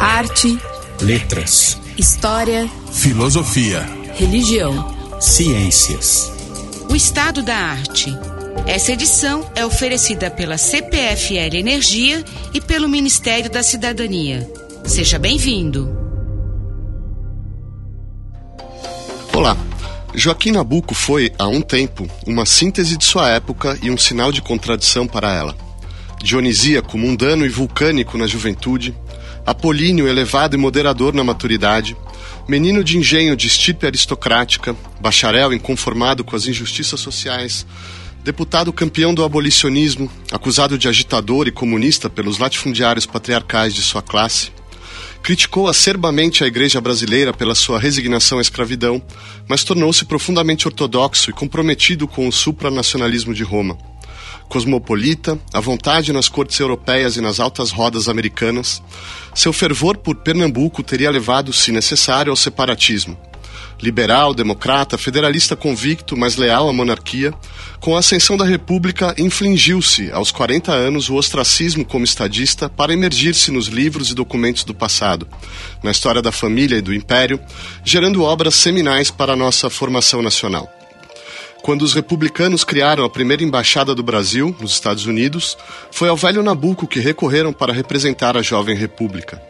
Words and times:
Arte, 0.00 0.56
letras, 1.00 1.80
história, 1.98 2.70
filosofia, 2.92 3.80
religião, 4.14 5.20
ciências. 5.20 6.32
O 6.88 6.94
estado 6.94 7.42
da 7.42 7.56
arte. 7.56 8.16
Essa 8.68 8.92
edição 8.92 9.50
é 9.56 9.66
oferecida 9.66 10.30
pela 10.30 10.58
CPFL 10.58 11.56
Energia 11.56 12.24
e 12.52 12.60
pelo 12.60 12.88
Ministério 12.88 13.50
da 13.50 13.64
Cidadania. 13.64 14.48
Seja 14.84 15.18
bem-vindo. 15.18 15.92
Olá. 19.32 19.56
Joaquim 20.14 20.52
Nabuco 20.52 20.94
foi, 20.94 21.32
há 21.36 21.48
um 21.48 21.60
tempo, 21.60 22.08
uma 22.24 22.46
síntese 22.46 22.96
de 22.96 23.04
sua 23.04 23.28
época 23.28 23.76
e 23.82 23.90
um 23.90 23.98
sinal 23.98 24.30
de 24.30 24.40
contradição 24.40 25.04
para 25.04 25.34
ela. 25.34 25.56
Dionisíaco, 26.22 26.96
mundano 26.96 27.44
e 27.44 27.48
vulcânico 27.48 28.16
na 28.16 28.28
juventude, 28.28 28.94
apolíneo, 29.46 30.08
elevado 30.08 30.56
e 30.56 30.58
moderador 30.58 31.14
na 31.14 31.24
maturidade, 31.24 31.96
menino 32.48 32.82
de 32.82 32.98
engenho 32.98 33.36
de 33.36 33.46
estirpe 33.46 33.86
aristocrática, 33.86 34.76
bacharel 35.00 35.52
inconformado 35.52 36.24
com 36.24 36.34
as 36.36 36.46
injustiças 36.46 37.00
sociais, 37.00 37.66
deputado 38.22 38.72
campeão 38.72 39.14
do 39.14 39.22
abolicionismo, 39.22 40.10
acusado 40.32 40.78
de 40.78 40.88
agitador 40.88 41.46
e 41.46 41.52
comunista 41.52 42.08
pelos 42.08 42.38
latifundiários 42.38 43.06
patriarcais 43.06 43.74
de 43.74 43.82
sua 43.82 44.00
classe, 44.00 44.50
criticou 45.22 45.68
acerbamente 45.68 46.44
a 46.44 46.46
igreja 46.46 46.80
brasileira 46.80 47.32
pela 47.32 47.54
sua 47.54 47.78
resignação 47.78 48.38
à 48.38 48.42
escravidão, 48.42 49.02
mas 49.48 49.64
tornou-se 49.64 50.04
profundamente 50.04 50.68
ortodoxo 50.68 51.30
e 51.30 51.32
comprometido 51.32 52.06
com 52.06 52.28
o 52.28 52.32
supranacionalismo 52.32 53.32
de 53.32 53.42
Roma. 53.42 53.93
Cosmopolita, 54.48 55.38
à 55.52 55.60
vontade 55.60 56.12
nas 56.12 56.28
cortes 56.28 56.58
europeias 56.58 57.16
e 57.16 57.20
nas 57.20 57.40
altas 57.40 57.70
rodas 57.70 58.08
americanas, 58.08 58.82
seu 59.34 59.52
fervor 59.52 59.96
por 59.96 60.16
Pernambuco 60.16 60.82
teria 60.82 61.10
levado, 61.10 61.52
se 61.52 61.72
necessário, 61.72 62.30
ao 62.30 62.36
separatismo 62.36 63.16
liberal, 63.80 64.32
democrata, 64.32 64.96
federalista 64.96 65.56
convicto, 65.56 66.16
mas 66.16 66.36
leal 66.36 66.68
à 66.68 66.72
monarquia, 66.72 67.32
com 67.80 67.94
a 67.94 67.98
ascensão 67.98 68.36
da 68.36 68.44
República, 68.44 69.14
infligiu-se, 69.18 70.10
aos 70.10 70.32
40 70.32 70.72
anos, 70.72 71.08
o 71.10 71.16
ostracismo 71.16 71.84
como 71.84 72.04
estadista 72.04 72.68
para 72.68 72.92
emergir-se 72.92 73.50
nos 73.50 73.66
livros 73.66 74.10
e 74.10 74.14
documentos 74.14 74.64
do 74.64 74.74
passado, 74.74 75.28
na 75.82 75.90
história 75.90 76.22
da 76.22 76.32
família 76.32 76.76
e 76.76 76.82
do 76.82 76.94
império, 76.94 77.38
gerando 77.84 78.22
obras 78.22 78.54
seminais 78.54 79.10
para 79.10 79.34
a 79.34 79.36
nossa 79.36 79.68
formação 79.68 80.22
nacional. 80.22 80.83
Quando 81.64 81.80
os 81.80 81.94
republicanos 81.94 82.62
criaram 82.62 83.06
a 83.06 83.08
primeira 83.08 83.42
embaixada 83.42 83.94
do 83.94 84.02
Brasil, 84.02 84.54
nos 84.60 84.72
Estados 84.72 85.06
Unidos, 85.06 85.56
foi 85.90 86.10
ao 86.10 86.16
velho 86.16 86.42
Nabucco 86.42 86.86
que 86.86 87.00
recorreram 87.00 87.54
para 87.54 87.72
representar 87.72 88.36
a 88.36 88.42
jovem 88.42 88.76
república. 88.76 89.40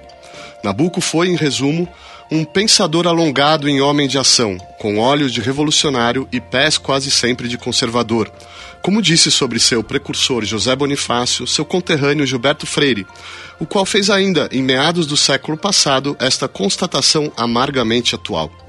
Nabucco 0.63 1.01
foi, 1.01 1.27
em 1.27 1.35
resumo, 1.35 1.89
um 2.31 2.45
pensador 2.45 3.09
alongado 3.09 3.69
em 3.69 3.81
homem 3.81 4.07
de 4.07 4.17
ação, 4.17 4.57
com 4.79 4.97
olhos 4.97 5.33
de 5.33 5.41
revolucionário 5.41 6.29
e 6.31 6.41
pés 6.41 6.79
quase 6.79 7.11
sempre 7.11 7.49
de 7.49 7.59
conservador. 7.59 8.31
Como 8.81 9.03
disse 9.03 9.29
sobre 9.29 9.59
seu 9.59 9.83
precursor 9.83 10.45
José 10.45 10.77
Bonifácio, 10.77 11.49
seu 11.49 11.65
conterrâneo 11.65 12.25
Gilberto 12.25 12.65
Freire, 12.65 13.09
o 13.59 13.67
qual 13.67 13.85
fez 13.85 14.09
ainda, 14.09 14.49
em 14.53 14.63
meados 14.63 15.09
do 15.09 15.17
século 15.17 15.59
passado, 15.59 16.17
esta 16.21 16.47
constatação 16.47 17.33
amargamente 17.37 18.15
atual. 18.15 18.64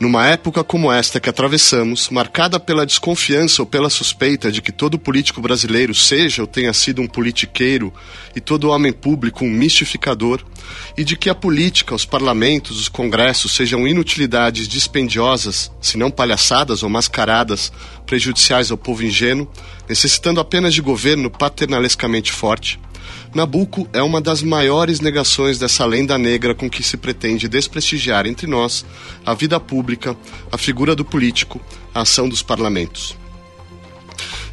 Numa 0.00 0.26
época 0.26 0.64
como 0.64 0.92
esta 0.92 1.20
que 1.20 1.30
atravessamos, 1.30 2.10
marcada 2.10 2.58
pela 2.58 2.84
desconfiança 2.84 3.62
ou 3.62 3.66
pela 3.66 3.88
suspeita 3.88 4.50
de 4.50 4.60
que 4.60 4.72
todo 4.72 4.98
político 4.98 5.40
brasileiro 5.40 5.94
seja 5.94 6.42
ou 6.42 6.48
tenha 6.48 6.72
sido 6.72 7.00
um 7.00 7.06
politiqueiro 7.06 7.94
e 8.34 8.40
todo 8.40 8.70
homem 8.70 8.92
público 8.92 9.44
um 9.44 9.50
mistificador, 9.50 10.44
e 10.96 11.04
de 11.04 11.16
que 11.16 11.30
a 11.30 11.34
política, 11.34 11.94
os 11.94 12.04
parlamentos, 12.04 12.80
os 12.80 12.88
congressos 12.88 13.54
sejam 13.54 13.86
inutilidades 13.86 14.66
dispendiosas, 14.66 15.70
se 15.80 15.96
não 15.96 16.10
palhaçadas 16.10 16.82
ou 16.82 16.88
mascaradas, 16.90 17.72
prejudiciais 18.04 18.72
ao 18.72 18.76
povo 18.76 19.04
ingênuo, 19.04 19.48
necessitando 19.88 20.40
apenas 20.40 20.74
de 20.74 20.82
governo 20.82 21.30
paternalescamente 21.30 22.32
forte, 22.32 22.80
Nabucco 23.34 23.88
é 23.92 24.00
uma 24.00 24.20
das 24.20 24.42
maiores 24.42 25.00
negações 25.00 25.58
dessa 25.58 25.84
lenda 25.84 26.16
negra 26.16 26.54
com 26.54 26.70
que 26.70 26.84
se 26.84 26.96
pretende 26.96 27.48
desprestigiar 27.48 28.26
entre 28.28 28.46
nós 28.46 28.86
a 29.26 29.34
vida 29.34 29.58
pública, 29.58 30.16
a 30.52 30.56
figura 30.56 30.94
do 30.94 31.04
político, 31.04 31.60
a 31.92 32.02
ação 32.02 32.28
dos 32.28 32.42
parlamentos. 32.42 33.16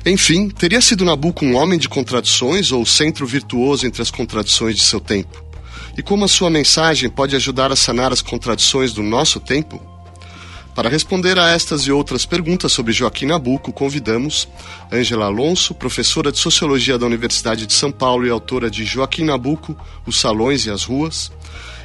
Enfim, 0.04 0.50
teria 0.50 0.82
sido 0.82 1.06
Nabucco 1.06 1.46
um 1.46 1.56
homem 1.56 1.78
de 1.78 1.88
contradições 1.88 2.72
ou 2.72 2.84
centro 2.84 3.28
virtuoso 3.28 3.86
entre 3.86 4.02
as 4.02 4.10
contradições 4.10 4.76
de 4.76 4.82
seu 4.82 5.00
tempo? 5.00 5.44
E 5.96 6.02
como 6.02 6.26
a 6.26 6.28
sua 6.28 6.50
mensagem 6.50 7.08
pode 7.08 7.36
ajudar 7.36 7.72
a 7.72 7.76
sanar 7.76 8.12
as 8.12 8.22
contradições 8.22 8.94
do 8.94 9.04
nosso 9.04 9.40
tempo? 9.40 9.91
Para 10.74 10.88
responder 10.88 11.38
a 11.38 11.50
estas 11.50 11.82
e 11.82 11.92
outras 11.92 12.26
perguntas 12.26 12.72
sobre 12.72 12.94
Joaquim 12.94 13.26
Nabuco, 13.26 13.74
convidamos 13.74 14.48
Ângela 14.92 15.26
Alonso, 15.26 15.74
professora 15.76 16.32
de 16.32 16.40
Sociologia 16.40 16.98
da 16.98 17.06
Universidade 17.06 17.68
de 17.68 17.74
São 17.74 17.92
Paulo 17.92 18.26
e 18.26 18.30
autora 18.30 18.72
de 18.72 18.86
Joaquim 18.86 19.26
Nabuco, 19.26 19.76
Os 20.06 20.18
Salões 20.18 20.66
e 20.66 20.72
as 20.72 20.86
Ruas, 20.86 21.30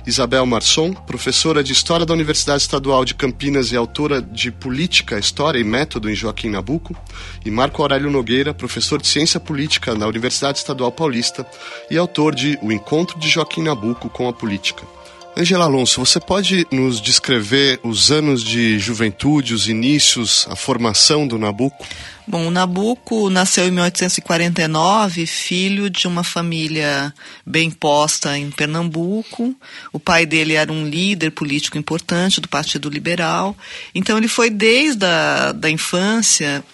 Isabel 0.06 0.46
Marçom, 0.46 0.92
professora 0.92 1.64
de 1.64 1.72
História 1.72 2.06
da 2.06 2.14
Universidade 2.14 2.62
Estadual 2.62 3.04
de 3.04 3.12
Campinas 3.12 3.72
e 3.72 3.76
autora 3.76 4.22
de 4.22 4.52
Política, 4.52 5.18
História 5.18 5.58
e 5.58 5.64
Método 5.64 6.08
em 6.08 6.14
Joaquim 6.14 6.48
Nabuco, 6.48 6.96
e 7.44 7.50
Marco 7.50 7.82
Aurélio 7.82 8.08
Nogueira, 8.08 8.54
professor 8.54 9.02
de 9.02 9.08
Ciência 9.08 9.40
Política 9.40 9.96
na 9.96 10.06
Universidade 10.06 10.58
Estadual 10.58 10.92
Paulista 10.92 11.44
e 11.90 11.98
autor 11.98 12.36
de 12.36 12.56
O 12.62 12.70
Encontro 12.70 13.18
de 13.18 13.28
Joaquim 13.28 13.62
Nabuco 13.62 14.08
com 14.08 14.28
a 14.28 14.32
Política. 14.32 14.95
Angela 15.38 15.66
Alonso, 15.66 16.00
você 16.00 16.18
pode 16.18 16.66
nos 16.72 16.98
descrever 16.98 17.78
os 17.82 18.10
anos 18.10 18.42
de 18.42 18.78
juventude, 18.78 19.52
os 19.52 19.68
inícios, 19.68 20.46
a 20.48 20.56
formação 20.56 21.28
do 21.28 21.36
Nabucco? 21.36 21.86
Bom, 22.26 22.46
o 22.46 22.50
Nabucco 22.50 23.28
nasceu 23.28 23.68
em 23.68 23.70
1849, 23.70 25.26
filho 25.26 25.90
de 25.90 26.08
uma 26.08 26.24
família 26.24 27.12
bem 27.44 27.70
posta 27.70 28.38
em 28.38 28.50
Pernambuco. 28.50 29.54
O 29.92 30.00
pai 30.00 30.24
dele 30.24 30.54
era 30.54 30.72
um 30.72 30.88
líder 30.88 31.30
político 31.32 31.76
importante 31.76 32.40
do 32.40 32.48
Partido 32.48 32.88
Liberal. 32.88 33.54
Então 33.94 34.16
ele 34.16 34.28
foi 34.28 34.48
desde 34.48 35.04
a 35.04 35.52
da 35.52 35.68
infância 35.68 36.64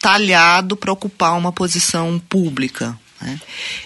talhado 0.00 0.74
para 0.74 0.90
ocupar 0.90 1.36
uma 1.36 1.52
posição 1.52 2.18
pública. 2.18 2.98
Né? 3.20 3.38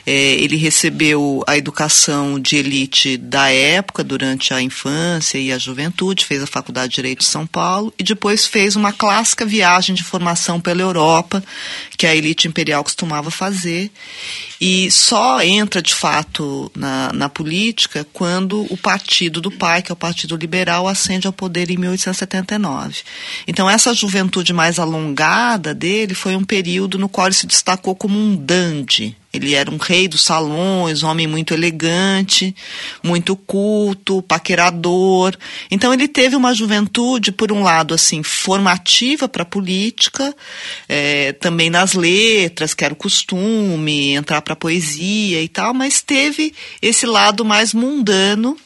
É, 0.07 0.13
ele 0.13 0.57
recebeu 0.57 1.43
a 1.47 1.57
educação 1.57 2.39
de 2.39 2.57
elite 2.57 3.17
da 3.17 3.51
época, 3.51 4.05
durante 4.05 4.55
a 4.55 4.63
infância 4.63 5.39
e 5.39 5.53
a 5.53 5.59
juventude, 5.59 6.25
fez 6.25 6.43
a 6.43 6.47
Faculdade 6.47 6.91
de 6.91 6.97
Direito 6.97 7.21
de 7.21 7.25
São 7.25 7.47
Paulo 7.47 7.93
e 7.99 8.05
depois 8.05 8.47
fez 8.47 8.77
uma 8.77 8.93
clássica 8.93 9.45
viagem 9.45 9.95
de 9.95 10.05
formação 10.05 10.61
pela 10.61 10.83
Europa, 10.83 11.43
que 11.97 12.07
a 12.07 12.15
elite 12.15 12.47
imperial 12.47 12.85
costumava 12.85 13.31
fazer, 13.31 13.91
e 14.61 14.91
só 14.91 15.43
entra 15.43 15.83
de 15.83 15.95
fato 15.95 16.71
na, 16.75 17.13
na 17.13 17.29
política 17.29 18.07
quando 18.13 18.67
o 18.73 18.77
partido 18.77 19.41
do 19.41 19.51
pai, 19.51 19.83
que 19.83 19.91
é 19.91 19.95
o 19.95 19.97
Partido 19.97 20.37
Liberal, 20.37 20.87
ascende 20.87 21.27
ao 21.27 21.33
poder 21.33 21.71
em 21.71 21.77
1879. 21.77 23.03
Então, 23.47 23.69
essa 23.69 23.93
juventude 23.93 24.53
mais 24.53 24.79
alongada 24.79 25.75
dele 25.75 26.15
foi 26.15 26.37
um 26.37 26.45
período 26.45 26.99
no 26.99 27.09
qual 27.09 27.27
ele 27.27 27.35
se 27.35 27.47
destacou 27.47 27.95
como 27.95 28.19
um 28.19 28.37
dandy 28.37 29.17
ele 29.35 29.55
era 29.55 29.71
um 29.71 29.77
rei 29.77 30.07
dos 30.07 30.23
salões, 30.23 31.03
um 31.03 31.09
homem 31.09 31.27
muito 31.27 31.53
elegante, 31.53 32.55
muito 33.03 33.37
culto, 33.37 34.23
paquerador. 34.23 35.37
Então 35.71 35.93
ele 35.93 36.07
teve 36.07 36.37
uma 36.37 36.55
juventude, 36.55 37.33
por 37.33 37.51
um 37.51 37.63
lado, 37.63 37.95
assim, 37.95 38.23
formativa 38.23 39.29
para 39.29 39.43
a 39.43 39.47
política, 39.47 40.35
é, 40.89 41.33
também 41.33 41.69
nas 41.69 41.95
letras, 41.95 42.75
que 42.75 42.85
era 42.85 42.95
o 42.95 42.97
costume, 42.97 44.13
entrar 44.13 44.41
para 44.41 44.53
a 44.53 44.57
poesia 44.57 45.43
e 45.43 45.49
tal, 45.49 45.75
mas 45.75 46.01
teve 46.01 46.55
esse 46.81 47.07
lado 47.07 47.45
mais 47.45 47.75
mundano 47.75 48.57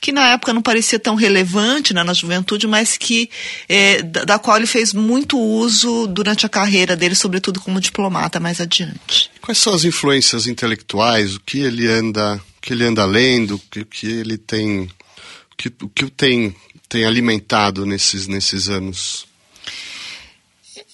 que 0.00 0.12
na 0.12 0.32
época 0.32 0.52
não 0.52 0.62
parecia 0.62 0.98
tão 0.98 1.14
relevante 1.14 1.92
né, 1.92 2.02
na 2.02 2.14
juventude, 2.14 2.66
mas 2.66 2.96
que 2.96 3.28
é, 3.68 4.02
da, 4.02 4.24
da, 4.24 4.38
qual 4.38 4.56
ele 4.56 4.66
fez 4.66 4.92
muito 4.92 5.38
uso 5.38 6.06
durante 6.06 6.46
a 6.46 6.48
carreira 6.48 6.96
dele, 6.96 7.14
sobretudo 7.14 7.60
como 7.60 7.80
diplomata 7.80 8.40
mais 8.40 8.60
adiante. 8.60 9.30
Quais 9.48 9.56
são 9.56 9.72
as 9.72 9.86
influências 9.86 10.46
intelectuais? 10.46 11.36
O 11.36 11.40
que 11.40 11.60
ele 11.60 11.86
anda, 11.86 12.38
que 12.60 12.74
ele 12.74 12.84
anda 12.84 13.06
lendo? 13.06 13.54
O 13.54 13.58
que, 13.58 13.82
que 13.82 14.06
ele 14.06 14.36
tem, 14.36 14.82
o 14.82 15.56
que, 15.56 15.72
o 15.80 15.88
que 15.88 16.10
tem, 16.10 16.54
tem 16.86 17.06
alimentado 17.06 17.86
nesses 17.86 18.26
nesses 18.26 18.68
anos? 18.68 19.26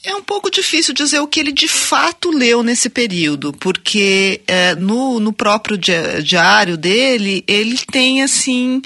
É 0.07 0.15
um 0.15 0.23
pouco 0.23 0.51
difícil 0.51 0.93
dizer 0.93 1.21
o 1.21 1.27
que 1.27 1.41
ele 1.41 1.51
de 1.51 1.67
fato 1.67 2.31
leu 2.31 2.63
nesse 2.63 2.91
período, 2.91 3.55
porque 3.55 4.43
é, 4.47 4.75
no, 4.75 5.19
no 5.19 5.33
próprio 5.33 5.79
diário 5.79 6.77
dele, 6.77 7.43
ele 7.49 7.79
tem, 7.91 8.23
assim, 8.23 8.83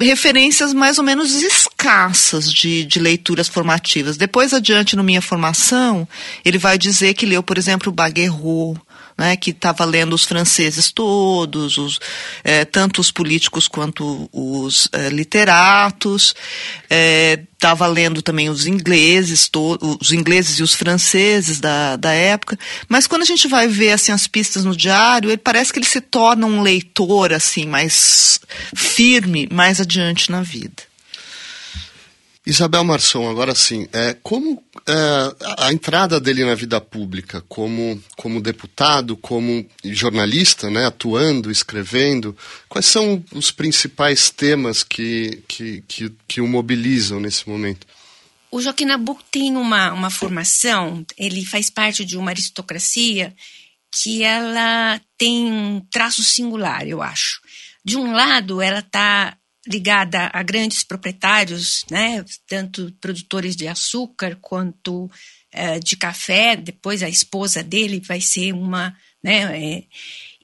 referências 0.00 0.74
mais 0.74 0.98
ou 0.98 1.04
menos 1.04 1.40
escassas 1.40 2.52
de, 2.52 2.84
de 2.84 2.98
leituras 2.98 3.46
formativas. 3.46 4.16
Depois 4.16 4.52
adiante, 4.52 4.96
no 4.96 5.04
Minha 5.04 5.22
Formação, 5.22 6.08
ele 6.44 6.58
vai 6.58 6.76
dizer 6.76 7.14
que 7.14 7.24
leu, 7.24 7.42
por 7.44 7.56
exemplo, 7.56 7.92
Baguerreau, 7.92 8.76
né, 9.16 9.36
que 9.36 9.50
estava 9.50 9.84
lendo 9.84 10.14
os 10.14 10.24
franceses 10.24 10.90
todos, 10.90 11.78
os, 11.78 12.00
é, 12.42 12.64
tanto 12.64 13.00
os 13.00 13.10
políticos 13.10 13.68
quanto 13.68 14.28
os 14.32 14.88
é, 14.92 15.08
literatos, 15.08 16.34
estava 17.52 17.86
é, 17.86 17.88
lendo 17.88 18.22
também 18.22 18.48
os 18.48 18.66
ingleses, 18.66 19.50
os 20.00 20.12
ingleses 20.12 20.58
e 20.58 20.62
os 20.62 20.74
franceses 20.74 21.60
da, 21.60 21.96
da 21.96 22.12
época. 22.12 22.58
Mas 22.88 23.06
quando 23.06 23.22
a 23.22 23.26
gente 23.26 23.48
vai 23.48 23.68
ver 23.68 23.92
assim 23.92 24.12
as 24.12 24.26
pistas 24.26 24.64
no 24.64 24.76
diário, 24.76 25.30
ele 25.30 25.36
parece 25.36 25.72
que 25.72 25.78
ele 25.78 25.86
se 25.86 26.00
torna 26.00 26.46
um 26.46 26.62
leitor 26.62 27.32
assim 27.32 27.66
mais 27.66 28.40
firme 28.74 29.48
mais 29.50 29.80
adiante 29.80 30.30
na 30.30 30.42
vida. 30.42 30.91
Isabel 32.44 32.82
Marçom, 32.82 33.30
agora 33.30 33.54
sim, 33.54 33.86
é, 33.92 34.16
como 34.20 34.64
é, 34.88 34.94
a 35.58 35.72
entrada 35.72 36.18
dele 36.18 36.44
na 36.44 36.56
vida 36.56 36.80
pública, 36.80 37.40
como, 37.48 38.02
como 38.16 38.40
deputado, 38.40 39.16
como 39.16 39.64
jornalista, 39.84 40.68
né, 40.68 40.86
atuando, 40.86 41.52
escrevendo, 41.52 42.36
quais 42.68 42.86
são 42.86 43.24
os 43.32 43.52
principais 43.52 44.28
temas 44.28 44.82
que, 44.82 45.42
que, 45.46 45.84
que, 45.86 46.12
que 46.26 46.40
o 46.40 46.48
mobilizam 46.48 47.20
nesse 47.20 47.48
momento? 47.48 47.86
O 48.50 48.60
Joaquim 48.60 48.86
Nabuco 48.86 49.22
tem 49.30 49.56
uma, 49.56 49.92
uma 49.92 50.10
formação, 50.10 51.06
ele 51.16 51.44
faz 51.44 51.70
parte 51.70 52.04
de 52.04 52.18
uma 52.18 52.32
aristocracia 52.32 53.32
que 53.92 54.24
ela 54.24 55.00
tem 55.16 55.46
um 55.46 55.80
traço 55.90 56.24
singular, 56.24 56.86
eu 56.88 57.00
acho. 57.00 57.40
De 57.84 57.96
um 57.96 58.12
lado, 58.12 58.60
ela 58.60 58.80
está 58.80 59.36
ligada 59.66 60.30
a 60.32 60.42
grandes 60.42 60.82
proprietários, 60.82 61.84
né, 61.90 62.24
tanto 62.48 62.92
produtores 63.00 63.54
de 63.54 63.68
açúcar 63.68 64.36
quanto 64.40 65.10
é, 65.52 65.78
de 65.78 65.96
café. 65.96 66.56
Depois 66.56 67.02
a 67.02 67.08
esposa 67.08 67.62
dele 67.62 68.00
vai 68.00 68.20
ser 68.20 68.52
uma, 68.52 68.96
né, 69.22 69.58
é, 69.58 69.84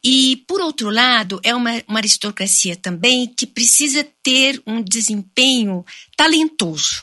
e 0.03 0.37
por 0.47 0.61
outro 0.61 0.91
lado 0.91 1.41
é 1.43 1.55
uma, 1.55 1.83
uma 1.89 1.99
aristocracia 1.99 2.77
também 2.77 3.27
que 3.27 3.47
precisa 3.47 4.07
ter 4.23 4.63
um 4.67 4.83
desempenho 4.83 5.85
talentoso, 6.17 7.03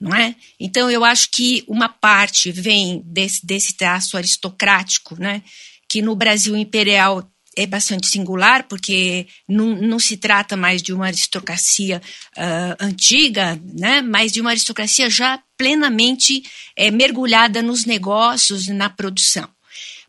não 0.00 0.14
é? 0.14 0.36
Então 0.58 0.90
eu 0.90 1.04
acho 1.04 1.30
que 1.30 1.64
uma 1.66 1.88
parte 1.88 2.52
vem 2.52 3.02
desse, 3.04 3.44
desse 3.44 3.74
traço 3.74 4.16
aristocrático, 4.16 5.20
né, 5.20 5.42
que 5.88 6.00
no 6.00 6.14
Brasil 6.14 6.56
imperial 6.56 7.28
é 7.56 7.66
bastante 7.66 8.06
singular, 8.06 8.64
porque 8.68 9.26
não, 9.48 9.74
não 9.74 9.98
se 9.98 10.16
trata 10.16 10.56
mais 10.56 10.82
de 10.82 10.92
uma 10.92 11.06
aristocracia 11.06 12.00
uh, 12.36 12.76
antiga, 12.78 13.60
né, 13.74 14.00
mas 14.02 14.32
de 14.32 14.40
uma 14.40 14.50
aristocracia 14.50 15.10
já 15.10 15.42
plenamente 15.56 16.42
é, 16.76 16.90
mergulhada 16.90 17.60
nos 17.62 17.84
negócios 17.84 18.68
na 18.68 18.88
produção. 18.88 19.48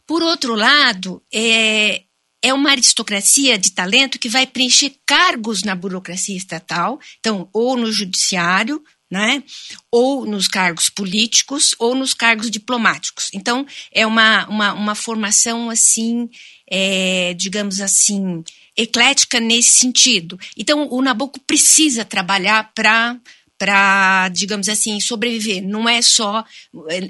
Por 0.05 0.21
outro 0.21 0.55
lado, 0.55 1.21
é, 1.33 2.03
é 2.43 2.53
uma 2.53 2.71
aristocracia 2.71 3.57
de 3.57 3.71
talento 3.71 4.19
que 4.19 4.29
vai 4.29 4.45
preencher 4.45 4.95
cargos 5.05 5.63
na 5.63 5.75
burocracia 5.75 6.35
estatal, 6.35 6.99
então, 7.19 7.49
ou 7.53 7.77
no 7.77 7.91
judiciário, 7.91 8.83
né? 9.09 9.43
ou 9.91 10.25
nos 10.25 10.47
cargos 10.47 10.89
políticos, 10.89 11.75
ou 11.77 11.93
nos 11.93 12.13
cargos 12.13 12.49
diplomáticos. 12.49 13.29
Então, 13.33 13.65
é 13.91 14.07
uma, 14.07 14.47
uma, 14.47 14.73
uma 14.73 14.95
formação 14.95 15.69
assim 15.69 16.29
é, 16.71 17.33
digamos 17.33 17.81
assim, 17.81 18.41
eclética 18.77 19.41
nesse 19.41 19.73
sentido. 19.73 20.39
Então, 20.57 20.87
o 20.89 21.01
Nabucco 21.01 21.39
precisa 21.41 22.05
trabalhar 22.05 22.71
para 22.73 23.19
para, 23.57 24.27
digamos 24.29 24.67
assim, 24.67 24.99
sobreviver. 24.99 25.61
Não 25.61 25.87
é 25.87 26.01
só, 26.01 26.43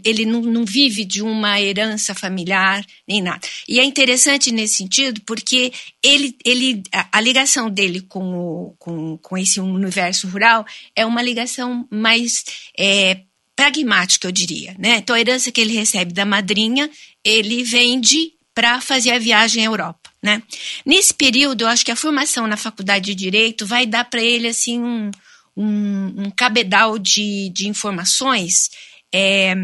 ele 0.04 0.26
não, 0.26 0.42
não, 0.42 0.66
vive 0.66 1.06
de 1.06 1.22
uma 1.22 1.62
herança 1.62 2.14
familiar 2.14 2.86
nem 3.08 3.22
nada. 3.22 3.40
E 3.70 3.80
é 3.80 3.86
interessante 3.86 4.52
nesse 4.52 4.76
sentido 4.76 5.22
porque 5.22 5.72
ele, 6.04 6.36
ele 6.44 6.84
a, 6.92 7.22
ligação 7.22 7.70
dele 7.70 8.02
com, 8.02 8.36
o, 8.36 8.76
com, 8.78 9.18
com 9.20 9.38
esse 9.38 9.62
universo 9.62 10.28
rural 10.28 10.66
é 10.94 11.06
uma 11.06 11.22
ligação 11.22 11.88
mais 11.90 12.44
é, 12.78 13.22
pragmática, 13.56 14.28
eu 14.28 14.32
diria. 14.34 14.76
Né? 14.78 14.98
Então, 14.98 15.16
a 15.16 15.22
herança 15.22 15.54
que 15.54 15.62
ele 15.62 15.74
recebe 15.74 16.12
da 16.12 16.26
madrinha, 16.26 16.90
ele 17.24 17.64
vende 17.64 18.34
para 18.54 18.82
fazer 18.82 19.12
a 19.12 19.20
viagem 19.20 19.64
à 19.64 19.68
Europa. 19.68 20.10
Né? 20.22 20.42
Nesse 20.86 21.14
período, 21.14 21.62
eu 21.62 21.68
acho 21.68 21.86
que 21.86 21.92
a 21.92 21.96
formação 21.96 22.48
na 22.48 22.58
faculdade 22.58 23.06
de 23.06 23.16
Direito 23.16 23.66
vai 23.66 23.86
dar 23.86 24.06
para 24.06 24.22
ele 24.22 24.48
assim 24.48 24.80
um, 24.80 25.10
um, 25.58 26.14
um, 26.18 26.32
cabedal 26.32 27.00
de, 27.00 27.50
de 27.50 27.68
informações 27.68 28.70
é, 29.14 29.56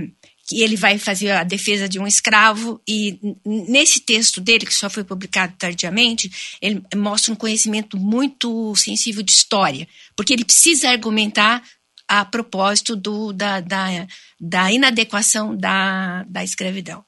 que 0.48 0.62
ele 0.62 0.76
vai 0.76 0.98
fazer 0.98 1.32
a 1.32 1.44
defesa 1.44 1.88
de 1.88 2.00
um 2.00 2.08
escravo 2.08 2.82
e 2.88 3.20
nesse 3.46 4.00
texto 4.00 4.40
dele, 4.40 4.66
que 4.66 4.74
só 4.74 4.90
foi 4.90 5.04
publicado 5.04 5.54
tardiamente, 5.58 6.58
ele 6.62 6.82
mostra 6.96 7.34
um 7.34 7.36
conhecimento 7.36 7.98
muito 7.98 8.74
sensível 8.76 9.22
de 9.22 9.32
história, 9.32 9.88
porque 10.16 10.34
ele 10.34 10.46
precisa 10.46 10.90
argumentar 10.90 11.62
a 12.08 12.24
propósito 12.24 12.96
do, 12.96 13.34
da, 13.34 13.60
da, 13.60 14.08
da 14.40 14.72
inadequação 14.72 15.56
da, 15.56 16.24
da 16.24 16.44
escravidão 16.44 17.04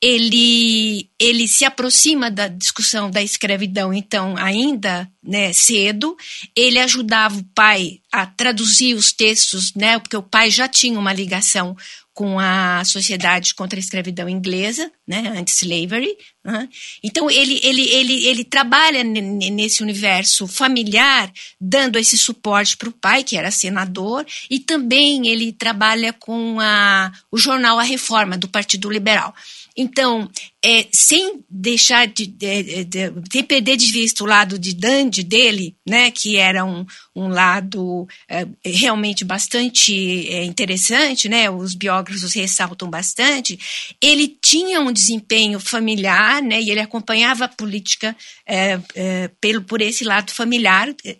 ele, 0.00 1.08
ele 1.18 1.48
se 1.48 1.64
aproxima 1.64 2.30
da 2.30 2.48
discussão 2.48 3.10
da 3.10 3.22
escravidão, 3.22 3.92
então, 3.92 4.36
ainda 4.36 5.08
né, 5.22 5.52
cedo. 5.52 6.16
Ele 6.54 6.78
ajudava 6.78 7.38
o 7.38 7.44
pai 7.54 8.00
a 8.12 8.26
traduzir 8.26 8.94
os 8.94 9.12
textos, 9.12 9.74
né, 9.74 9.98
porque 9.98 10.16
o 10.16 10.22
pai 10.22 10.50
já 10.50 10.68
tinha 10.68 10.98
uma 10.98 11.12
ligação 11.12 11.76
com 12.16 12.40
a 12.40 12.82
Sociedade 12.82 13.54
contra 13.54 13.78
a 13.78 13.80
Escravidão 13.80 14.26
Inglesa, 14.26 14.90
né, 15.06 15.34
anti-slavery. 15.36 16.16
Né? 16.42 16.66
Então, 17.04 17.30
ele, 17.30 17.60
ele, 17.62 17.82
ele, 17.82 18.26
ele 18.26 18.42
trabalha 18.42 19.04
nesse 19.04 19.82
universo 19.82 20.46
familiar, 20.46 21.30
dando 21.60 21.98
esse 21.98 22.16
suporte 22.16 22.74
para 22.78 22.88
o 22.88 22.92
pai, 22.92 23.22
que 23.22 23.36
era 23.36 23.50
senador, 23.50 24.24
e 24.48 24.58
também 24.58 25.28
ele 25.28 25.52
trabalha 25.52 26.10
com 26.10 26.58
a, 26.58 27.12
o 27.30 27.36
jornal 27.36 27.78
A 27.78 27.82
Reforma, 27.82 28.38
do 28.38 28.48
Partido 28.48 28.90
Liberal. 28.90 29.34
Então, 29.76 30.26
é, 30.68 30.88
sem 30.92 31.44
deixar 31.48 32.08
de, 32.08 32.26
de, 32.26 32.84
de, 32.84 33.10
de, 33.10 33.42
perder 33.44 33.76
de 33.76 33.86
vista 33.92 34.24
o 34.24 34.26
lado 34.26 34.58
de 34.58 34.74
Dandy 34.74 35.22
dele, 35.22 35.76
né, 35.88 36.10
que 36.10 36.38
era 36.38 36.64
um, 36.64 36.84
um 37.14 37.28
lado 37.28 38.08
é, 38.28 38.44
realmente 38.64 39.24
bastante 39.24 40.28
é, 40.28 40.42
interessante, 40.42 41.28
né, 41.28 41.48
os 41.48 41.76
biógrafos 41.76 42.34
ressaltam 42.34 42.90
bastante, 42.90 43.56
ele 44.02 44.26
tinha 44.42 44.80
um 44.80 44.90
desempenho 44.90 45.60
familiar, 45.60 46.42
né, 46.42 46.60
e 46.60 46.68
ele 46.68 46.80
acompanhava 46.80 47.44
a 47.44 47.48
política 47.48 48.16
é, 48.44 48.80
é, 48.96 49.30
pelo, 49.40 49.62
por 49.62 49.80
esse 49.80 50.02
lado 50.02 50.32
familiar, 50.32 50.92
é, 51.04 51.16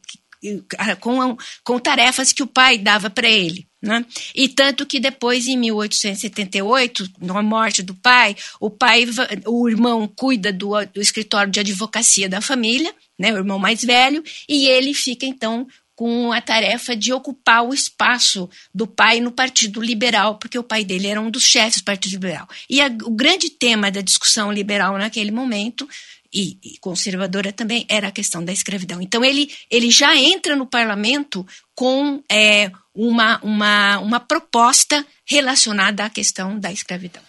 com, 0.97 1.37
com 1.63 1.79
tarefas 1.79 2.33
que 2.33 2.43
o 2.43 2.49
pai 2.49 2.79
dava 2.79 3.09
para 3.09 3.29
ele. 3.29 3.67
Né? 3.87 4.05
E 4.35 4.49
tanto 4.49 4.85
que 4.85 4.99
depois, 4.99 5.47
em 5.47 5.57
1878, 5.57 7.09
na 7.21 7.41
morte 7.41 7.83
do 7.83 7.95
pai, 7.95 8.37
o 8.59 8.69
pai, 8.69 9.07
o 9.47 9.69
irmão 9.69 10.09
cuida 10.09 10.53
do, 10.53 10.73
do 10.87 11.01
escritório 11.01 11.53
de 11.53 11.61
advocacia 11.61 12.29
da 12.29 12.41
família, 12.41 12.93
né, 13.17 13.33
o 13.33 13.37
irmão 13.37 13.59
mais 13.59 13.83
velho, 13.83 14.23
e 14.49 14.67
ele 14.67 14.93
fica 14.93 15.25
então 15.25 15.67
com 15.95 16.31
a 16.31 16.43
tarefa 16.43 16.95
de 16.95 17.11
ocupar 17.11 17.65
o 17.65 17.73
espaço 17.73 18.51
do 18.75 18.87
pai 18.87 19.19
no 19.19 19.33
Partido 19.33 19.81
Liberal, 19.81 20.39
porque 20.39 20.59
o 20.59 20.63
pai 20.63 20.85
dele 20.85 21.07
era 21.07 21.21
um 21.21 21.31
dos 21.31 21.43
chefes 21.43 21.81
do 21.81 21.85
Partido 21.85 22.13
Liberal. 22.13 22.47
E 22.69 22.83
a, 22.83 22.89
o 23.05 23.11
grande 23.11 23.49
tema 23.49 23.91
da 23.91 24.03
discussão 24.03 24.53
liberal 24.53 24.99
naquele 24.99 25.31
momento 25.31 25.89
e, 26.37 26.59
e, 26.63 26.79
conservadora 26.79 27.51
também 27.51 27.87
era 27.89 28.09
a 28.09 28.13
questão 28.13 28.45
da 28.45 28.53
escravidão. 28.53 29.01
Então 29.01 29.25
ele, 29.25 29.51
ele 29.71 29.91
já 29.91 30.15
entra 30.15 30.55
no 30.55 30.67
parlamento 30.67 31.47
com 31.75 32.23
é, 32.31 32.71
uma, 32.95 33.41
uma, 33.43 33.99
uma 34.01 34.21
proposta 34.21 35.05
relacionada 35.25 36.05
à 36.05 36.11
questão 36.11 36.59
da 36.61 36.71
escravidão. 36.71 37.23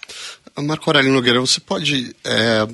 Marco 0.57 0.89
Aurélio 0.89 1.13
Nogueira, 1.13 1.39
você 1.39 1.61
pode. 1.61 2.13
É, 2.25 2.67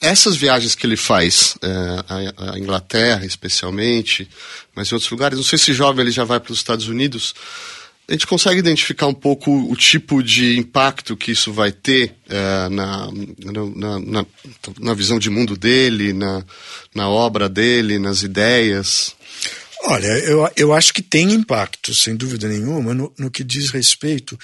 essas 0.00 0.36
viagens 0.36 0.76
que 0.76 0.86
ele 0.86 0.96
faz, 0.96 1.56
é, 1.60 2.52
a, 2.52 2.58
Inglaterra 2.58 3.26
especialmente, 3.26 4.28
mas 4.76 4.92
em 4.92 4.94
outros 4.94 5.10
lugares, 5.10 5.36
não 5.36 5.44
sei 5.44 5.58
se 5.58 5.72
jovem 5.72 6.02
ele 6.02 6.12
já 6.12 6.22
vai 6.22 6.38
para 6.38 6.52
os 6.52 6.58
Estados 6.58 6.86
Unidos. 6.86 7.34
A 8.10 8.12
gente 8.12 8.26
consegue 8.26 8.58
identificar 8.58 9.06
um 9.06 9.14
pouco 9.14 9.52
o 9.70 9.76
tipo 9.76 10.20
de 10.20 10.58
impacto 10.58 11.16
que 11.16 11.30
isso 11.30 11.52
vai 11.52 11.70
ter 11.70 12.12
é, 12.28 12.68
na, 12.68 13.08
na, 13.38 14.00
na, 14.00 14.26
na, 14.80 14.94
visão 14.94 15.16
de 15.16 15.30
mundo 15.30 15.56
dele, 15.56 16.12
na, 16.12 16.44
na 16.92 17.08
obra 17.08 17.48
dele, 17.48 18.00
nas 18.00 18.24
ideias? 18.24 19.14
Olha, 19.84 20.08
eu, 20.24 20.50
eu 20.56 20.72
acho 20.72 20.92
que 20.92 21.02
tem 21.02 21.32
impacto, 21.32 21.94
sem 21.94 22.16
dúvida 22.16 22.48
nenhuma, 22.48 22.92
no, 22.92 23.14
no 23.16 23.30
que 23.30 23.44
diz 23.44 23.70
respeito, 23.70 24.36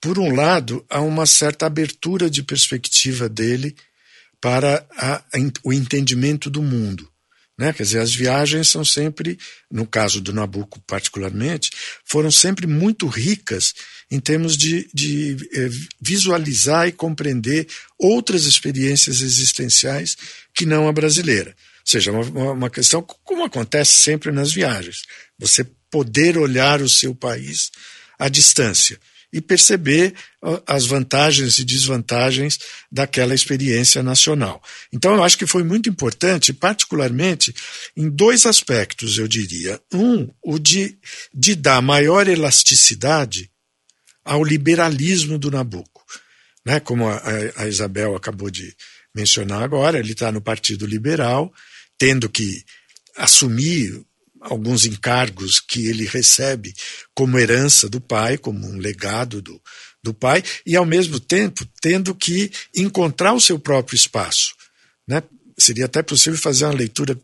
por 0.00 0.18
um 0.18 0.34
lado, 0.34 0.84
a 0.90 1.00
uma 1.00 1.24
certa 1.24 1.64
abertura 1.64 2.28
de 2.28 2.42
perspectiva 2.42 3.28
dele 3.28 3.76
para 4.40 4.84
a, 4.96 5.14
a, 5.14 5.22
o 5.62 5.72
entendimento 5.72 6.50
do 6.50 6.60
mundo. 6.60 7.08
Né? 7.58 7.72
Quer 7.72 7.82
dizer, 7.82 8.00
as 8.00 8.14
viagens 8.14 8.68
são 8.68 8.84
sempre, 8.84 9.38
no 9.70 9.86
caso 9.86 10.20
do 10.20 10.32
Nabucco 10.32 10.80
particularmente, 10.86 11.70
foram 12.04 12.30
sempre 12.30 12.66
muito 12.66 13.06
ricas 13.06 13.74
em 14.10 14.18
termos 14.18 14.56
de, 14.56 14.88
de 14.92 15.36
eh, 15.54 15.68
visualizar 16.00 16.88
e 16.88 16.92
compreender 16.92 17.66
outras 17.98 18.44
experiências 18.44 19.20
existenciais 19.20 20.16
que 20.54 20.66
não 20.66 20.88
a 20.88 20.92
brasileira. 20.92 21.50
Ou 21.50 21.86
seja, 21.86 22.12
uma, 22.12 22.52
uma 22.52 22.70
questão 22.70 23.02
como 23.02 23.44
acontece 23.44 23.92
sempre 23.92 24.32
nas 24.32 24.52
viagens. 24.52 25.02
Você 25.38 25.64
poder 25.90 26.38
olhar 26.38 26.80
o 26.80 26.88
seu 26.88 27.14
país 27.14 27.70
à 28.18 28.28
distância 28.28 28.98
e 29.32 29.40
perceber 29.40 30.14
as 30.66 30.84
vantagens 30.84 31.58
e 31.58 31.64
desvantagens 31.64 32.58
daquela 32.90 33.34
experiência 33.34 34.02
nacional. 34.02 34.62
Então, 34.92 35.14
eu 35.14 35.24
acho 35.24 35.38
que 35.38 35.46
foi 35.46 35.62
muito 35.62 35.88
importante, 35.88 36.52
particularmente 36.52 37.54
em 37.96 38.10
dois 38.10 38.44
aspectos, 38.44 39.16
eu 39.16 39.26
diria. 39.26 39.80
Um, 39.92 40.28
o 40.42 40.58
de, 40.58 40.98
de 41.32 41.54
dar 41.54 41.80
maior 41.80 42.28
elasticidade 42.28 43.50
ao 44.24 44.44
liberalismo 44.44 45.38
do 45.38 45.50
Nabucco. 45.50 46.04
Né? 46.64 46.78
Como 46.78 47.08
a, 47.08 47.22
a 47.56 47.66
Isabel 47.66 48.14
acabou 48.14 48.50
de 48.50 48.76
mencionar 49.14 49.62
agora, 49.62 49.98
ele 49.98 50.12
está 50.12 50.30
no 50.30 50.40
Partido 50.40 50.86
Liberal, 50.86 51.52
tendo 51.98 52.28
que 52.28 52.64
assumir 53.16 54.04
alguns 54.42 54.84
encargos 54.84 55.60
que 55.60 55.86
ele 55.86 56.04
recebe 56.04 56.74
como 57.14 57.38
herança 57.38 57.88
do 57.88 58.00
pai, 58.00 58.36
como 58.36 58.66
um 58.66 58.78
legado 58.78 59.40
do, 59.40 59.60
do 60.02 60.12
pai, 60.12 60.42
e 60.66 60.76
ao 60.76 60.84
mesmo 60.84 61.20
tempo 61.20 61.66
tendo 61.80 62.14
que 62.14 62.50
encontrar 62.74 63.32
o 63.32 63.40
seu 63.40 63.58
próprio 63.58 63.96
espaço. 63.96 64.54
Né? 65.06 65.22
Seria 65.58 65.86
até 65.86 66.02
possível 66.02 66.38
fazer 66.38 66.64
uma 66.64 66.74
leitura 66.74 67.18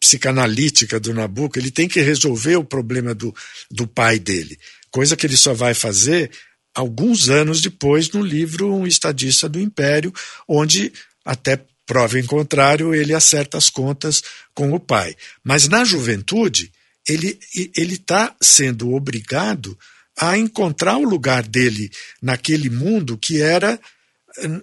psicanalítica 0.00 1.00
do 1.00 1.14
Nabucco, 1.14 1.58
ele 1.58 1.70
tem 1.70 1.88
que 1.88 2.00
resolver 2.00 2.56
o 2.56 2.64
problema 2.64 3.14
do, 3.14 3.34
do 3.70 3.86
pai 3.86 4.18
dele, 4.18 4.58
coisa 4.90 5.16
que 5.16 5.26
ele 5.26 5.36
só 5.36 5.54
vai 5.54 5.72
fazer 5.72 6.30
alguns 6.74 7.28
anos 7.28 7.62
depois 7.62 8.10
no 8.10 8.22
livro 8.22 8.74
Um 8.74 8.86
Estadista 8.86 9.48
do 9.48 9.60
Império, 9.60 10.12
onde 10.46 10.92
até 11.24 11.64
Prova 11.86 12.18
em 12.18 12.24
contrário, 12.24 12.94
ele 12.94 13.12
acerta 13.12 13.58
as 13.58 13.68
contas 13.68 14.22
com 14.54 14.72
o 14.72 14.80
pai. 14.80 15.14
Mas 15.42 15.68
na 15.68 15.84
juventude, 15.84 16.72
ele 17.06 17.38
está 17.74 18.34
sendo 18.40 18.94
obrigado 18.94 19.78
a 20.18 20.38
encontrar 20.38 20.96
o 20.96 21.08
lugar 21.08 21.42
dele 21.42 21.90
naquele 22.22 22.70
mundo 22.70 23.18
que 23.18 23.42
era, 23.42 23.78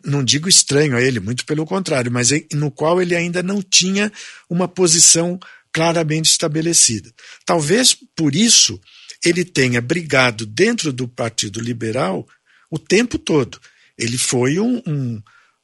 não 0.03 0.23
digo 0.23 0.49
estranho 0.49 0.95
a 0.95 1.01
ele, 1.01 1.19
muito 1.19 1.45
pelo 1.45 1.65
contrário, 1.65 2.11
mas 2.11 2.29
no 2.53 2.71
qual 2.71 3.01
ele 3.01 3.15
ainda 3.15 3.43
não 3.43 3.61
tinha 3.61 4.11
uma 4.49 4.67
posição 4.67 5.39
claramente 5.73 6.29
estabelecida. 6.29 7.13
Talvez 7.45 7.95
por 8.15 8.35
isso 8.35 8.79
ele 9.23 9.45
tenha 9.45 9.81
brigado 9.81 10.45
dentro 10.45 10.91
do 10.91 11.07
Partido 11.07 11.59
Liberal 11.59 12.27
o 12.69 12.79
tempo 12.79 13.17
todo. 13.17 13.59
Ele 13.97 14.17
foi 14.17 14.59
um, 14.59 14.81
um 14.87 15.21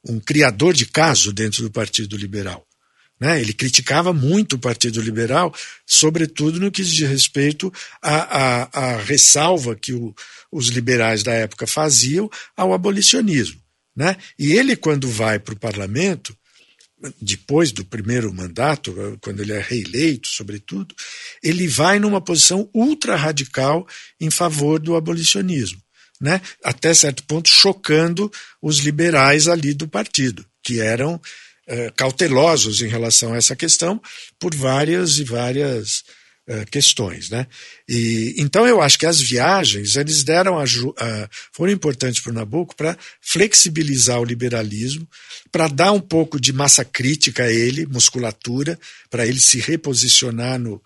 um 0.08 0.18
criador 0.18 0.74
de 0.74 0.86
caso 0.86 1.32
dentro 1.32 1.62
do 1.62 1.70
Partido 1.70 2.16
Liberal. 2.16 2.66
Né? 3.20 3.40
Ele 3.40 3.52
criticava 3.52 4.12
muito 4.12 4.54
o 4.54 4.58
Partido 4.58 5.00
Liberal, 5.00 5.52
sobretudo 5.86 6.60
no 6.60 6.70
que 6.70 6.82
diz 6.82 7.08
respeito 7.08 7.72
à, 8.00 8.14
à, 8.14 8.94
à 8.94 8.96
ressalva 8.98 9.74
que 9.74 9.92
o, 9.92 10.14
os 10.52 10.68
liberais 10.68 11.22
da 11.22 11.32
época 11.32 11.66
faziam 11.66 12.30
ao 12.56 12.72
abolicionismo. 12.72 13.60
Né? 13.94 14.16
E 14.38 14.52
ele, 14.52 14.76
quando 14.76 15.08
vai 15.08 15.38
para 15.38 15.54
o 15.54 15.58
parlamento, 15.58 16.36
depois 17.20 17.72
do 17.72 17.84
primeiro 17.84 18.32
mandato, 18.32 19.18
quando 19.20 19.40
ele 19.40 19.52
é 19.52 19.60
reeleito, 19.60 20.28
sobretudo, 20.28 20.94
ele 21.42 21.66
vai 21.66 21.98
numa 21.98 22.20
posição 22.20 22.68
ultra 22.72 23.16
radical 23.16 23.86
em 24.20 24.30
favor 24.30 24.78
do 24.78 24.96
abolicionismo 24.96 25.80
né, 26.20 26.40
até 26.64 26.92
certo 26.92 27.22
ponto 27.24 27.48
chocando 27.48 28.30
os 28.60 28.78
liberais 28.78 29.48
ali 29.48 29.72
do 29.72 29.88
partido, 29.88 30.44
que 30.62 30.80
eram 30.80 31.20
eh, 31.66 31.92
cautelosos 31.96 32.82
em 32.82 32.88
relação 32.88 33.34
a 33.34 33.36
essa 33.36 33.54
questão 33.54 34.00
por 34.38 34.54
várias 34.54 35.18
e 35.18 35.24
várias 35.24 36.02
eh, 36.48 36.64
questões. 36.70 37.28
Né? 37.28 37.46
E, 37.86 38.34
então 38.38 38.66
eu 38.66 38.80
acho 38.80 38.98
que 38.98 39.04
as 39.04 39.20
viagens 39.20 39.96
eles 39.96 40.24
deram 40.24 40.58
a, 40.58 40.64
a, 40.64 41.28
foram 41.52 41.70
importantes 41.70 42.22
para 42.22 42.32
o 42.32 42.34
Nabucco 42.34 42.74
para 42.74 42.96
flexibilizar 43.20 44.18
o 44.18 44.24
liberalismo, 44.24 45.06
para 45.52 45.68
dar 45.68 45.92
um 45.92 46.00
pouco 46.00 46.40
de 46.40 46.52
massa 46.52 46.86
crítica 46.86 47.44
a 47.44 47.52
ele, 47.52 47.84
musculatura, 47.84 48.78
para 49.10 49.26
ele 49.26 49.38
se 49.38 49.60
reposicionar 49.60 50.58
no, 50.58 50.82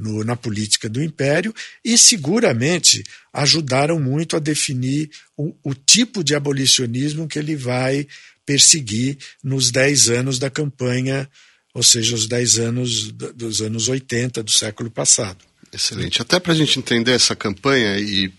no, 0.00 0.24
na 0.24 0.34
política 0.34 0.88
do 0.88 1.02
império 1.02 1.54
e 1.84 1.96
seguramente 1.98 3.04
ajudaram 3.32 4.00
muito 4.00 4.36
a 4.36 4.40
definir 4.40 5.10
o, 5.36 5.54
o 5.62 5.74
tipo 5.74 6.24
de 6.24 6.34
abolicionismo 6.34 7.28
que 7.28 7.38
ele 7.38 7.54
vai 7.54 8.06
perseguir 8.44 9.18
nos 9.44 9.70
dez 9.70 10.08
anos 10.08 10.38
da 10.38 10.50
campanha, 10.50 11.28
ou 11.72 11.82
seja, 11.82 12.14
os 12.14 12.26
dez 12.26 12.58
anos 12.58 13.12
dos 13.12 13.60
anos 13.60 13.88
80 13.88 14.42
do 14.42 14.50
século 14.50 14.90
passado. 14.90 15.49
Excelente. 15.72 16.20
Até 16.20 16.40
para 16.40 16.52
a 16.52 16.56
gente 16.56 16.80
entender 16.80 17.12
essa 17.12 17.36
campanha 17.36 17.96
e 17.96 18.32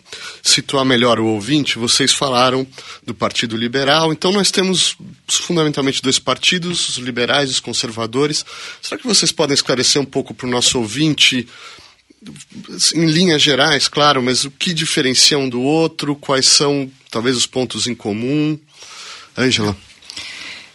situar 0.44 0.84
melhor 0.84 1.18
o 1.18 1.28
ouvinte, 1.28 1.80
vocês 1.80 2.12
falaram 2.12 2.68
do 3.06 3.14
Partido 3.14 3.56
Liberal. 3.56 4.12
Então, 4.12 4.34
nós 4.34 4.52
temos 4.52 4.98
fundamentalmente 5.28 6.02
dois 6.02 6.20
partidos, 6.20 6.90
os 6.90 6.98
liberais 6.98 7.50
e 7.50 7.54
os 7.54 7.60
conservadores. 7.62 8.46
Será 8.82 9.00
que 9.00 9.08
vocês 9.08 9.32
podem 9.32 9.54
esclarecer 9.54 10.02
um 10.02 10.06
pouco 10.06 10.34
para 10.34 10.46
o 10.46 10.50
nosso 10.50 10.78
ouvinte, 10.78 11.48
em 12.94 13.06
linhas 13.06 13.42
gerais, 13.42 13.88
claro, 13.88 14.22
mas 14.22 14.44
o 14.44 14.52
que 14.52 14.74
diferencia 14.74 15.40
um 15.40 15.48
do 15.48 15.62
outro? 15.62 16.16
Quais 16.18 16.46
são, 16.46 16.92
talvez, 17.10 17.38
os 17.38 17.48
pontos 17.48 17.88
em 17.88 17.96
comum? 17.96 18.60
Ângela. 19.38 19.76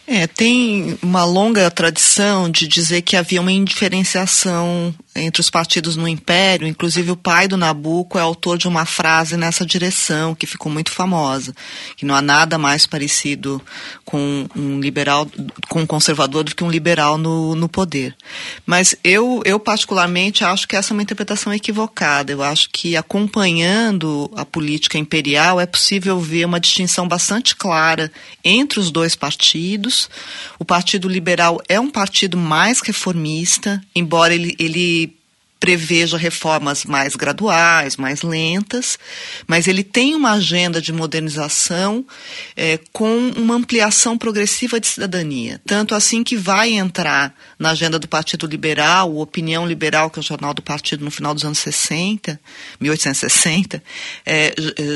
É, 0.07 0.25
tem 0.25 0.97
uma 1.01 1.25
longa 1.25 1.69
tradição 1.69 2.49
de 2.49 2.65
dizer 2.65 3.01
que 3.01 3.17
havia 3.17 3.41
uma 3.41 3.51
indiferenciação 3.51 4.95
entre 5.17 5.41
os 5.41 5.49
partidos 5.49 5.95
no 5.95 6.07
Império, 6.07 6.67
inclusive 6.67 7.11
o 7.11 7.17
pai 7.17 7.47
do 7.47 7.57
Nabucco 7.57 8.17
é 8.17 8.21
autor 8.21 8.57
de 8.57 8.67
uma 8.67 8.85
frase 8.85 9.35
nessa 9.35 9.65
direção 9.65 10.35
que 10.35 10.45
ficou 10.45 10.71
muito 10.71 10.91
famosa, 10.91 11.53
que 11.95 12.05
não 12.05 12.15
há 12.15 12.21
nada 12.21 12.57
mais 12.57 12.85
parecido 12.85 13.61
com 14.05 14.47
um 14.55 14.79
liberal, 14.79 15.27
com 15.69 15.81
um 15.81 15.85
conservador 15.85 16.43
do 16.43 16.55
que 16.55 16.63
um 16.63 16.69
liberal 16.69 17.17
no, 17.17 17.55
no 17.55 17.67
poder. 17.67 18.15
Mas 18.65 18.95
eu, 19.03 19.41
eu 19.45 19.59
particularmente 19.59 20.43
acho 20.43 20.67
que 20.67 20.75
essa 20.75 20.93
é 20.93 20.95
uma 20.95 21.03
interpretação 21.03 21.53
equivocada. 21.53 22.31
Eu 22.31 22.43
acho 22.43 22.69
que 22.71 22.95
acompanhando 22.95 24.31
a 24.35 24.45
política 24.45 24.97
imperial 24.97 25.59
é 25.59 25.65
possível 25.65 26.19
ver 26.19 26.45
uma 26.45 26.59
distinção 26.59 27.07
bastante 27.07 27.55
clara 27.55 28.11
entre 28.43 28.79
os 28.79 28.91
dois 28.91 29.15
partidos. 29.15 30.09
O 30.59 30.65
Partido 30.65 31.07
Liberal 31.07 31.61
é 31.67 31.79
um 31.79 31.89
partido 31.89 32.37
mais 32.37 32.79
reformista, 32.81 33.81
embora 33.95 34.33
ele, 34.33 34.55
ele 34.59 35.06
preveja 35.59 36.17
reformas 36.17 36.85
mais 36.85 37.15
graduais, 37.15 37.97
mais 37.97 38.21
lentas, 38.21 38.97
mas 39.47 39.67
ele 39.67 39.83
tem 39.83 40.13
uma 40.15 40.33
agenda 40.33 40.81
de 40.81 40.93
modernização 40.93 42.05
é, 42.55 42.79
com 42.91 43.29
uma 43.35 43.55
ampliação 43.55 44.17
progressiva 44.17 44.79
de 44.79 44.87
cidadania. 44.87 45.59
Tanto 45.65 45.95
assim 45.95 46.23
que 46.23 46.35
vai 46.35 46.73
entrar 46.73 47.33
na 47.57 47.71
agenda 47.71 47.97
do 47.97 48.07
Partido 48.07 48.45
Liberal, 48.45 49.11
o 49.11 49.21
Opinião 49.21 49.67
Liberal, 49.67 50.09
que 50.09 50.19
é 50.19 50.21
o 50.21 50.23
jornal 50.23 50.53
do 50.53 50.61
partido 50.61 51.03
no 51.03 51.11
final 51.11 51.33
dos 51.33 51.43
anos 51.43 51.57
60, 51.59 52.39
1860, 52.79 53.83
é, 54.25 54.53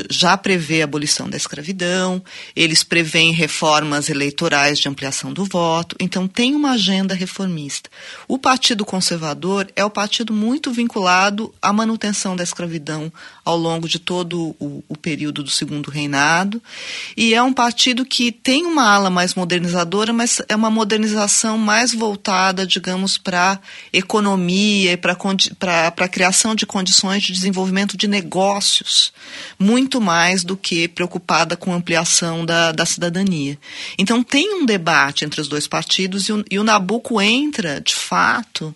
já 0.08 0.36
prevê 0.36 0.82
a 0.82 0.84
abolição 0.84 1.28
da 1.28 1.36
escravidão, 1.36 2.22
eles 2.54 2.84
prevêem 2.84 3.32
reformas 3.32 4.08
eleitorais 4.08 4.78
de 4.78 4.88
ampliação 4.88 5.32
do 5.32 5.44
voto, 5.44 5.96
então 5.98 6.28
tem 6.28 6.54
uma 6.54 6.72
agenda 6.72 7.14
reformista. 7.14 7.90
O 8.28 8.38
Partido 8.38 8.84
Conservador 8.84 9.68
é 9.74 9.84
o 9.84 9.90
partido 9.90 10.32
muito 10.32 10.51
muito 10.52 10.70
vinculado 10.70 11.52
à 11.62 11.72
manutenção 11.72 12.36
da 12.36 12.44
escravidão 12.44 13.10
ao 13.42 13.56
longo 13.56 13.88
de 13.88 13.98
todo 13.98 14.54
o, 14.60 14.84
o, 14.86 14.94
período 14.94 15.42
do 15.42 15.48
segundo 15.48 15.90
reinado. 15.90 16.62
E 17.16 17.32
é 17.32 17.42
um 17.42 17.54
partido 17.54 18.04
que 18.04 18.30
tem 18.30 18.66
uma 18.66 18.86
ala 18.86 19.08
mais 19.08 19.34
modernizadora, 19.34 20.12
mas 20.12 20.42
é 20.50 20.54
uma 20.54 20.70
modernização 20.70 21.56
mais 21.56 21.94
voltada, 21.94 22.66
digamos, 22.66 23.16
para 23.16 23.58
economia 23.94 24.92
e 24.92 24.96
para 24.98 25.16
a 25.86 26.08
criação 26.08 26.54
de 26.54 26.66
condições 26.66 27.22
de 27.22 27.32
desenvolvimento 27.32 27.96
de 27.96 28.06
negócios, 28.06 29.10
muito 29.58 30.02
mais 30.02 30.44
do 30.44 30.54
que 30.54 30.86
preocupada 30.86 31.56
com 31.56 31.72
ampliação 31.72 32.44
da, 32.44 32.72
da 32.72 32.84
cidadania. 32.84 33.58
Então 33.96 34.22
tem 34.22 34.54
um 34.54 34.66
debate 34.66 35.24
entre 35.24 35.40
os 35.40 35.48
dois 35.48 35.66
partidos 35.66 36.28
e 36.28 36.32
o, 36.34 36.44
e 36.50 36.58
o 36.58 36.64
Nabucco 36.64 37.22
entra, 37.22 37.80
de 37.80 37.94
fato, 37.94 38.74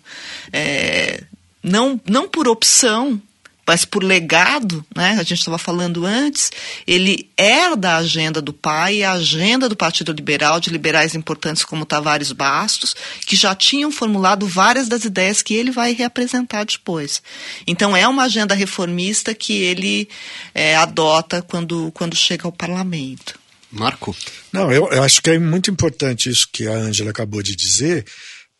é, 0.51 1.23
não, 1.63 1.99
não 2.05 2.27
por 2.27 2.47
opção, 2.47 3.21
mas 3.67 3.83
por 3.83 4.01
legado, 4.01 4.83
né, 4.95 5.17
a 5.19 5.23
gente 5.23 5.39
estava 5.39 5.57
falando 5.57 6.05
antes, 6.05 6.49
ele 6.87 7.29
herda 7.37 7.91
a 7.91 7.97
agenda 7.97 8.41
do 8.41 8.53
pai, 8.53 9.03
a 9.03 9.11
agenda 9.11 9.67
do 9.67 9.75
Partido 9.75 10.13
Liberal, 10.13 10.57
de 10.61 10.69
liberais 10.69 11.13
importantes 11.13 11.65
como 11.65 11.85
Tavares 11.85 12.31
Bastos, 12.31 12.95
que 13.25 13.35
já 13.35 13.53
tinham 13.53 13.91
formulado 13.91 14.47
várias 14.47 14.87
das 14.87 15.03
ideias 15.03 15.41
que 15.41 15.53
ele 15.53 15.69
vai 15.69 15.91
reapresentar 15.91 16.65
depois. 16.65 17.21
Então 17.67 17.95
é 17.95 18.07
uma 18.07 18.23
agenda 18.23 18.55
reformista 18.55 19.35
que 19.35 19.61
ele 19.61 20.07
é, 20.55 20.77
adota 20.77 21.41
quando, 21.41 21.91
quando 21.93 22.15
chega 22.15 22.47
ao 22.47 22.53
parlamento. 22.53 23.37
Marco? 23.69 24.15
Não, 24.53 24.71
eu, 24.71 24.89
eu 24.91 25.03
acho 25.03 25.21
que 25.21 25.31
é 25.31 25.37
muito 25.37 25.69
importante 25.69 26.29
isso 26.29 26.47
que 26.53 26.65
a 26.65 26.73
Ângela 26.73 27.09
acabou 27.09 27.43
de 27.43 27.53
dizer, 27.53 28.05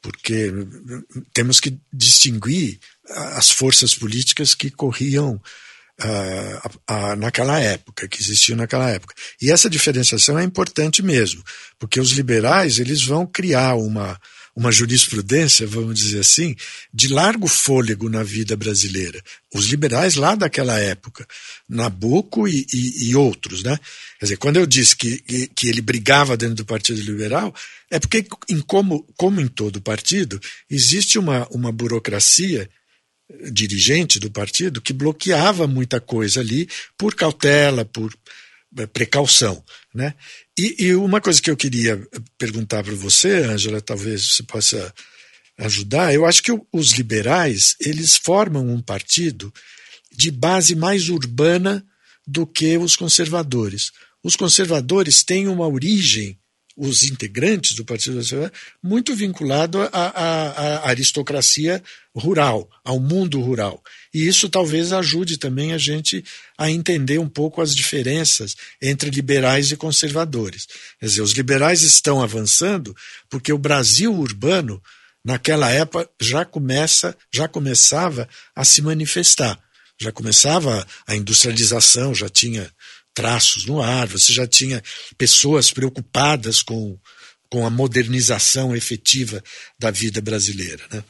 porque 0.07 0.53
temos 1.33 1.59
que 1.59 1.77
distinguir 1.91 2.79
as 3.35 3.51
forças 3.51 3.93
políticas 3.93 4.55
que 4.55 4.71
corriam 4.71 5.35
uh, 6.01 7.15
naquela 7.17 7.59
época, 7.59 8.07
que 8.07 8.21
existiam 8.21 8.55
naquela 8.55 8.89
época. 8.89 9.13
E 9.41 9.51
essa 9.51 9.69
diferenciação 9.69 10.39
é 10.39 10.45
importante 10.45 11.03
mesmo, 11.03 11.43
porque 11.77 11.99
os 11.99 12.11
liberais 12.11 12.79
eles 12.79 13.03
vão 13.03 13.25
criar 13.25 13.75
uma, 13.75 14.17
uma 14.57 14.71
jurisprudência, 14.71 15.67
vamos 15.67 15.93
dizer 15.93 16.19
assim, 16.19 16.55
de 16.91 17.09
largo 17.09 17.47
fôlego 17.47 18.09
na 18.09 18.23
vida 18.23 18.57
brasileira. 18.57 19.21
Os 19.53 19.67
liberais 19.67 20.15
lá 20.15 20.33
daquela 20.33 20.79
época, 20.79 21.27
Nabucco 21.69 22.47
e, 22.47 22.65
e, 22.73 23.09
e 23.09 23.15
outros, 23.15 23.61
né? 23.61 23.79
Quer 24.19 24.25
dizer, 24.25 24.37
quando 24.37 24.57
eu 24.57 24.65
disse 24.65 24.95
que, 24.95 25.19
que, 25.19 25.47
que, 25.49 25.67
ele 25.67 25.79
brigava 25.79 26.35
dentro 26.35 26.55
do 26.55 26.65
Partido 26.65 26.99
Liberal, 26.99 27.53
é 27.91 27.99
porque, 27.99 28.25
em 28.49 28.59
como, 28.59 29.07
como 29.15 29.39
em 29.39 29.47
todo 29.47 29.79
partido, 29.79 30.41
existe 30.67 31.19
uma, 31.19 31.47
uma 31.51 31.71
burocracia 31.71 32.67
dirigente 33.51 34.19
do 34.19 34.31
partido 34.31 34.81
que 34.81 34.91
bloqueava 34.91 35.67
muita 35.67 36.01
coisa 36.01 36.39
ali 36.39 36.67
por 36.97 37.13
cautela, 37.13 37.85
por 37.85 38.11
eh, 38.75 38.87
precaução. 38.87 39.63
Né? 39.93 40.15
E, 40.57 40.85
e 40.85 40.95
uma 40.95 41.21
coisa 41.21 41.41
que 41.41 41.51
eu 41.51 41.57
queria 41.57 42.01
perguntar 42.37 42.83
para 42.83 42.95
você, 42.95 43.43
Ângela, 43.43 43.79
talvez 43.79 44.33
você 44.33 44.43
possa 44.43 44.93
ajudar, 45.59 46.13
eu 46.13 46.25
acho 46.25 46.41
que 46.41 46.51
os 46.71 46.91
liberais 46.93 47.75
eles 47.79 48.15
formam 48.15 48.67
um 48.67 48.81
partido 48.81 49.53
de 50.11 50.31
base 50.31 50.75
mais 50.75 51.09
urbana 51.09 51.85
do 52.25 52.45
que 52.45 52.77
os 52.77 52.95
conservadores. 52.95 53.91
Os 54.23 54.35
conservadores 54.35 55.23
têm 55.23 55.47
uma 55.47 55.67
origem 55.67 56.37
os 56.77 57.01
integrantes 57.01 57.75
do 57.75 57.83
Partido 57.83 58.17
Nacional 58.17 58.51
muito 58.83 59.15
vinculado 59.15 59.81
à, 59.91 60.87
aristocracia 60.87 61.83
rural, 62.15 62.69
ao 62.83 62.99
mundo 62.99 63.41
rural. 63.41 63.83
E 64.17 64.27
isso 64.27 64.49
talvez 64.49 64.91
ajude 64.91 65.37
também 65.37 65.73
a 65.73 65.77
gente 65.77 66.25
a 66.57 66.71
entender 66.71 67.19
um 67.19 67.29
pouco 67.29 67.61
as 67.61 67.75
diferenças 67.75 68.55
entre 68.81 69.11
liberais 69.11 69.71
e 69.71 69.77
conservadores. 69.77 70.65
Quer 70.99 71.05
dizer, 71.05 71.21
os 71.21 71.33
liberais 71.33 71.83
estão 71.83 72.19
avançando 72.23 72.95
porque 73.29 73.53
o 73.53 73.59
Brasil 73.59 74.11
urbano, 74.11 74.81
naquela 75.23 75.69
época, 75.69 76.09
já 76.19 76.43
começa, 76.43 77.15
já 77.31 77.47
começava 77.47 78.27
a 78.55 78.65
se 78.65 78.81
manifestar. 78.81 79.61
Já 80.01 80.11
começava 80.11 80.83
a 81.05 81.15
industrialização, 81.15 82.15
já 82.15 82.27
tinha 82.27 82.73
traços 83.13 83.67
no 83.67 83.83
ar, 83.83 84.07
você 84.07 84.33
já 84.33 84.47
tinha 84.47 84.83
pessoas 85.15 85.69
preocupadas 85.69 86.63
com, 86.63 86.97
com 87.51 87.67
a 87.67 87.69
modernização 87.69 88.75
efetiva 88.75 89.43
da 89.77 89.91
vida 89.91 90.19
brasileira. 90.21 90.83
Né? 90.91 91.03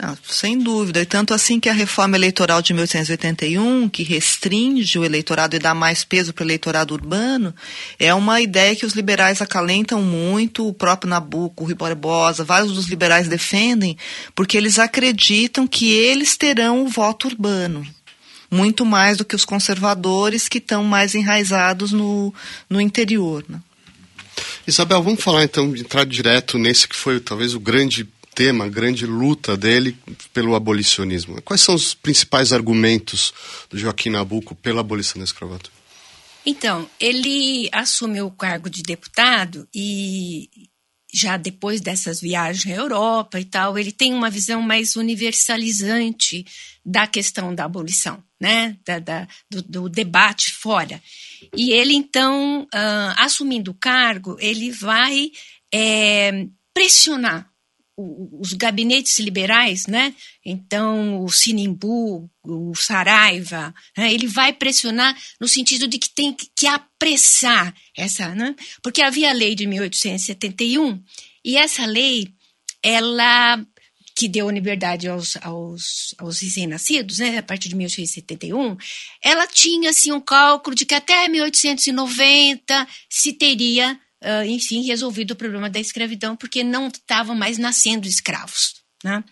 Não, 0.00 0.16
sem 0.22 0.56
dúvida. 0.56 1.00
E 1.00 1.06
tanto 1.06 1.34
assim 1.34 1.58
que 1.58 1.68
a 1.68 1.72
reforma 1.72 2.16
eleitoral 2.16 2.62
de 2.62 2.72
1881, 2.72 3.88
que 3.88 4.04
restringe 4.04 4.96
o 4.96 5.04
eleitorado 5.04 5.56
e 5.56 5.58
dá 5.58 5.74
mais 5.74 6.04
peso 6.04 6.32
para 6.32 6.44
o 6.44 6.46
eleitorado 6.46 6.94
urbano, 6.94 7.52
é 7.98 8.14
uma 8.14 8.40
ideia 8.40 8.76
que 8.76 8.86
os 8.86 8.92
liberais 8.92 9.42
acalentam 9.42 10.00
muito, 10.00 10.68
o 10.68 10.72
próprio 10.72 11.10
Nabucco, 11.10 11.64
o 11.64 11.66
Rui 11.66 11.74
Barbosa, 11.74 12.44
vários 12.44 12.72
dos 12.72 12.86
liberais 12.86 13.26
defendem, 13.26 13.98
porque 14.36 14.56
eles 14.56 14.78
acreditam 14.78 15.66
que 15.66 15.90
eles 15.90 16.36
terão 16.36 16.84
o 16.84 16.88
voto 16.88 17.26
urbano 17.26 17.84
muito 18.50 18.86
mais 18.86 19.18
do 19.18 19.26
que 19.26 19.36
os 19.36 19.44
conservadores 19.44 20.48
que 20.48 20.56
estão 20.56 20.82
mais 20.82 21.14
enraizados 21.14 21.92
no, 21.92 22.32
no 22.70 22.80
interior. 22.80 23.44
Né? 23.46 23.60
Isabel, 24.66 25.02
vamos 25.02 25.22
falar 25.22 25.44
então, 25.44 25.76
entrar 25.76 26.06
direto 26.06 26.56
nesse 26.56 26.88
que 26.88 26.96
foi 26.96 27.20
talvez 27.20 27.54
o 27.54 27.60
grande 27.60 28.08
tema, 28.38 28.66
a 28.66 28.68
grande 28.68 29.04
luta 29.04 29.56
dele 29.56 29.98
pelo 30.32 30.54
abolicionismo. 30.54 31.42
Quais 31.42 31.60
são 31.60 31.74
os 31.74 31.92
principais 31.92 32.52
argumentos 32.52 33.34
do 33.68 33.76
Joaquim 33.76 34.10
Nabuco 34.10 34.54
pela 34.54 34.80
abolição 34.80 35.18
da 35.18 35.24
escravatura? 35.24 35.72
Então, 36.46 36.88
ele 37.00 37.68
assumiu 37.72 38.26
o 38.26 38.30
cargo 38.30 38.70
de 38.70 38.80
deputado 38.84 39.66
e 39.74 40.48
já 41.12 41.36
depois 41.36 41.80
dessas 41.80 42.20
viagens 42.20 42.72
à 42.72 42.80
Europa 42.80 43.40
e 43.40 43.44
tal, 43.44 43.76
ele 43.76 43.90
tem 43.90 44.14
uma 44.14 44.30
visão 44.30 44.62
mais 44.62 44.94
universalizante 44.94 46.46
da 46.86 47.08
questão 47.08 47.52
da 47.52 47.64
abolição, 47.64 48.22
né? 48.40 48.76
Da, 48.86 49.00
da 49.00 49.28
do, 49.50 49.62
do, 49.62 49.88
debate 49.88 50.52
fora. 50.52 51.02
E 51.56 51.72
ele, 51.72 51.94
então, 51.94 52.62
uh, 52.62 53.14
assumindo 53.16 53.72
o 53.72 53.74
cargo, 53.74 54.36
ele 54.38 54.70
vai 54.70 55.32
é, 55.74 56.46
pressionar 56.72 57.50
os 57.98 58.52
gabinetes 58.52 59.18
liberais, 59.18 59.88
né? 59.88 60.14
Então, 60.44 61.24
o 61.24 61.28
Sinimbu, 61.28 62.30
o 62.44 62.74
Saraiva, 62.76 63.74
né? 63.96 64.12
ele 64.12 64.28
vai 64.28 64.52
pressionar 64.52 65.16
no 65.40 65.48
sentido 65.48 65.88
de 65.88 65.98
que 65.98 66.08
tem 66.14 66.32
que 66.32 66.66
apressar 66.68 67.74
essa, 67.96 68.32
né? 68.36 68.54
Porque 68.82 69.02
havia 69.02 69.30
a 69.30 69.34
lei 69.34 69.56
de 69.56 69.66
1871 69.66 71.02
e 71.44 71.56
essa 71.56 71.84
lei, 71.84 72.28
ela 72.82 73.60
que 74.16 74.28
deu 74.28 74.50
liberdade 74.50 75.08
aos, 75.08 75.36
aos, 75.42 76.14
aos 76.18 76.40
recém-nascidos, 76.40 77.20
né, 77.20 77.38
a 77.38 77.42
partir 77.42 77.68
de 77.68 77.76
1871, 77.76 78.76
ela 79.22 79.46
tinha 79.46 79.90
assim, 79.90 80.10
um 80.10 80.20
cálculo 80.20 80.74
de 80.74 80.84
que 80.84 80.94
até 80.94 81.28
1890 81.28 82.88
se 83.08 83.32
teria 83.32 83.98
uh, 84.22 84.44
enfim, 84.46 84.84
resolvido 84.84 85.32
o 85.32 85.36
problema 85.36 85.68
da 85.70 85.80
escravidão, 85.80 86.36
porque 86.36 86.62
não 86.62 86.88
estavam 86.88 87.34
mais 87.34 87.58
nascendo 87.58 88.06
escravos. 88.06 88.74
Né? 89.04 89.22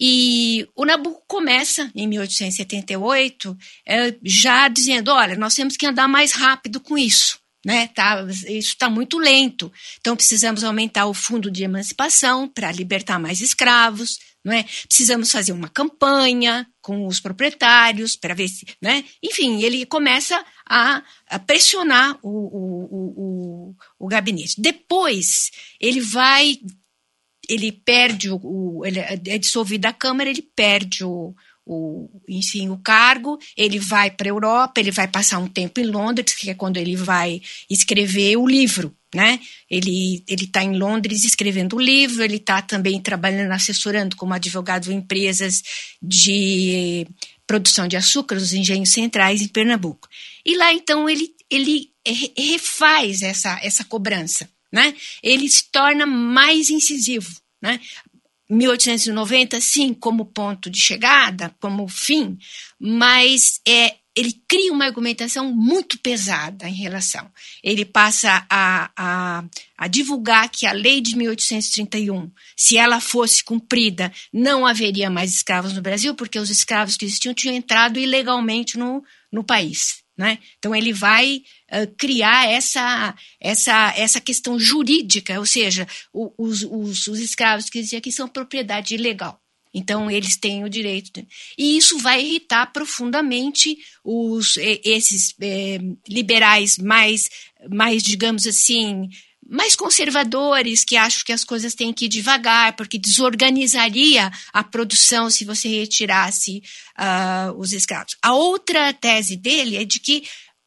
E 0.00 0.66
o 0.74 0.84
Nabucco 0.86 1.22
começa, 1.28 1.90
em 1.94 2.06
1878, 2.08 3.56
é, 3.86 4.14
já 4.24 4.68
dizendo: 4.68 5.10
olha, 5.10 5.36
nós 5.36 5.54
temos 5.54 5.76
que 5.76 5.86
andar 5.86 6.08
mais 6.08 6.32
rápido 6.32 6.80
com 6.80 6.96
isso. 6.96 7.38
Né? 7.64 7.88
Tá, 7.88 8.24
isso 8.30 8.70
está 8.70 8.88
muito 8.88 9.18
lento. 9.18 9.70
Então, 9.98 10.16
precisamos 10.16 10.64
aumentar 10.64 11.04
o 11.06 11.12
fundo 11.12 11.50
de 11.50 11.62
emancipação 11.62 12.48
para 12.48 12.72
libertar 12.72 13.18
mais 13.18 13.42
escravos. 13.42 14.18
Não 14.42 14.54
é? 14.54 14.64
Precisamos 14.88 15.30
fazer 15.30 15.52
uma 15.52 15.68
campanha 15.68 16.66
com 16.82 17.06
os 17.06 17.20
proprietários 17.20 18.16
para 18.16 18.34
ver 18.34 18.48
se. 18.48 18.66
Né? 18.80 19.04
Enfim, 19.22 19.62
ele 19.62 19.84
começa 19.86 20.42
a, 20.68 21.02
a 21.28 21.38
pressionar 21.38 22.18
o, 22.22 22.28
o, 22.28 22.84
o, 23.20 23.76
o, 23.98 24.08
gabinete. 24.08 24.60
Depois, 24.60 25.50
ele 25.80 26.00
vai. 26.00 26.58
Ele 27.48 27.72
perde 27.72 28.30
o. 28.30 28.82
ele 28.84 29.00
é 29.00 29.38
dissolvido 29.38 29.82
da 29.82 29.92
Câmara, 29.92 30.30
ele 30.30 30.42
perde 30.42 31.04
o, 31.04 31.34
o, 31.66 32.08
enfim, 32.28 32.68
o 32.68 32.78
cargo, 32.78 33.38
ele 33.56 33.78
vai 33.78 34.10
para 34.10 34.28
a 34.28 34.30
Europa, 34.30 34.80
ele 34.80 34.90
vai 34.90 35.08
passar 35.08 35.38
um 35.38 35.48
tempo 35.48 35.80
em 35.80 35.86
Londres, 35.86 36.34
que 36.34 36.50
é 36.50 36.54
quando 36.54 36.76
ele 36.76 36.96
vai 36.96 37.40
escrever 37.68 38.36
o 38.36 38.46
livro, 38.46 38.94
né? 39.14 39.40
Ele 39.68 40.22
ele 40.26 40.44
está 40.44 40.62
em 40.62 40.76
Londres 40.76 41.24
escrevendo 41.24 41.76
o 41.76 41.80
livro, 41.80 42.22
ele 42.22 42.36
está 42.36 42.62
também 42.62 43.00
trabalhando 43.00 43.52
assessorando 43.52 44.16
como 44.16 44.34
advogado 44.34 44.90
em 44.90 44.96
empresas 44.96 45.62
de 46.00 47.06
produção 47.46 47.88
de 47.88 47.96
açúcar, 47.96 48.36
os 48.36 48.52
engenhos 48.52 48.92
centrais 48.92 49.42
em 49.42 49.48
Pernambuco. 49.48 50.08
E 50.44 50.56
lá 50.56 50.72
então 50.72 51.08
ele 51.08 51.34
ele 51.50 51.90
refaz 52.36 53.22
essa 53.22 53.58
essa 53.62 53.84
cobrança, 53.84 54.48
né? 54.72 54.94
Ele 55.22 55.48
se 55.48 55.64
torna 55.70 56.06
mais 56.06 56.70
incisivo, 56.70 57.30
né? 57.60 57.80
1890, 58.50 59.60
sim, 59.60 59.94
como 59.94 60.24
ponto 60.24 60.68
de 60.68 60.80
chegada, 60.80 61.54
como 61.60 61.86
fim, 61.86 62.36
mas 62.80 63.60
é, 63.66 63.94
ele 64.16 64.32
cria 64.48 64.72
uma 64.72 64.84
argumentação 64.84 65.54
muito 65.54 65.98
pesada 65.98 66.68
em 66.68 66.74
relação. 66.74 67.30
Ele 67.62 67.84
passa 67.84 68.44
a, 68.50 68.90
a, 68.96 69.44
a, 69.78 69.88
divulgar 69.88 70.48
que 70.48 70.66
a 70.66 70.72
lei 70.72 71.00
de 71.00 71.16
1831, 71.16 72.30
se 72.56 72.76
ela 72.76 73.00
fosse 73.00 73.44
cumprida, 73.44 74.12
não 74.32 74.66
haveria 74.66 75.08
mais 75.08 75.32
escravos 75.32 75.72
no 75.72 75.82
Brasil, 75.82 76.14
porque 76.14 76.38
os 76.38 76.50
escravos 76.50 76.96
que 76.96 77.04
existiam 77.04 77.32
tinham 77.32 77.54
entrado 77.54 77.98
ilegalmente 77.98 78.76
no, 78.76 79.02
no 79.32 79.44
país. 79.44 80.02
Né? 80.20 80.38
Então, 80.58 80.74
ele 80.74 80.92
vai 80.92 81.42
uh, 81.72 81.94
criar 81.96 82.46
essa, 82.46 83.14
essa, 83.40 83.94
essa 83.96 84.20
questão 84.20 84.58
jurídica, 84.58 85.38
ou 85.38 85.46
seja, 85.46 85.88
o, 86.12 86.30
os, 86.36 86.62
os, 86.62 87.06
os, 87.06 87.20
escravos 87.20 87.70
que 87.70 87.78
existem 87.78 87.98
aqui 87.98 88.12
são 88.12 88.28
propriedade 88.28 88.94
ilegal. 88.94 89.39
Então, 89.72 90.10
eles 90.10 90.36
têm 90.36 90.64
o 90.64 90.68
direito. 90.68 91.12
De... 91.12 91.26
E 91.56 91.76
isso 91.76 91.98
vai 91.98 92.20
irritar 92.20 92.72
profundamente 92.72 93.76
os, 94.04 94.56
esses 94.56 95.34
é, 95.40 95.78
liberais 96.08 96.76
mais, 96.78 97.28
mais, 97.70 98.02
digamos 98.02 98.46
assim, 98.46 99.08
mais 99.50 99.74
conservadores, 99.74 100.84
que 100.84 100.96
acham 100.96 101.24
que 101.24 101.32
as 101.32 101.42
coisas 101.42 101.74
têm 101.74 101.92
que 101.92 102.04
ir 102.04 102.08
devagar, 102.08 102.76
porque 102.76 102.96
desorganizaria 102.96 104.30
a 104.52 104.62
produção 104.62 105.28
se 105.28 105.44
você 105.44 105.66
retirasse 105.68 106.62
uh, 106.96 107.58
os 107.58 107.72
escravos. 107.72 108.16
A 108.22 108.32
outra 108.32 108.92
tese 108.92 109.36
dele 109.36 109.76
é 109.76 109.84
de 109.84 109.98
que 109.98 110.22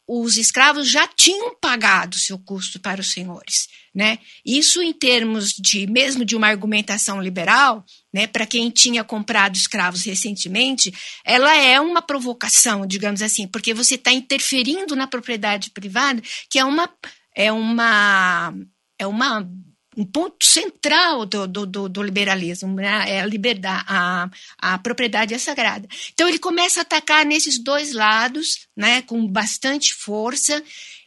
os 0.05 0.37
escravos 0.37 0.89
já 0.89 1.07
tinham 1.07 1.55
pagado 1.55 2.17
seu 2.17 2.37
custo 2.37 2.77
para 2.77 2.99
os 2.99 3.11
senhores. 3.11 3.69
Né? 3.95 4.19
Isso 4.45 4.81
em 4.81 4.91
termos 4.91 5.53
de 5.53 5.87
mesmo 5.87 6.25
de 6.25 6.35
uma 6.35 6.47
argumentação 6.47 7.21
liberal, 7.21 7.85
né, 8.13 8.27
para 8.27 8.45
quem 8.45 8.69
tinha 8.69 9.03
comprado 9.03 9.55
escravos 9.55 10.05
recentemente, 10.05 10.93
ela 11.25 11.55
é 11.55 11.79
uma 11.81 12.01
provocação, 12.01 12.85
digamos 12.85 13.21
assim, 13.21 13.47
porque 13.47 13.73
você 13.73 13.95
está 13.95 14.11
interferindo 14.11 14.95
na 14.95 15.07
propriedade 15.07 15.71
privada, 15.71 16.21
que 16.49 16.59
é 16.59 16.65
uma 16.65 16.89
é 17.35 17.51
uma 17.51 18.53
é 18.99 19.07
uma 19.07 19.49
um 19.95 20.05
ponto 20.05 20.43
central 20.43 21.25
do, 21.25 21.47
do, 21.47 21.89
do, 21.89 22.03
liberalismo, 22.03 22.73
né? 22.73 23.05
é 23.07 23.21
a 23.21 23.25
liberdade, 23.25 23.85
a, 23.87 24.29
a 24.57 24.77
propriedade 24.79 25.33
é 25.33 25.37
sagrada. 25.37 25.87
Então 26.11 26.27
ele 26.27 26.39
começa 26.39 26.79
a 26.79 26.81
atacar 26.81 27.25
nesses 27.25 27.63
dois 27.63 27.93
lados, 27.93 28.67
né, 28.75 29.03
com 29.03 29.27
bastante 29.27 29.93
força, 29.93 30.63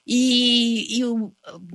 e, 0.07 0.99
e 0.99 1.05
o, 1.05 1.33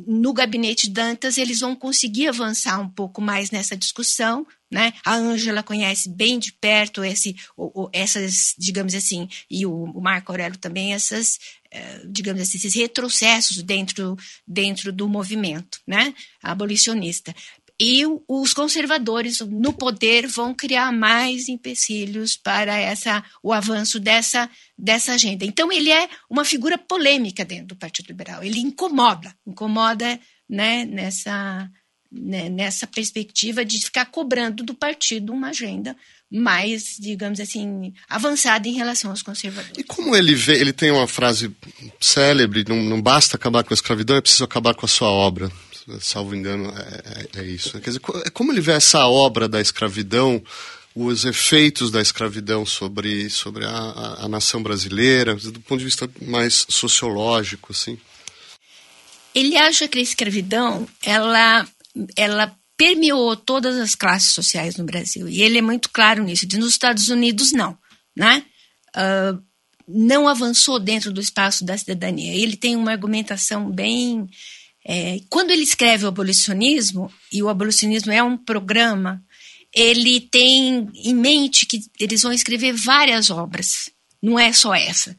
no 0.07 0.31
gabinete 0.31 0.89
Dantas 0.89 1.37
eles 1.37 1.59
vão 1.59 1.75
conseguir 1.75 2.27
avançar 2.27 2.79
um 2.79 2.89
pouco 2.89 3.21
mais 3.21 3.51
nessa 3.51 3.75
discussão, 3.75 4.47
né? 4.71 4.93
A 5.05 5.15
Ângela 5.15 5.61
conhece 5.61 6.09
bem 6.09 6.39
de 6.39 6.53
perto 6.53 7.03
esse, 7.03 7.35
o, 7.57 7.83
o, 7.83 7.89
essas, 7.91 8.55
digamos 8.57 8.95
assim, 8.95 9.27
e 9.49 9.65
o, 9.65 9.73
o 9.73 10.01
Marco 10.01 10.31
Aurélio 10.31 10.57
também 10.57 10.93
essas, 10.93 11.37
eh, 11.69 12.03
digamos 12.07 12.41
assim, 12.41 12.57
esses 12.57 12.73
retrocessos 12.73 13.61
dentro, 13.63 14.15
dentro 14.47 14.93
do 14.93 15.09
movimento, 15.09 15.79
né? 15.85 16.13
Abolicionista 16.41 17.35
e 17.83 18.03
os 18.27 18.53
conservadores 18.53 19.39
no 19.39 19.73
poder 19.73 20.27
vão 20.27 20.53
criar 20.53 20.91
mais 20.91 21.49
empecilhos 21.49 22.37
para 22.37 22.77
essa, 22.77 23.23
o 23.41 23.51
avanço 23.51 23.99
dessa, 23.99 24.47
dessa 24.77 25.13
agenda. 25.13 25.45
Então, 25.45 25.71
ele 25.71 25.89
é 25.89 26.07
uma 26.29 26.45
figura 26.45 26.77
polêmica 26.77 27.43
dentro 27.43 27.69
do 27.69 27.75
Partido 27.75 28.05
Liberal. 28.05 28.43
Ele 28.43 28.59
incomoda, 28.59 29.33
incomoda 29.47 30.19
né, 30.47 30.85
nessa, 30.85 31.67
né, 32.11 32.49
nessa 32.49 32.85
perspectiva 32.85 33.65
de 33.65 33.79
ficar 33.79 34.05
cobrando 34.05 34.63
do 34.63 34.75
partido 34.75 35.33
uma 35.33 35.49
agenda 35.49 35.97
mais, 36.29 36.97
digamos 36.99 37.39
assim, 37.39 37.91
avançada 38.07 38.67
em 38.67 38.73
relação 38.73 39.09
aos 39.09 39.23
conservadores. 39.23 39.79
E 39.79 39.83
como 39.83 40.15
ele 40.15 40.35
vê, 40.35 40.53
ele 40.53 40.71
tem 40.71 40.91
uma 40.91 41.07
frase 41.07 41.51
célebre, 41.99 42.63
não, 42.69 42.77
não 42.83 43.01
basta 43.01 43.37
acabar 43.37 43.63
com 43.63 43.73
a 43.73 43.75
escravidão, 43.75 44.17
é 44.17 44.21
preciso 44.21 44.43
acabar 44.43 44.75
com 44.75 44.85
a 44.85 44.89
sua 44.89 45.09
obra 45.09 45.51
salvo 45.99 46.35
engano, 46.35 46.71
é, 46.77 47.39
é, 47.39 47.41
é 47.41 47.45
isso. 47.45 47.79
Quer 47.79 47.91
dizer, 47.91 48.01
é 48.25 48.29
como 48.29 48.51
ele 48.51 48.61
vê 48.61 48.71
essa 48.71 49.05
obra 49.07 49.47
da 49.47 49.59
escravidão, 49.59 50.41
os 50.95 51.25
efeitos 51.25 51.89
da 51.91 52.01
escravidão 52.01 52.65
sobre, 52.65 53.29
sobre 53.29 53.65
a, 53.65 53.69
a, 53.69 54.25
a, 54.25 54.27
nação 54.27 54.61
brasileira, 54.61 55.35
do 55.35 55.59
ponto 55.61 55.79
de 55.79 55.85
vista 55.85 56.09
mais 56.21 56.65
sociológico, 56.69 57.71
assim? 57.71 57.97
Ele 59.33 59.55
acha 59.55 59.87
que 59.87 59.97
a 59.97 60.01
escravidão, 60.01 60.87
ela, 61.01 61.65
ela 62.15 62.55
permeou 62.75 63.35
todas 63.35 63.77
as 63.77 63.95
classes 63.95 64.33
sociais 64.33 64.75
no 64.75 64.83
Brasil. 64.83 65.29
E 65.29 65.41
ele 65.41 65.59
é 65.59 65.61
muito 65.61 65.89
claro 65.89 66.23
nisso. 66.23 66.45
Diz, 66.45 66.59
nos 66.59 66.71
Estados 66.71 67.07
Unidos, 67.09 67.51
não. 67.51 67.77
Né? 68.15 68.43
Uh, 68.95 69.41
não 69.87 70.27
avançou 70.27 70.79
dentro 70.79 71.13
do 71.13 71.21
espaço 71.21 71.63
da 71.63 71.77
cidadania. 71.77 72.33
Ele 72.33 72.57
tem 72.57 72.75
uma 72.75 72.91
argumentação 72.91 73.69
bem 73.69 74.27
é, 74.85 75.19
quando 75.29 75.51
ele 75.51 75.63
escreve 75.63 76.05
o 76.05 76.07
abolicionismo, 76.07 77.11
e 77.31 77.41
o 77.43 77.49
abolicionismo 77.49 78.11
é 78.11 78.21
um 78.21 78.37
programa, 78.37 79.23
ele 79.73 80.19
tem 80.19 80.89
em 80.95 81.13
mente 81.13 81.65
que 81.65 81.81
eles 81.99 82.23
vão 82.23 82.33
escrever 82.33 82.73
várias 82.73 83.29
obras, 83.29 83.89
não 84.21 84.37
é 84.37 84.51
só 84.51 84.73
essa. 84.73 85.15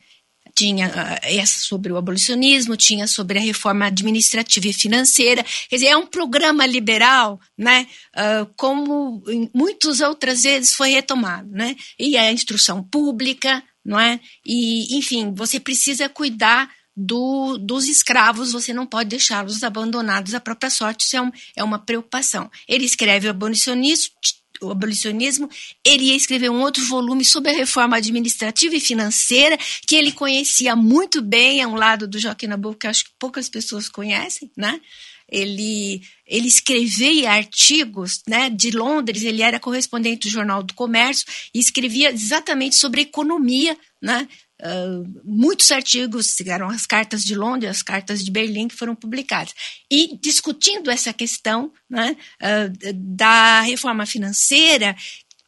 Tinha 0.55 0.88
uh, 0.88 1.18
essa 1.22 1.61
sobre 1.61 1.90
o 1.90 1.96
abolicionismo, 1.96 2.77
tinha 2.77 3.07
sobre 3.07 3.38
a 3.38 3.42
reforma 3.42 3.87
administrativa 3.87 4.68
e 4.68 4.72
financeira. 4.72 5.42
Quer 5.70 5.77
dizer, 5.77 5.88
é 5.88 5.96
um 5.96 6.07
programa 6.07 6.66
liberal, 6.66 7.40
né? 7.57 7.87
Uh, 8.14 8.53
como 8.55 9.22
muitas 9.55 10.01
outras 10.01 10.42
vezes 10.42 10.75
foi 10.75 10.90
retomado, 10.90 11.48
né? 11.51 11.75
E 11.98 12.18
a 12.18 12.31
instrução 12.31 12.83
pública, 12.85 13.64
não 13.83 13.98
é? 13.98 14.20
E, 14.44 14.94
enfim, 14.98 15.33
você 15.35 15.59
precisa 15.59 16.07
cuidar 16.07 16.70
do, 16.96 17.59
dos 17.59 17.88
escravos, 17.88 18.52
você 18.52 18.72
não 18.72 18.87
pode 18.87 19.11
deixá-los 19.11 19.62
abandonados 19.62 20.35
à 20.35 20.40
própria 20.40 20.70
sorte, 20.70 21.05
isso 21.05 21.16
é, 21.16 21.22
um, 21.22 21.33
é 21.57 21.64
uma 21.64 21.78
preocupação. 21.78 22.50
Ele 22.68 22.85
escreve 22.85 23.26
o 23.26 23.31
abolicionismo, 23.31 24.12
o 24.61 24.70
abolicionismo, 24.70 25.48
ele 25.85 26.05
ia 26.05 26.16
escrever 26.16 26.50
um 26.50 26.61
outro 26.61 26.85
volume 26.85 27.24
sobre 27.24 27.50
a 27.50 27.57
reforma 27.57 27.96
administrativa 27.96 28.76
e 28.76 28.81
financeira, 28.81 29.59
que 29.87 29.96
ele 29.96 30.12
conhecia 30.12 30.76
muito 30.76 31.20
bem, 31.20 31.61
é 31.61 31.66
um 31.66 31.74
lado 31.74 32.07
do 32.07 32.18
Joaquim 32.18 32.46
Nabuco 32.46 32.78
que 32.78 32.87
acho 32.87 33.05
que 33.05 33.11
poucas 33.18 33.48
pessoas 33.48 33.88
conhecem, 33.88 34.50
né? 34.57 34.81
Ele, 35.28 36.02
ele 36.26 36.46
escrevia 36.46 37.33
artigos 37.33 38.20
né, 38.28 38.50
de 38.50 38.70
Londres, 38.70 39.22
ele 39.22 39.40
era 39.40 39.59
correspondente 39.59 40.28
do 40.28 40.31
Jornal 40.31 40.62
do 40.62 40.74
Comércio 40.74 41.24
e 41.55 41.59
escrevia 41.59 42.11
exatamente 42.11 42.76
sobre 42.76 43.00
economia 43.00 43.74
né, 44.00 44.28
Uh, 44.62 45.20
muitos 45.25 45.72
artigos, 45.72 46.37
eram 46.46 46.68
as 46.68 46.87
cartas 46.87 47.25
de 47.25 47.35
Londres, 47.35 47.70
as 47.70 47.83
cartas 47.83 48.25
de 48.25 48.31
Berlim 48.31 48.68
que 48.68 48.77
foram 48.77 48.94
publicadas. 48.94 49.53
E 49.90 50.16
discutindo 50.22 50.88
essa 50.88 51.12
questão 51.12 51.72
né, 51.90 52.16
uh, 52.40 52.92
da 52.94 53.62
reforma 53.62 54.07
financeira, 54.07 54.94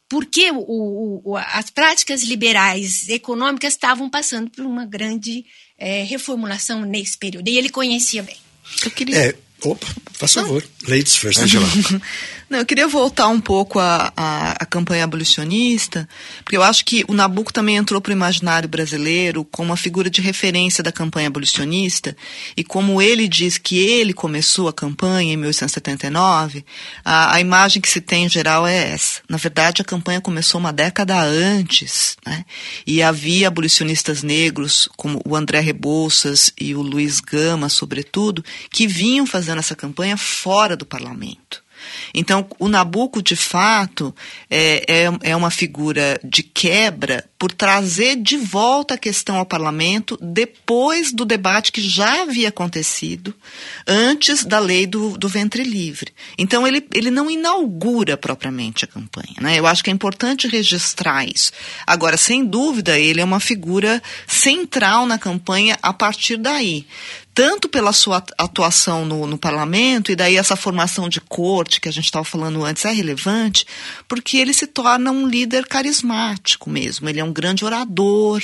porque 0.09 0.51
o, 0.51 1.21
o, 1.23 1.37
as 1.37 1.69
práticas 1.69 2.23
liberais 2.23 3.07
econômicas 3.09 3.73
estavam 3.73 4.09
passando 4.09 4.51
por 4.51 4.65
uma 4.65 4.85
grande 4.85 5.45
é, 5.77 6.03
reformulação 6.03 6.81
nesse 6.81 7.17
período. 7.17 7.49
E 7.49 7.57
ele 7.57 7.69
conhecia 7.69 8.21
bem. 8.21 8.37
Eu 8.83 8.91
queria... 8.91 9.17
É, 9.17 9.35
opa, 9.63 9.87
faz 10.13 10.33
favor. 10.33 10.65
Ladies 10.87 11.15
first, 11.15 11.39
Angela. 11.39 11.67
Não, 12.47 12.59
eu 12.59 12.65
queria 12.65 12.87
voltar 12.87 13.27
um 13.27 13.41
pouco 13.41 13.79
à, 13.79 14.13
à, 14.15 14.51
à, 14.51 14.65
campanha 14.67 15.03
abolicionista, 15.03 16.07
porque 16.43 16.55
eu 16.55 16.61
acho 16.61 16.85
que 16.85 17.03
o 17.07 17.13
Nabucco 17.13 17.51
também 17.51 17.75
entrou 17.75 17.99
para 17.99 18.11
o 18.11 18.13
imaginário 18.13 18.69
brasileiro 18.69 19.43
como 19.45 19.71
uma 19.71 19.77
figura 19.77 20.11
de 20.11 20.21
referência 20.21 20.83
da 20.83 20.91
campanha 20.91 21.27
abolicionista, 21.27 22.15
e 22.55 22.63
como 22.63 23.01
ele 23.01 23.27
diz 23.27 23.57
que 23.57 23.79
ele 23.79 24.13
começou 24.13 24.67
a 24.67 24.73
campanha 24.73 25.33
em 25.33 25.37
1879, 25.37 26.63
a, 27.03 27.33
a 27.33 27.41
imagem 27.41 27.81
que 27.81 27.89
se 27.89 27.99
tem 27.99 28.25
em 28.25 28.29
geral 28.29 28.67
é 28.67 28.91
essa. 28.91 29.21
Na 29.27 29.37
verdade, 29.37 29.81
a 29.81 29.85
campanha 29.85 30.21
começou 30.21 30.59
uma 30.59 30.71
década 30.71 31.19
antes, 31.19 32.15
né? 32.23 32.45
e 32.85 33.01
havia 33.01 33.47
abolicionistas 33.47 34.21
negros, 34.21 34.87
como 34.95 35.19
o 35.25 35.35
André 35.35 35.61
Rebouças 35.61 36.53
e 36.61 36.75
o 36.75 36.83
Luiz 36.83 37.19
Gama, 37.19 37.69
sobretudo, 37.69 38.45
que 38.69 38.85
vinham 38.85 39.25
fazendo 39.25 39.57
essa 39.57 39.75
campanha 39.75 40.15
fora 40.15 40.77
do 40.77 40.85
parlamento. 40.85 41.64
Então, 42.13 42.47
o 42.59 42.67
Nabucco, 42.67 43.21
de 43.21 43.35
fato, 43.35 44.15
é, 44.49 44.83
é, 44.87 45.31
é 45.31 45.35
uma 45.35 45.49
figura 45.49 46.19
de 46.23 46.43
quebra 46.43 47.25
por 47.37 47.51
trazer 47.51 48.15
de 48.15 48.37
volta 48.37 48.93
a 48.93 48.97
questão 48.97 49.37
ao 49.37 49.45
parlamento 49.45 50.17
depois 50.21 51.11
do 51.11 51.25
debate 51.25 51.71
que 51.71 51.81
já 51.81 52.23
havia 52.23 52.49
acontecido 52.49 53.33
antes 53.85 54.43
da 54.43 54.59
lei 54.59 54.87
do, 54.87 55.17
do 55.17 55.27
ventre 55.27 55.63
livre. 55.63 56.13
Então, 56.37 56.67
ele, 56.67 56.85
ele 56.93 57.11
não 57.11 57.29
inaugura 57.29 58.17
propriamente 58.17 58.85
a 58.85 58.87
campanha. 58.87 59.35
Né? 59.39 59.59
Eu 59.59 59.67
acho 59.67 59.83
que 59.83 59.89
é 59.89 59.93
importante 59.93 60.47
registrar 60.47 61.25
isso. 61.25 61.51
Agora, 61.85 62.17
sem 62.17 62.45
dúvida, 62.45 62.97
ele 62.97 63.21
é 63.21 63.25
uma 63.25 63.39
figura 63.39 64.01
central 64.27 65.05
na 65.05 65.17
campanha 65.17 65.77
a 65.81 65.93
partir 65.93 66.37
daí 66.37 66.85
tanto 67.35 67.67
pela 67.67 67.91
sua 67.91 68.23
atuação 68.37 69.03
no, 69.03 69.27
no, 69.27 69.37
parlamento, 69.37 70.09
e 70.09 70.15
daí 70.15 70.37
essa 70.37 70.55
formação 70.55 71.09
de 71.09 71.19
corte 71.19 71.81
que 71.81 71.89
a 71.89 71.91
gente 71.91 72.05
estava 72.05 72.23
falando 72.23 72.63
antes 72.63 72.85
é 72.85 72.91
relevante, 72.93 73.67
porque 74.07 74.37
ele 74.37 74.53
se 74.53 74.65
torna 74.65 75.11
um 75.11 75.27
líder 75.27 75.67
carismático 75.67 76.69
mesmo, 76.69 77.09
ele 77.09 77.19
é 77.19 77.23
um 77.23 77.33
grande 77.33 77.65
orador. 77.65 78.41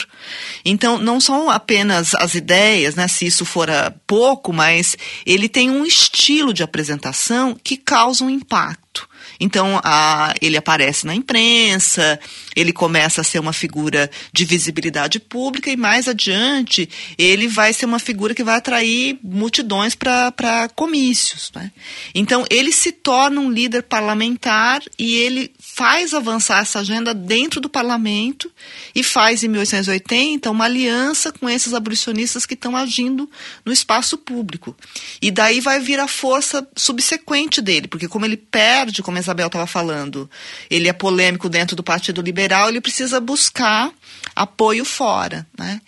Então, 0.65 0.97
não 0.97 1.21
são 1.21 1.49
apenas 1.49 2.13
as 2.15 2.35
ideias, 2.35 2.95
né, 2.95 3.07
se 3.07 3.25
isso 3.25 3.45
fora 3.45 3.95
pouco, 4.05 4.51
mas 4.51 4.97
ele 5.25 5.47
tem 5.47 5.71
um 5.71 5.85
estilo 5.85 6.53
de 6.53 6.61
apresentação 6.61 7.57
que 7.63 7.77
causa 7.77 8.25
um 8.25 8.29
impacto. 8.29 9.09
Então, 9.41 9.81
a, 9.83 10.35
ele 10.39 10.55
aparece 10.55 11.03
na 11.03 11.15
imprensa, 11.15 12.19
ele 12.55 12.71
começa 12.71 13.21
a 13.21 13.23
ser 13.23 13.39
uma 13.39 13.51
figura 13.51 14.09
de 14.31 14.45
visibilidade 14.45 15.19
pública 15.19 15.71
e 15.71 15.75
mais 15.75 16.07
adiante 16.07 16.87
ele 17.17 17.47
vai 17.47 17.73
ser 17.73 17.87
uma 17.87 17.97
figura 17.97 18.35
que 18.35 18.43
vai 18.43 18.57
atrair 18.57 19.17
multidões 19.23 19.95
para 19.95 20.69
comícios. 20.75 21.51
Né? 21.55 21.71
Então, 22.13 22.45
ele 22.51 22.71
se 22.71 22.91
torna 22.91 23.41
um 23.41 23.49
líder 23.49 23.81
parlamentar 23.81 24.83
e 24.99 25.15
ele 25.15 25.51
faz 25.59 26.13
avançar 26.13 26.61
essa 26.61 26.79
agenda 26.79 27.11
dentro 27.11 27.59
do 27.59 27.67
parlamento 27.67 28.51
e 28.93 29.01
faz, 29.01 29.43
em 29.43 29.47
1880, 29.47 30.51
uma 30.51 30.65
aliança 30.65 31.31
com 31.31 31.49
esses 31.49 31.73
abolicionistas 31.73 32.45
que 32.45 32.53
estão 32.53 32.77
agindo 32.77 33.27
no 33.65 33.73
espaço 33.73 34.19
público. 34.19 34.75
E 35.19 35.31
daí 35.31 35.59
vai 35.59 35.79
vir 35.79 35.99
a 35.99 36.07
força 36.07 36.67
subsequente 36.75 37.59
dele, 37.59 37.87
porque 37.87 38.07
como 38.07 38.23
ele 38.25 38.37
perde, 38.37 39.01
como 39.01 39.17
a 39.17 39.30
Isabel 39.31 39.47
estava 39.47 39.67
falando, 39.67 40.29
ele 40.69 40.87
é 40.87 40.93
polêmico 40.93 41.47
dentro 41.47 41.75
do 41.75 41.83
Partido 41.83 42.21
Liberal, 42.21 42.69
ele 42.69 42.81
precisa 42.81 43.19
buscar 43.19 43.91
apoio 44.35 44.83
fora. 44.83 45.47
Né? 45.57 45.81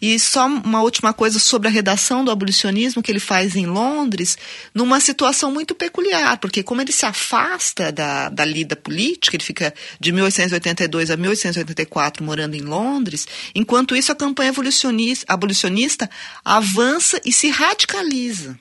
E 0.00 0.18
só 0.18 0.46
uma 0.46 0.82
última 0.82 1.12
coisa 1.12 1.38
sobre 1.38 1.68
a 1.68 1.70
redação 1.70 2.24
do 2.24 2.30
abolicionismo 2.30 3.02
que 3.02 3.10
ele 3.10 3.20
faz 3.20 3.56
em 3.56 3.66
Londres, 3.66 4.36
numa 4.74 5.00
situação 5.00 5.50
muito 5.50 5.74
peculiar, 5.74 6.38
porque 6.38 6.62
como 6.62 6.80
ele 6.80 6.92
se 6.92 7.06
afasta 7.06 7.90
da, 7.90 8.28
da 8.28 8.44
lida 8.44 8.76
política, 8.76 9.36
ele 9.36 9.44
fica 9.44 9.74
de 9.98 10.12
1882 10.12 11.10
a 11.10 11.16
1884 11.16 12.22
morando 12.22 12.54
em 12.54 12.62
Londres, 12.62 13.26
enquanto 13.54 13.96
isso 13.96 14.12
a 14.12 14.16
campanha 14.16 14.50
abolicionista, 14.50 15.24
abolicionista 15.32 16.10
avança 16.44 17.20
e 17.24 17.32
se 17.32 17.48
radicaliza. 17.48 18.58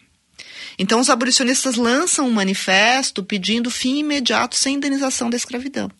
Então, 0.80 1.02
os 1.02 1.10
abolicionistas 1.10 1.76
lançam 1.76 2.26
um 2.26 2.32
manifesto 2.32 3.22
pedindo 3.22 3.70
fim 3.70 4.00
imediato 4.00 4.56
sem 4.56 4.76
indenização 4.76 5.30
da 5.30 5.36
escravidão. 5.36 5.92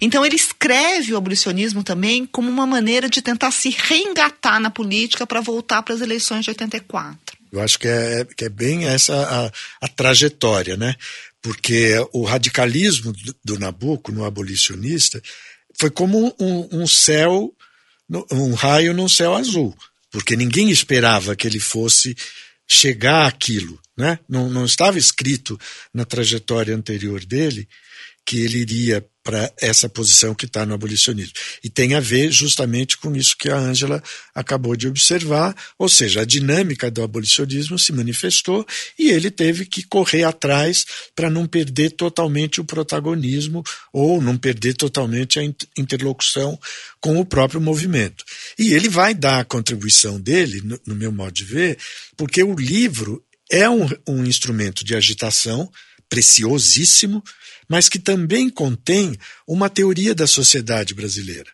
Então, 0.00 0.26
ele 0.26 0.34
escreve 0.34 1.14
o 1.14 1.16
abolicionismo 1.16 1.84
também 1.84 2.26
como 2.26 2.50
uma 2.50 2.66
maneira 2.66 3.08
de 3.08 3.22
tentar 3.22 3.52
se 3.52 3.70
reengatar 3.70 4.60
na 4.60 4.68
política 4.68 5.24
para 5.24 5.40
voltar 5.40 5.80
para 5.82 5.94
as 5.94 6.00
eleições 6.00 6.44
de 6.44 6.50
84. 6.50 7.16
Eu 7.52 7.60
acho 7.60 7.78
que 7.78 7.86
é, 7.86 8.26
que 8.36 8.44
é 8.44 8.48
bem 8.48 8.86
essa 8.86 9.14
a, 9.14 9.86
a 9.86 9.88
trajetória, 9.88 10.76
né? 10.76 10.96
Porque 11.40 11.94
o 12.12 12.24
radicalismo 12.24 13.12
do, 13.12 13.36
do 13.44 13.58
Nabucco, 13.60 14.10
no 14.10 14.24
abolicionista, 14.24 15.22
foi 15.78 15.90
como 15.90 16.34
um, 16.40 16.80
um 16.82 16.86
céu, 16.86 17.54
um 18.32 18.54
raio 18.54 18.92
num 18.92 19.08
céu 19.08 19.36
azul, 19.36 19.76
porque 20.10 20.34
ninguém 20.34 20.70
esperava 20.70 21.36
que 21.36 21.46
ele 21.46 21.60
fosse 21.60 22.16
chegar 22.66 23.26
àquilo. 23.26 23.78
Né? 23.96 24.18
Não, 24.28 24.50
não 24.50 24.64
estava 24.64 24.98
escrito 24.98 25.58
na 25.92 26.04
trajetória 26.04 26.74
anterior 26.74 27.24
dele 27.24 27.68
que 28.26 28.40
ele 28.40 28.58
iria 28.58 29.06
para 29.26 29.52
essa 29.60 29.88
posição 29.88 30.36
que 30.36 30.46
está 30.46 30.64
no 30.64 30.74
abolicionismo. 30.74 31.32
E 31.62 31.68
tem 31.68 31.94
a 31.94 32.00
ver 32.00 32.30
justamente 32.30 32.96
com 32.96 33.14
isso 33.16 33.36
que 33.36 33.48
a 33.48 33.56
Ângela 33.56 34.00
acabou 34.32 34.76
de 34.76 34.86
observar, 34.86 35.52
ou 35.76 35.88
seja, 35.88 36.20
a 36.20 36.24
dinâmica 36.24 36.88
do 36.92 37.02
abolicionismo 37.02 37.76
se 37.76 37.92
manifestou 37.92 38.64
e 38.96 39.10
ele 39.10 39.28
teve 39.28 39.66
que 39.66 39.82
correr 39.82 40.22
atrás 40.22 40.84
para 41.14 41.28
não 41.28 41.44
perder 41.44 41.90
totalmente 41.90 42.60
o 42.60 42.64
protagonismo 42.64 43.64
ou 43.92 44.22
não 44.22 44.38
perder 44.38 44.74
totalmente 44.74 45.40
a 45.40 45.42
interlocução 45.76 46.56
com 47.00 47.18
o 47.18 47.24
próprio 47.24 47.60
movimento. 47.60 48.24
E 48.56 48.74
ele 48.74 48.88
vai 48.88 49.12
dar 49.12 49.40
a 49.40 49.44
contribuição 49.44 50.20
dele, 50.20 50.62
no, 50.86 50.94
meu 50.94 51.10
modo 51.10 51.32
de 51.32 51.44
ver, 51.44 51.78
porque 52.16 52.44
o 52.44 52.54
livro 52.54 53.24
é 53.50 53.68
um, 53.68 53.88
um 54.06 54.24
instrumento 54.24 54.84
de 54.84 54.94
agitação 54.94 55.68
preciosíssimo, 56.08 57.22
mas 57.68 57.88
que 57.88 57.98
também 57.98 58.48
contém 58.48 59.16
uma 59.46 59.68
teoria 59.68 60.14
da 60.14 60.26
sociedade 60.26 60.94
brasileira, 60.94 61.50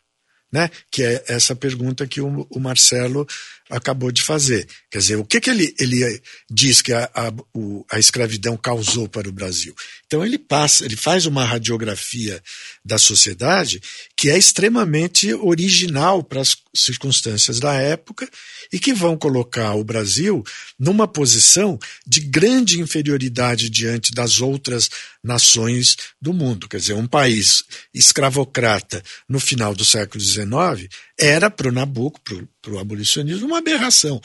né? 0.52 0.70
que 0.90 1.02
é 1.02 1.24
essa 1.28 1.54
pergunta 1.54 2.06
que 2.06 2.20
o, 2.20 2.46
o 2.50 2.60
Marcelo 2.60 3.26
acabou 3.72 4.12
de 4.12 4.22
fazer. 4.22 4.68
Quer 4.90 4.98
dizer, 4.98 5.16
o 5.16 5.24
que, 5.24 5.40
que 5.40 5.50
ele, 5.50 5.74
ele 5.78 6.22
diz 6.50 6.82
que 6.82 6.92
a, 6.92 7.10
a, 7.14 7.32
o, 7.54 7.84
a 7.90 7.98
escravidão 7.98 8.56
causou 8.56 9.08
para 9.08 9.28
o 9.28 9.32
Brasil? 9.32 9.74
Então 10.06 10.24
ele 10.24 10.38
passa, 10.38 10.84
ele 10.84 10.96
faz 10.96 11.24
uma 11.24 11.44
radiografia 11.44 12.42
da 12.84 12.98
sociedade 12.98 13.80
que 14.16 14.28
é 14.28 14.36
extremamente 14.36 15.32
original 15.34 16.22
para 16.22 16.42
as 16.42 16.56
circunstâncias 16.74 17.58
da 17.58 17.74
época 17.74 18.28
e 18.72 18.78
que 18.78 18.92
vão 18.92 19.16
colocar 19.16 19.74
o 19.74 19.84
Brasil 19.84 20.44
numa 20.78 21.08
posição 21.08 21.78
de 22.06 22.20
grande 22.20 22.80
inferioridade 22.80 23.70
diante 23.70 24.12
das 24.12 24.40
outras 24.40 24.90
nações 25.24 25.96
do 26.20 26.32
mundo. 26.32 26.68
Quer 26.68 26.78
dizer, 26.78 26.94
um 26.94 27.06
país 27.06 27.64
escravocrata 27.94 29.02
no 29.28 29.40
final 29.40 29.74
do 29.74 29.84
século 29.84 30.22
XIX 30.22 30.88
era 31.22 31.48
para 31.48 31.68
o 31.68 31.72
Nabucco, 31.72 32.48
para 32.60 32.72
o 32.72 32.78
abolicionismo, 32.80 33.46
uma 33.46 33.58
aberração, 33.58 34.20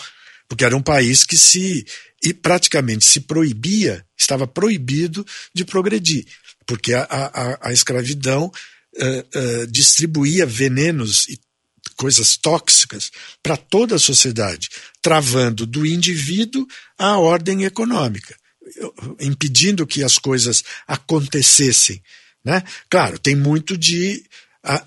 porque 0.48 0.66
era 0.66 0.76
um 0.76 0.82
país 0.82 1.24
que 1.24 1.38
se 1.38 1.86
e 2.24 2.34
praticamente 2.34 3.06
se 3.06 3.22
proibia, 3.22 4.04
estava 4.18 4.48
proibido 4.48 5.24
de 5.54 5.64
progredir, 5.64 6.26
porque 6.66 6.96
a, 6.96 7.04
a, 7.04 7.70
a 7.70 7.72
escravidão 7.72 8.46
uh, 8.46 9.62
uh, 9.64 9.68
distribuía 9.68 10.48
venenos 10.48 11.28
e 11.30 11.40
coisas 11.96 12.36
tóxicas 12.36 13.12
para 13.44 13.56
toda 13.56 13.96
a 13.96 14.00
sociedade, 14.00 14.70
travando 15.00 15.68
do 15.68 15.86
indivíduo 15.86 16.66
a 16.98 17.18
ordem 17.20 17.64
econômica, 17.64 18.36
impedindo 19.20 19.86
que 19.86 20.04
as 20.04 20.18
coisas 20.18 20.64
acontecessem. 20.88 22.02
Né? 22.44 22.64
Claro, 22.90 23.20
tem 23.20 23.36
muito 23.36 23.78
de 23.78 24.24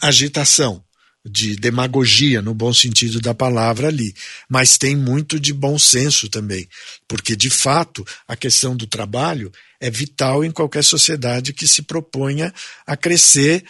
agitação, 0.01 0.85
de 1.25 1.55
demagogia, 1.57 2.41
no 2.41 2.55
bom 2.55 2.73
sentido 2.73 3.21
da 3.21 3.35
palavra 3.35 3.89
ali, 3.89 4.15
mas 4.49 4.79
tem 4.79 4.97
muito 4.97 5.39
de 5.39 5.53
bom 5.53 5.79
senso 5.79 6.29
também, 6.29 6.67
porque 7.07 7.37
de 7.37 7.51
fato 7.51 8.07
a 8.27 8.35
questão 8.35 8.75
do 8.75 8.87
trabalho 8.87 9.53
é 9.79 9.91
vital 9.91 10.45
em 10.45 10.51
qualquer 10.51 10.83
sociedade 10.83 11.53
que 11.53 11.69
se 11.69 11.83
proponha 11.83 12.53
a 12.87 12.97
crescer 12.97 13.65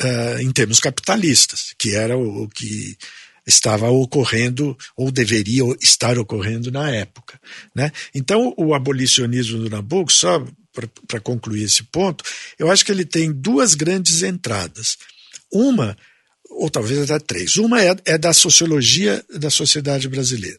uh, 0.00 0.40
em 0.40 0.50
termos 0.50 0.80
capitalistas, 0.80 1.74
que 1.78 1.94
era 1.94 2.16
o, 2.16 2.44
o 2.44 2.48
que 2.48 2.96
estava 3.46 3.88
ocorrendo 3.88 4.76
ou 4.96 5.10
deveria 5.10 5.62
estar 5.80 6.18
ocorrendo 6.18 6.70
na 6.72 6.90
época. 6.90 7.40
Né? 7.74 7.92
Então, 8.12 8.52
o 8.56 8.74
abolicionismo 8.74 9.58
do 9.58 9.70
Nabucco, 9.70 10.12
só 10.12 10.44
para 11.06 11.20
concluir 11.20 11.62
esse 11.62 11.84
ponto, 11.84 12.24
eu 12.58 12.70
acho 12.70 12.84
que 12.84 12.92
ele 12.92 13.04
tem 13.04 13.32
duas 13.32 13.74
grandes 13.74 14.22
entradas. 14.22 14.98
Uma 15.50 15.96
ou 16.56 16.70
talvez 16.70 17.10
até 17.10 17.18
três. 17.18 17.56
Uma 17.56 17.82
é, 17.82 17.94
é 18.04 18.18
da 18.18 18.32
sociologia 18.32 19.24
da 19.34 19.50
sociedade 19.50 20.08
brasileira. 20.08 20.58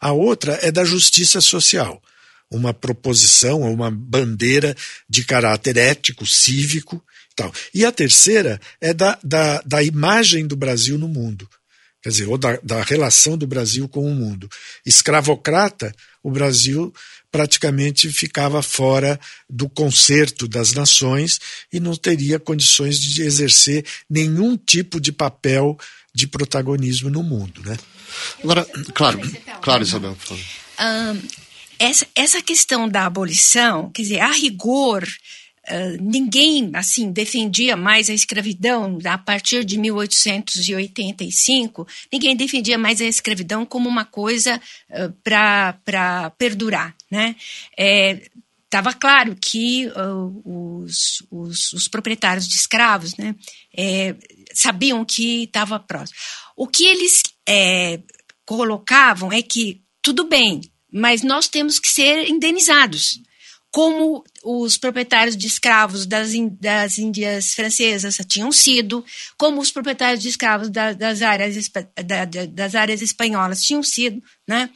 A 0.00 0.12
outra 0.12 0.58
é 0.62 0.70
da 0.70 0.84
justiça 0.84 1.40
social, 1.40 2.02
uma 2.50 2.74
proposição 2.74 3.60
uma 3.60 3.90
bandeira 3.90 4.76
de 5.08 5.24
caráter 5.24 5.76
ético, 5.76 6.26
cívico. 6.26 7.02
Tal. 7.36 7.52
E 7.72 7.84
a 7.84 7.90
terceira 7.90 8.60
é 8.80 8.94
da, 8.94 9.18
da, 9.22 9.60
da 9.66 9.82
imagem 9.82 10.46
do 10.46 10.54
Brasil 10.54 10.96
no 10.96 11.08
mundo, 11.08 11.48
quer 12.00 12.10
dizer, 12.10 12.28
ou 12.28 12.38
da, 12.38 12.58
da 12.62 12.80
relação 12.82 13.36
do 13.36 13.44
Brasil 13.44 13.88
com 13.88 14.08
o 14.08 14.14
mundo. 14.14 14.48
Escravocrata, 14.86 15.92
o 16.22 16.30
Brasil 16.30 16.94
praticamente 17.34 18.12
ficava 18.12 18.62
fora 18.62 19.18
do 19.50 19.68
concerto 19.68 20.46
das 20.46 20.72
nações 20.72 21.40
e 21.72 21.80
não 21.80 21.96
teria 21.96 22.38
condições 22.38 22.96
de 22.96 23.22
exercer 23.22 23.84
nenhum 24.08 24.56
tipo 24.56 25.00
de 25.00 25.10
papel 25.10 25.76
de 26.14 26.28
protagonismo 26.28 27.10
no 27.10 27.24
mundo. 27.24 27.60
Né? 27.64 27.76
Agora, 28.40 28.64
claro, 28.94 29.18
claro, 29.60 29.82
Isabel. 29.82 30.16
Um, 30.30 31.20
essa, 31.76 32.06
essa 32.14 32.40
questão 32.40 32.88
da 32.88 33.04
abolição, 33.04 33.90
quer 33.90 34.02
dizer, 34.02 34.20
a 34.20 34.30
rigor, 34.30 35.04
Uh, 35.66 35.96
ninguém 35.98 36.70
assim 36.74 37.10
defendia 37.10 37.74
mais 37.74 38.10
a 38.10 38.12
escravidão 38.12 38.98
a 39.02 39.16
partir 39.16 39.64
de 39.64 39.78
1885 39.78 41.88
ninguém 42.12 42.36
defendia 42.36 42.76
mais 42.76 43.00
a 43.00 43.06
escravidão 43.06 43.64
como 43.64 43.88
uma 43.88 44.04
coisa 44.04 44.60
uh, 44.90 45.10
para 45.24 46.28
perdurar 46.36 46.94
né? 47.14 47.36
Estava 48.64 48.90
é, 48.90 48.92
claro 48.92 49.36
que 49.40 49.86
uh, 49.86 50.82
os, 50.84 51.22
os, 51.30 51.72
os, 51.72 51.88
proprietários 51.88 52.46
de 52.46 52.54
escravos 52.54 53.16
né 53.16 53.34
é, 53.76 54.14
sabiam 54.52 55.04
que 55.04 55.44
estava 55.44 55.78
próximo. 55.78 56.18
O 56.56 56.66
que 56.66 56.84
eles 56.84 57.22
é, 57.48 58.00
colocavam 58.44 59.32
é 59.32 59.40
que 59.40 59.82
tudo 60.02 60.28
bem 60.28 60.60
mas 60.96 61.24
nós 61.24 61.48
temos 61.48 61.80
que 61.80 61.88
ser 61.88 62.28
indenizados 62.30 63.20
como 63.74 64.22
os 64.44 64.78
proprietários 64.78 65.36
de 65.36 65.48
escravos 65.48 66.06
das, 66.06 66.30
das 66.60 66.96
Índias 66.96 67.54
francesas 67.54 68.16
tinham 68.24 68.52
sido, 68.52 69.04
como 69.36 69.60
os 69.60 69.72
proprietários 69.72 70.22
de 70.22 70.28
escravos 70.28 70.70
da, 70.70 70.92
das, 70.92 71.22
áreas, 71.22 71.56
da, 72.06 72.24
das 72.24 72.76
áreas 72.76 73.02
espanholas 73.02 73.64
tinham 73.64 73.82
sido. 73.82 74.22
Né? 74.46 74.70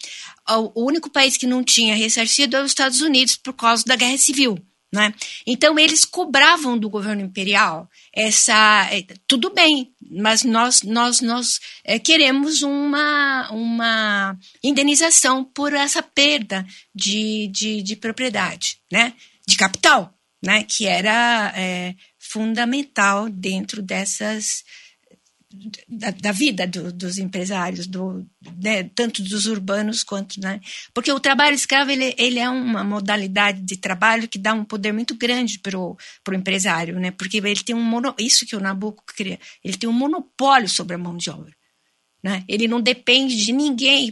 O, 0.74 0.84
único 0.84 1.08
país 1.08 1.36
que 1.36 1.46
não 1.46 1.62
tinha 1.62 1.94
ressarcido 1.94 2.56
é 2.56 2.60
os 2.60 2.72
Estados 2.72 3.00
Unidos 3.00 3.36
por 3.36 3.52
causa 3.52 3.84
da 3.86 3.94
Guerra 3.94 4.18
Civil. 4.18 4.58
Né? 4.92 5.12
Então, 5.46 5.78
eles 5.78 6.06
cobravam 6.06 6.78
do 6.78 6.88
governo 6.88 7.20
imperial 7.20 7.88
essa. 8.14 8.88
É, 8.90 9.04
tudo 9.26 9.52
bem, 9.52 9.92
mas 10.10 10.44
nós, 10.44 10.82
nós, 10.82 11.20
nós 11.20 11.60
é, 11.84 11.98
queremos 11.98 12.62
uma, 12.62 13.50
uma 13.50 14.38
indenização 14.64 15.44
por 15.44 15.74
essa 15.74 16.02
perda 16.02 16.66
de, 16.94 17.48
de, 17.48 17.82
de 17.82 17.96
propriedade, 17.96 18.78
né? 18.90 19.12
de 19.46 19.58
capital, 19.58 20.14
né? 20.42 20.62
que 20.62 20.86
era 20.86 21.52
é, 21.54 21.94
fundamental 22.18 23.28
dentro 23.28 23.82
dessas 23.82 24.64
da, 25.88 26.10
da 26.10 26.32
vida 26.32 26.66
do, 26.66 26.92
dos 26.92 27.16
empresários, 27.16 27.86
do, 27.86 28.26
né, 28.62 28.84
tanto 28.94 29.22
dos 29.22 29.46
urbanos 29.46 30.02
quanto. 30.04 30.40
Né, 30.40 30.60
porque 30.92 31.10
o 31.10 31.20
trabalho 31.20 31.54
escravo 31.54 31.90
ele, 31.90 32.14
ele 32.18 32.38
é 32.38 32.48
uma 32.48 32.84
modalidade 32.84 33.60
de 33.62 33.76
trabalho 33.76 34.28
que 34.28 34.38
dá 34.38 34.52
um 34.52 34.64
poder 34.64 34.92
muito 34.92 35.14
grande 35.14 35.58
para 35.58 35.78
o 35.78 35.96
empresário, 36.32 36.98
né, 37.00 37.10
porque 37.10 37.38
ele 37.38 37.62
tem 37.62 37.74
um 37.74 37.82
mono, 37.82 38.14
isso 38.18 38.46
que 38.46 38.56
o 38.56 38.60
Nabucco 38.60 39.04
cria, 39.06 39.38
ele 39.64 39.76
tem 39.76 39.88
um 39.88 39.92
monopólio 39.92 40.68
sobre 40.68 40.94
a 40.94 40.98
mão 40.98 41.16
de 41.16 41.30
obra. 41.30 41.56
Né? 42.20 42.44
Ele 42.48 42.66
não 42.66 42.80
depende 42.80 43.36
de 43.36 43.52
ninguém 43.52 44.10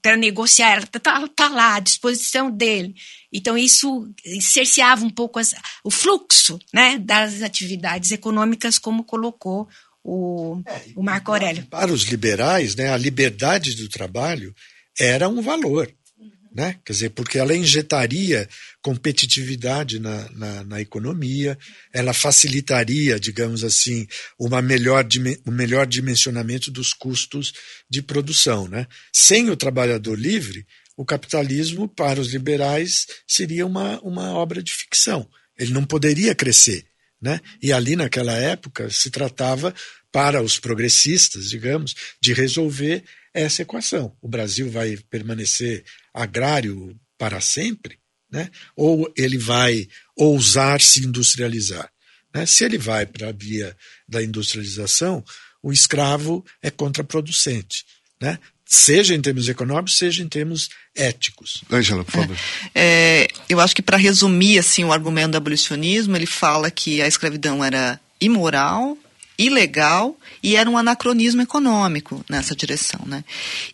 para 0.00 0.16
negociar, 0.16 0.70
ela 0.72 0.84
está 0.84 1.28
tá 1.28 1.48
lá 1.48 1.74
à 1.74 1.80
disposição 1.80 2.50
dele. 2.50 2.94
Então, 3.30 3.58
isso 3.58 4.10
cerceava 4.40 5.04
um 5.04 5.10
pouco 5.10 5.38
as, 5.38 5.54
o 5.84 5.90
fluxo 5.90 6.58
né, 6.72 6.98
das 6.98 7.42
atividades 7.42 8.10
econômicas, 8.10 8.78
como 8.78 9.04
colocou 9.04 9.68
o, 10.02 10.62
é, 10.66 10.82
o 10.96 11.02
Marco 11.02 11.32
Aurélio. 11.32 11.66
Para 11.66 11.92
os 11.92 12.02
liberais, 12.04 12.74
né, 12.74 12.90
a 12.90 12.96
liberdade 12.96 13.74
do 13.74 13.88
trabalho 13.88 14.54
era 14.98 15.28
um 15.28 15.42
valor. 15.42 15.90
Uhum. 16.18 16.30
Né? 16.54 16.78
Quer 16.84 16.92
dizer, 16.92 17.10
porque 17.10 17.38
ela 17.38 17.54
injetaria 17.54 18.48
competitividade 18.82 19.98
na, 19.98 20.30
na, 20.30 20.64
na, 20.64 20.80
economia, 20.80 21.58
ela 21.92 22.12
facilitaria, 22.12 23.20
digamos 23.20 23.62
assim, 23.62 24.06
uma 24.38 24.62
melhor, 24.62 25.06
um 25.46 25.52
melhor 25.52 25.86
dimensionamento 25.86 26.70
dos 26.70 26.92
custos 26.92 27.52
de 27.88 28.02
produção. 28.02 28.66
Né? 28.68 28.86
Sem 29.12 29.50
o 29.50 29.56
trabalhador 29.56 30.18
livre, 30.18 30.66
o 30.96 31.04
capitalismo, 31.04 31.88
para 31.88 32.20
os 32.20 32.32
liberais, 32.32 33.06
seria 33.26 33.66
uma, 33.66 34.00
uma 34.00 34.32
obra 34.32 34.62
de 34.62 34.72
ficção. 34.72 35.28
Ele 35.58 35.72
não 35.72 35.84
poderia 35.84 36.34
crescer. 36.34 36.89
Né? 37.20 37.40
E 37.62 37.72
ali, 37.72 37.96
naquela 37.96 38.32
época, 38.32 38.88
se 38.90 39.10
tratava, 39.10 39.74
para 40.12 40.42
os 40.42 40.58
progressistas, 40.58 41.48
digamos, 41.48 41.94
de 42.20 42.32
resolver 42.32 43.04
essa 43.32 43.62
equação. 43.62 44.16
O 44.20 44.28
Brasil 44.28 44.70
vai 44.70 44.96
permanecer 45.08 45.84
agrário 46.12 46.98
para 47.16 47.40
sempre? 47.40 47.98
Né? 48.30 48.50
Ou 48.76 49.12
ele 49.16 49.38
vai 49.38 49.88
ousar 50.16 50.80
se 50.80 51.04
industrializar? 51.04 51.90
Né? 52.34 52.46
Se 52.46 52.64
ele 52.64 52.78
vai 52.78 53.06
para 53.06 53.28
a 53.28 53.32
via 53.32 53.76
da 54.08 54.22
industrialização, 54.22 55.24
o 55.62 55.72
escravo 55.72 56.44
é 56.62 56.70
contraproducente. 56.70 57.84
Né? 58.20 58.38
Seja 58.70 59.16
em 59.16 59.20
termos 59.20 59.48
econômicos, 59.48 59.98
seja 59.98 60.22
em 60.22 60.28
termos 60.28 60.70
éticos. 60.94 61.64
Angela, 61.68 62.04
por 62.04 62.12
favor. 62.12 62.36
É, 62.72 63.26
é, 63.26 63.28
eu 63.48 63.58
acho 63.58 63.74
que 63.74 63.82
para 63.82 63.96
resumir 63.96 64.60
assim 64.60 64.84
o 64.84 64.92
argumento 64.92 65.32
do 65.32 65.38
abolicionismo, 65.38 66.16
ele 66.16 66.26
fala 66.26 66.70
que 66.70 67.02
a 67.02 67.08
escravidão 67.08 67.64
era 67.64 67.98
imoral, 68.20 68.96
ilegal 69.40 70.16
e 70.42 70.56
era 70.56 70.68
um 70.68 70.76
anacronismo 70.76 71.42
econômico 71.42 72.24
nessa 72.28 72.54
direção. 72.54 73.00
Né? 73.06 73.24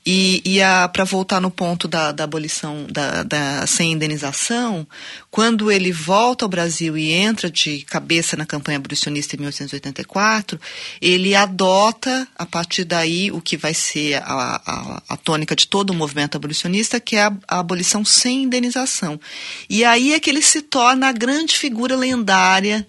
E, 0.04 0.42
e 0.44 0.58
para 0.92 1.04
voltar 1.04 1.40
no 1.40 1.50
ponto 1.50 1.88
da, 1.88 2.12
da 2.12 2.24
abolição 2.24 2.86
da, 2.90 3.22
da, 3.22 3.66
sem 3.66 3.92
indenização, 3.92 4.86
quando 5.30 5.70
ele 5.70 5.92
volta 5.92 6.44
ao 6.44 6.48
Brasil 6.48 6.96
e 6.96 7.12
entra 7.12 7.50
de 7.50 7.82
cabeça 7.82 8.36
na 8.36 8.46
campanha 8.46 8.78
abolicionista 8.78 9.34
em 9.34 9.40
1884, 9.40 10.60
ele 11.00 11.34
adota, 11.34 12.26
a 12.36 12.46
partir 12.46 12.84
daí, 12.84 13.30
o 13.30 13.40
que 13.40 13.56
vai 13.56 13.74
ser 13.74 14.22
a, 14.22 14.60
a, 14.64 15.02
a 15.08 15.16
tônica 15.16 15.54
de 15.56 15.66
todo 15.66 15.90
o 15.90 15.94
movimento 15.94 16.36
abolicionista, 16.36 17.00
que 17.00 17.16
é 17.16 17.24
a, 17.24 17.32
a 17.48 17.58
abolição 17.58 18.04
sem 18.04 18.44
indenização. 18.44 19.20
E 19.68 19.84
aí 19.84 20.12
é 20.12 20.20
que 20.20 20.30
ele 20.30 20.42
se 20.42 20.62
torna 20.62 21.08
a 21.08 21.12
grande 21.12 21.56
figura 21.56 21.96
lendária 21.96 22.86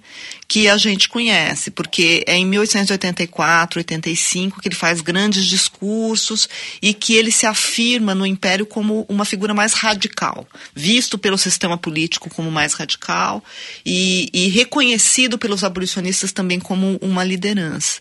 que 0.48 0.70
a 0.70 0.78
gente 0.78 1.10
conhece, 1.10 1.70
porque 1.70 2.24
é 2.26 2.38
em 2.38 2.46
1884, 2.46 3.80
85 3.80 4.62
que 4.62 4.70
ele 4.70 4.76
faz 4.76 5.02
grandes 5.02 5.46
discursos 5.46 6.48
e 6.82 6.94
que 6.94 7.16
ele 7.16 7.32
se 7.32 7.46
afirma 7.46 8.16
no 8.16 8.26
Império 8.26 8.66
como 8.66 9.06
uma 9.10 9.26
figura 9.26 9.54
mais 9.54 9.74
radical, 9.74 10.48
visto 10.74 11.18
pelo 11.18 11.38
sistema 11.38 11.78
político 11.78 12.30
como 12.30 12.50
mais 12.50 12.74
radical 12.74 13.44
e, 13.86 14.30
e 14.34 14.48
reconhecido 14.48 15.38
pelos 15.38 15.66
abolicionistas 15.66 16.32
também 16.32 16.60
como 16.60 16.98
uma 17.02 17.26
liderança. 17.26 18.00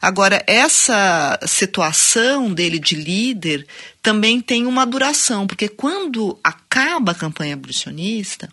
Agora, 0.00 0.44
essa 0.46 1.40
situação 1.44 2.52
dele 2.52 2.78
de 2.78 2.94
líder 2.94 3.66
também 4.00 4.40
tem 4.40 4.66
uma 4.66 4.86
duração, 4.86 5.46
porque 5.46 5.68
quando 5.68 6.38
acaba 6.42 7.12
a 7.12 7.16
campanha 7.16 7.54
abolicionista, 7.54 8.48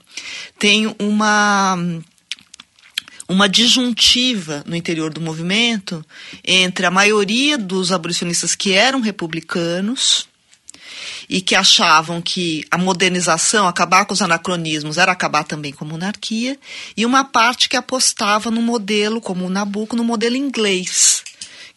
tem 0.57 0.93
uma 0.99 1.77
uma 3.27 3.49
disjuntiva 3.49 4.63
no 4.65 4.75
interior 4.75 5.11
do 5.11 5.19
movimento 5.19 6.05
entre 6.43 6.85
a 6.85 6.91
maioria 6.91 7.57
dos 7.57 7.91
abolicionistas 7.91 8.55
que 8.55 8.71
eram 8.71 9.01
republicanos 9.01 10.27
e 11.29 11.41
que 11.41 11.55
achavam 11.55 12.21
que 12.21 12.63
a 12.71 12.77
modernização, 12.77 13.67
acabar 13.67 14.05
com 14.05 14.13
os 14.13 14.21
anacronismos, 14.21 14.97
era 14.97 15.11
acabar 15.11 15.43
também 15.43 15.73
com 15.73 15.83
a 15.83 15.87
monarquia, 15.87 16.57
e 16.95 17.05
uma 17.05 17.23
parte 17.23 17.67
que 17.67 17.75
apostava 17.75 18.49
no 18.49 18.61
modelo, 18.61 19.19
como 19.19 19.45
o 19.45 19.49
Nabucco, 19.49 19.95
no 19.95 20.05
modelo 20.05 20.37
inglês, 20.37 21.23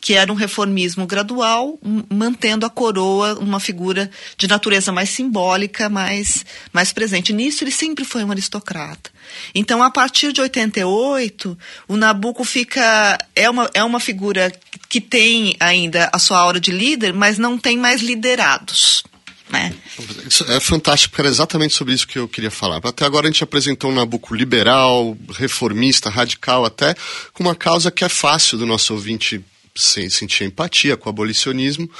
que 0.00 0.14
era 0.14 0.32
um 0.32 0.34
reformismo 0.34 1.06
gradual, 1.06 1.78
mantendo 2.08 2.64
a 2.64 2.70
coroa 2.70 3.38
uma 3.38 3.60
figura 3.60 4.10
de 4.36 4.48
natureza 4.48 4.90
mais 4.90 5.10
simbólica, 5.10 5.88
mais, 5.88 6.44
mais 6.72 6.92
presente. 6.92 7.32
Nisso 7.32 7.62
ele 7.62 7.70
sempre 7.70 8.04
foi 8.04 8.24
um 8.24 8.30
aristocrata. 8.30 9.10
Então, 9.54 9.82
a 9.82 9.90
partir 9.90 10.32
de 10.32 10.40
88, 10.40 11.56
o 11.86 11.96
Nabucco 11.96 12.44
fica 12.44 13.18
é 13.36 13.48
uma, 13.48 13.70
é 13.74 13.84
uma 13.84 14.00
figura 14.00 14.52
que 14.88 15.00
tem 15.00 15.54
ainda 15.60 16.08
a 16.12 16.18
sua 16.18 16.38
aura 16.38 16.58
de 16.58 16.72
líder, 16.72 17.12
mas 17.12 17.38
não 17.38 17.58
tem 17.58 17.76
mais 17.76 18.00
liderados. 18.00 19.04
Né? 19.50 19.74
É 20.48 20.60
fantástico, 20.60 21.20
era 21.20 21.28
exatamente 21.28 21.74
sobre 21.74 21.92
isso 21.92 22.06
que 22.06 22.18
eu 22.18 22.28
queria 22.28 22.50
falar. 22.50 22.80
Até 22.82 23.04
agora 23.04 23.26
a 23.26 23.30
gente 23.30 23.42
apresentou 23.42 23.90
um 23.90 23.94
Nabucco 23.94 24.34
liberal, 24.34 25.16
reformista, 25.32 26.08
radical, 26.08 26.64
até 26.64 26.94
com 27.32 27.42
uma 27.42 27.54
causa 27.54 27.90
que 27.90 28.04
é 28.04 28.08
fácil 28.08 28.56
do 28.56 28.64
nosso 28.64 28.94
ouvinte 28.94 29.44
sentir 29.74 30.44
empatia 30.44 30.96
com 30.96 31.08
o 31.08 31.10
abolicionismo. 31.10 31.90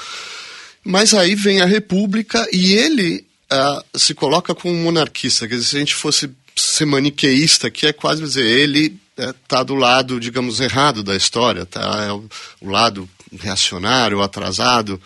Mas 0.83 1.13
aí 1.13 1.35
vem 1.35 1.61
a 1.61 1.65
República 1.65 2.47
e 2.51 2.73
ele 2.73 3.25
uh, 3.51 3.97
se 3.97 4.13
coloca 4.13 4.55
como 4.55 4.73
monarquista. 4.75 5.47
Quer 5.47 5.55
dizer, 5.55 5.67
se 5.67 5.75
a 5.75 5.79
gente 5.79 5.95
fosse 5.95 6.29
ser 6.55 6.85
maniqueísta, 6.85 7.69
que 7.69 7.87
é 7.87 7.93
quase 7.93 8.21
dizer, 8.21 8.45
ele 8.45 8.97
está 9.17 9.59
é, 9.59 9.63
do 9.63 9.75
lado, 9.75 10.19
digamos, 10.19 10.59
errado 10.59 11.03
da 11.03 11.15
história, 11.15 11.65
tá? 11.65 12.05
é 12.07 12.11
o, 12.11 12.25
o 12.61 12.69
lado 12.69 13.09
reacionário, 13.39 14.21
atrasado. 14.21 15.01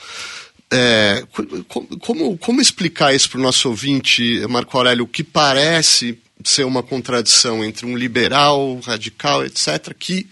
É, 0.71 1.23
como, 1.99 2.38
como 2.38 2.62
explicar 2.62 3.13
isso 3.13 3.30
para 3.30 3.39
o 3.39 3.43
nosso 3.43 3.69
ouvinte, 3.69 4.41
Marco 4.49 4.78
Aurélio, 4.78 5.08
que 5.08 5.23
parece 5.23 6.17
ser 6.43 6.65
uma 6.65 6.84
contradição 6.84 7.63
entre 7.63 7.86
um 7.86 7.95
liberal, 7.95 8.80
radical, 8.86 9.45
etc., 9.45 9.93
que 9.97 10.28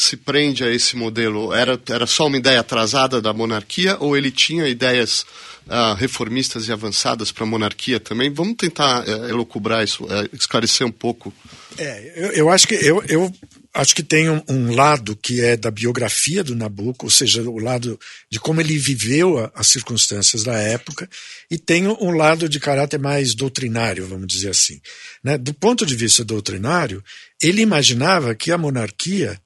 se 0.00 0.16
prende 0.16 0.64
a 0.64 0.72
esse 0.72 0.96
modelo? 0.96 1.52
Era, 1.52 1.78
era 1.90 2.06
só 2.06 2.26
uma 2.26 2.38
ideia 2.38 2.60
atrasada 2.60 3.20
da 3.20 3.34
monarquia 3.34 3.98
ou 4.00 4.16
ele 4.16 4.30
tinha 4.30 4.66
ideias 4.66 5.26
uh, 5.66 5.94
reformistas 5.94 6.68
e 6.68 6.72
avançadas 6.72 7.30
para 7.30 7.44
a 7.44 7.46
monarquia 7.46 8.00
também? 8.00 8.32
Vamos 8.32 8.56
tentar 8.56 9.06
uh, 9.06 9.28
elocubrar 9.28 9.84
isso, 9.84 10.04
uh, 10.04 10.28
esclarecer 10.32 10.86
um 10.86 10.90
pouco. 10.90 11.34
É, 11.76 12.12
eu, 12.16 12.32
eu 12.32 12.48
acho 12.48 12.66
que 12.66 12.74
eu, 12.76 13.04
eu 13.08 13.30
acho 13.74 13.94
que 13.94 14.02
tem 14.02 14.30
um, 14.30 14.42
um, 14.48 14.74
lado 14.74 15.14
que 15.14 15.42
é 15.42 15.54
da 15.54 15.70
biografia 15.70 16.42
do 16.42 16.56
Nabucco, 16.56 17.04
ou 17.04 17.10
seja, 17.10 17.42
o 17.42 17.58
lado 17.58 18.00
de 18.30 18.40
como 18.40 18.58
ele 18.58 18.78
viveu 18.78 19.36
a, 19.36 19.52
as 19.54 19.66
circunstâncias 19.66 20.42
da 20.42 20.54
época, 20.54 21.10
e 21.50 21.58
tem 21.58 21.86
um 21.86 22.12
lado 22.12 22.48
de 22.48 22.58
caráter 22.58 22.98
mais 22.98 23.34
doutrinário, 23.34 24.06
vamos 24.06 24.26
dizer 24.26 24.48
assim. 24.48 24.80
Né? 25.22 25.36
Do 25.36 25.52
ponto 25.52 25.84
de 25.84 25.94
vista 25.94 26.24
doutrinário, 26.24 27.04
ele 27.40 27.60
imaginava 27.60 28.34
que 28.34 28.50
a 28.50 28.56
monarquia 28.56 29.38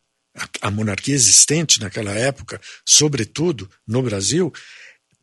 a 0.61 0.71
monarquia 0.71 1.15
existente 1.15 1.81
naquela 1.81 2.13
época, 2.13 2.61
sobretudo 2.85 3.71
no 3.87 4.03
Brasil, 4.03 4.53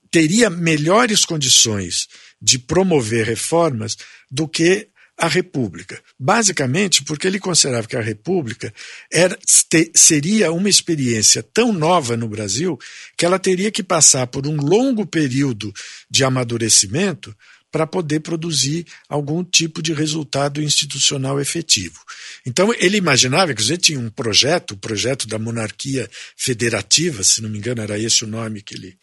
teria 0.09 0.49
melhores 0.49 1.25
condições 1.25 2.07
de 2.41 2.57
promover 2.57 3.25
reformas 3.25 3.97
do 4.29 4.47
que 4.47 4.89
a 5.17 5.27
República. 5.27 6.01
Basicamente 6.19 7.03
porque 7.03 7.27
ele 7.27 7.39
considerava 7.39 7.87
que 7.87 7.95
a 7.95 8.01
República 8.01 8.73
era, 9.11 9.37
te, 9.69 9.91
seria 9.95 10.51
uma 10.51 10.69
experiência 10.69 11.43
tão 11.43 11.71
nova 11.71 12.17
no 12.17 12.27
Brasil 12.27 12.77
que 13.15 13.25
ela 13.25 13.37
teria 13.37 13.71
que 13.71 13.83
passar 13.83 14.25
por 14.27 14.47
um 14.47 14.55
longo 14.55 15.05
período 15.05 15.71
de 16.09 16.23
amadurecimento 16.23 17.35
para 17.71 17.87
poder 17.87 18.19
produzir 18.19 18.85
algum 19.07 19.43
tipo 19.43 19.81
de 19.81 19.93
resultado 19.93 20.61
institucional 20.61 21.39
efetivo. 21.39 21.99
Então, 22.45 22.73
ele 22.77 22.97
imaginava, 22.97 23.53
que 23.53 23.77
tinha 23.77 23.99
um 23.99 24.09
projeto, 24.09 24.71
o 24.71 24.77
projeto 24.77 25.27
da 25.27 25.39
monarquia 25.39 26.09
federativa, 26.35 27.23
se 27.23 27.41
não 27.41 27.49
me 27.49 27.57
engano, 27.57 27.81
era 27.81 27.97
esse 27.97 28.25
o 28.25 28.27
nome 28.27 28.61
que 28.61 28.75
ele, 28.75 28.97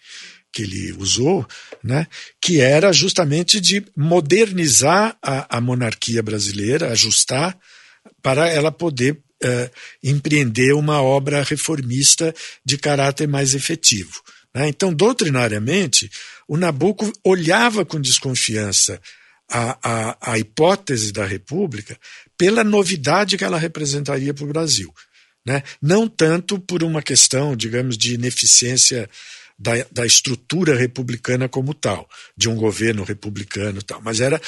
que 0.53 0.63
ele 0.63 0.93
usou, 0.93 1.47
né, 1.83 2.07
que 2.41 2.61
era 2.61 2.93
justamente 2.93 3.61
de 3.61 3.85
modernizar 3.97 5.17
a, 5.23 5.57
a 5.57 5.61
monarquia 5.61 6.23
brasileira, 6.23 6.91
ajustar, 6.91 7.59
para 8.23 8.49
ela 8.49 8.71
poder 8.71 9.13
uh, 9.13 9.71
empreender 10.03 10.75
uma 10.75 11.01
obra 11.01 11.43
reformista 11.43 12.35
de 12.65 12.77
caráter 12.77 13.27
mais 13.29 13.55
efetivo. 13.55 14.23
Né? 14.55 14.69
Então, 14.69 14.93
doutrinariamente, 14.93 16.11
o 16.49 16.57
Nabucco 16.57 17.13
olhava 17.23 17.85
com 17.85 18.01
desconfiança 18.01 19.01
a, 19.51 19.79
a, 19.83 20.33
a 20.33 20.39
hipótese 20.39 21.13
da 21.13 21.25
República 21.25 21.99
pela 22.37 22.65
novidade 22.65 23.37
que 23.37 23.45
ela 23.45 23.59
representaria 23.59 24.33
para 24.33 24.45
o 24.45 24.49
Brasil. 24.49 24.93
Né? 25.45 25.63
Não 25.81 26.09
tanto 26.09 26.59
por 26.59 26.83
uma 26.83 27.03
questão, 27.03 27.55
digamos, 27.55 27.97
de 27.97 28.15
ineficiência 28.15 29.09
da, 29.59 29.73
da 29.91 30.07
estrutura 30.07 30.77
republicana 30.77 31.49
como 31.49 31.75
tal, 31.75 32.09
de 32.37 32.49
um 32.49 32.55
governo 32.55 33.03
republicano 33.03 33.83
tal, 33.83 34.01
mas 34.01 34.21
era, 34.21 34.41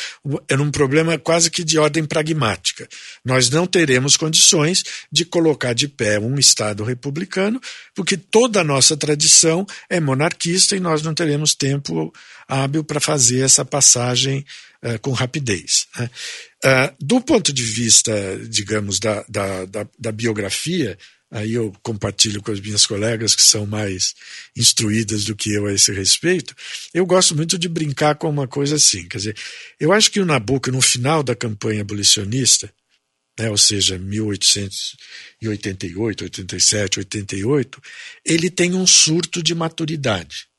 era 0.49 0.63
um 0.63 0.71
problema 0.71 1.19
quase 1.19 1.51
que 1.51 1.65
de 1.65 1.79
ordem 1.79 2.05
pragmática. 2.05 2.89
Nós 3.25 3.51
não 3.51 3.67
teremos 3.67 4.17
condições 4.17 4.85
de 5.11 5.25
colocar 5.25 5.73
de 5.73 5.89
pé 5.89 6.21
um 6.21 6.39
Estado 6.39 6.85
republicano, 6.85 7.61
porque 7.95 8.17
toda 8.17 8.61
a 8.61 8.65
nossa 8.65 8.97
tradição 8.97 9.67
é 9.89 9.99
monarquista 9.99 10.77
e 10.77 10.81
nós 10.81 11.03
não 11.03 11.13
teremos 11.13 11.55
tempo 11.55 12.13
hábil 12.47 12.85
para 12.85 13.01
fazer 13.01 13.41
essa 13.41 13.65
passagem 13.65 14.45
uh, 14.83 14.99
com 15.01 15.13
rapidez. 15.13 15.87
Né? 15.99 16.11
Uh, 16.65 17.05
do 17.05 17.21
ponto 17.21 17.53
de 17.53 17.63
vista, 17.63 18.13
digamos, 18.49 19.01
da, 19.01 19.25
da, 19.29 19.65
da, 19.65 19.87
da 19.99 20.13
biografia, 20.13 20.97
aí 21.31 21.55
eu 21.55 21.73
compartilho 21.83 22.43
com 22.43 22.51
as 22.51 22.61
minhas 22.61 22.85
colegas 22.85 23.37
que 23.37 23.43
são 23.43 23.65
mais 23.65 24.17
instruídas 24.57 25.25
do 25.25 25.37
que 25.37 25.53
eu 25.53 25.67
a 25.67 25.73
esse 25.73 25.93
respeito, 25.93 26.57
eu 26.93 27.07
gosto 27.07 27.37
muito 27.37 27.57
de 27.59 27.69
brincar 27.69 28.17
com 28.17 28.29
uma 28.29 28.49
coisa 28.49 28.75
assim, 28.77 29.09
quer 29.09 29.19
dizer, 29.19 29.37
eu 29.79 29.93
acho 29.93 30.11
que 30.11 30.21
o 30.21 30.27
Nabucco, 30.27 30.73
no 30.73 30.83
final 30.83 31.23
da 31.23 31.37
campanha 31.37 31.83
abolicionista, 31.83 32.73
né, 33.39 33.49
ou 33.49 33.57
seja, 33.57 33.97
1888, 33.99 36.25
87, 36.25 36.99
88, 36.99 37.81
ele 38.25 38.51
tem 38.51 38.75
um 38.75 38.85
surto 38.87 39.43
de 39.43 39.55
maturidade. 39.55 40.50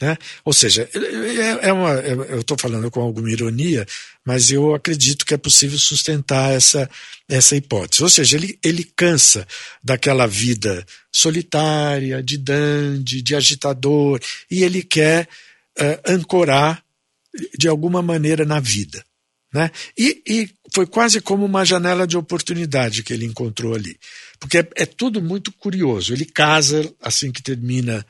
Né? 0.00 0.16
Ou 0.44 0.52
seja, 0.52 0.88
é, 0.92 1.68
é 1.68 1.72
uma, 1.72 1.94
é, 1.94 2.12
eu 2.12 2.40
estou 2.40 2.58
falando 2.58 2.90
com 2.90 3.00
alguma 3.00 3.30
ironia, 3.30 3.86
mas 4.24 4.50
eu 4.50 4.74
acredito 4.74 5.24
que 5.24 5.32
é 5.32 5.38
possível 5.38 5.78
sustentar 5.78 6.52
essa, 6.52 6.88
essa 7.28 7.56
hipótese. 7.56 8.02
Ou 8.02 8.10
seja, 8.10 8.36
ele, 8.36 8.58
ele 8.62 8.84
cansa 8.94 9.46
daquela 9.82 10.26
vida 10.26 10.84
solitária, 11.10 12.22
de 12.22 12.36
dandy, 12.36 13.22
de 13.22 13.34
agitador, 13.34 14.20
e 14.50 14.62
ele 14.62 14.82
quer 14.82 15.26
uh, 15.78 16.12
ancorar 16.12 16.82
de 17.58 17.66
alguma 17.66 18.02
maneira 18.02 18.44
na 18.44 18.60
vida. 18.60 19.02
Né? 19.52 19.70
E, 19.96 20.22
e, 20.26 20.50
foi 20.74 20.86
quase 20.86 21.22
como 21.22 21.44
uma 21.44 21.64
janela 21.64 22.06
de 22.06 22.18
oportunidade 22.18 23.02
que 23.02 23.14
ele 23.14 23.24
encontrou 23.24 23.74
ali. 23.74 23.98
Porque 24.38 24.58
é, 24.58 24.68
é 24.76 24.84
tudo 24.84 25.22
muito 25.22 25.50
curioso. 25.52 26.12
Ele 26.12 26.26
casa 26.26 26.92
assim 27.00 27.32
que 27.32 27.42
termina 27.42 28.04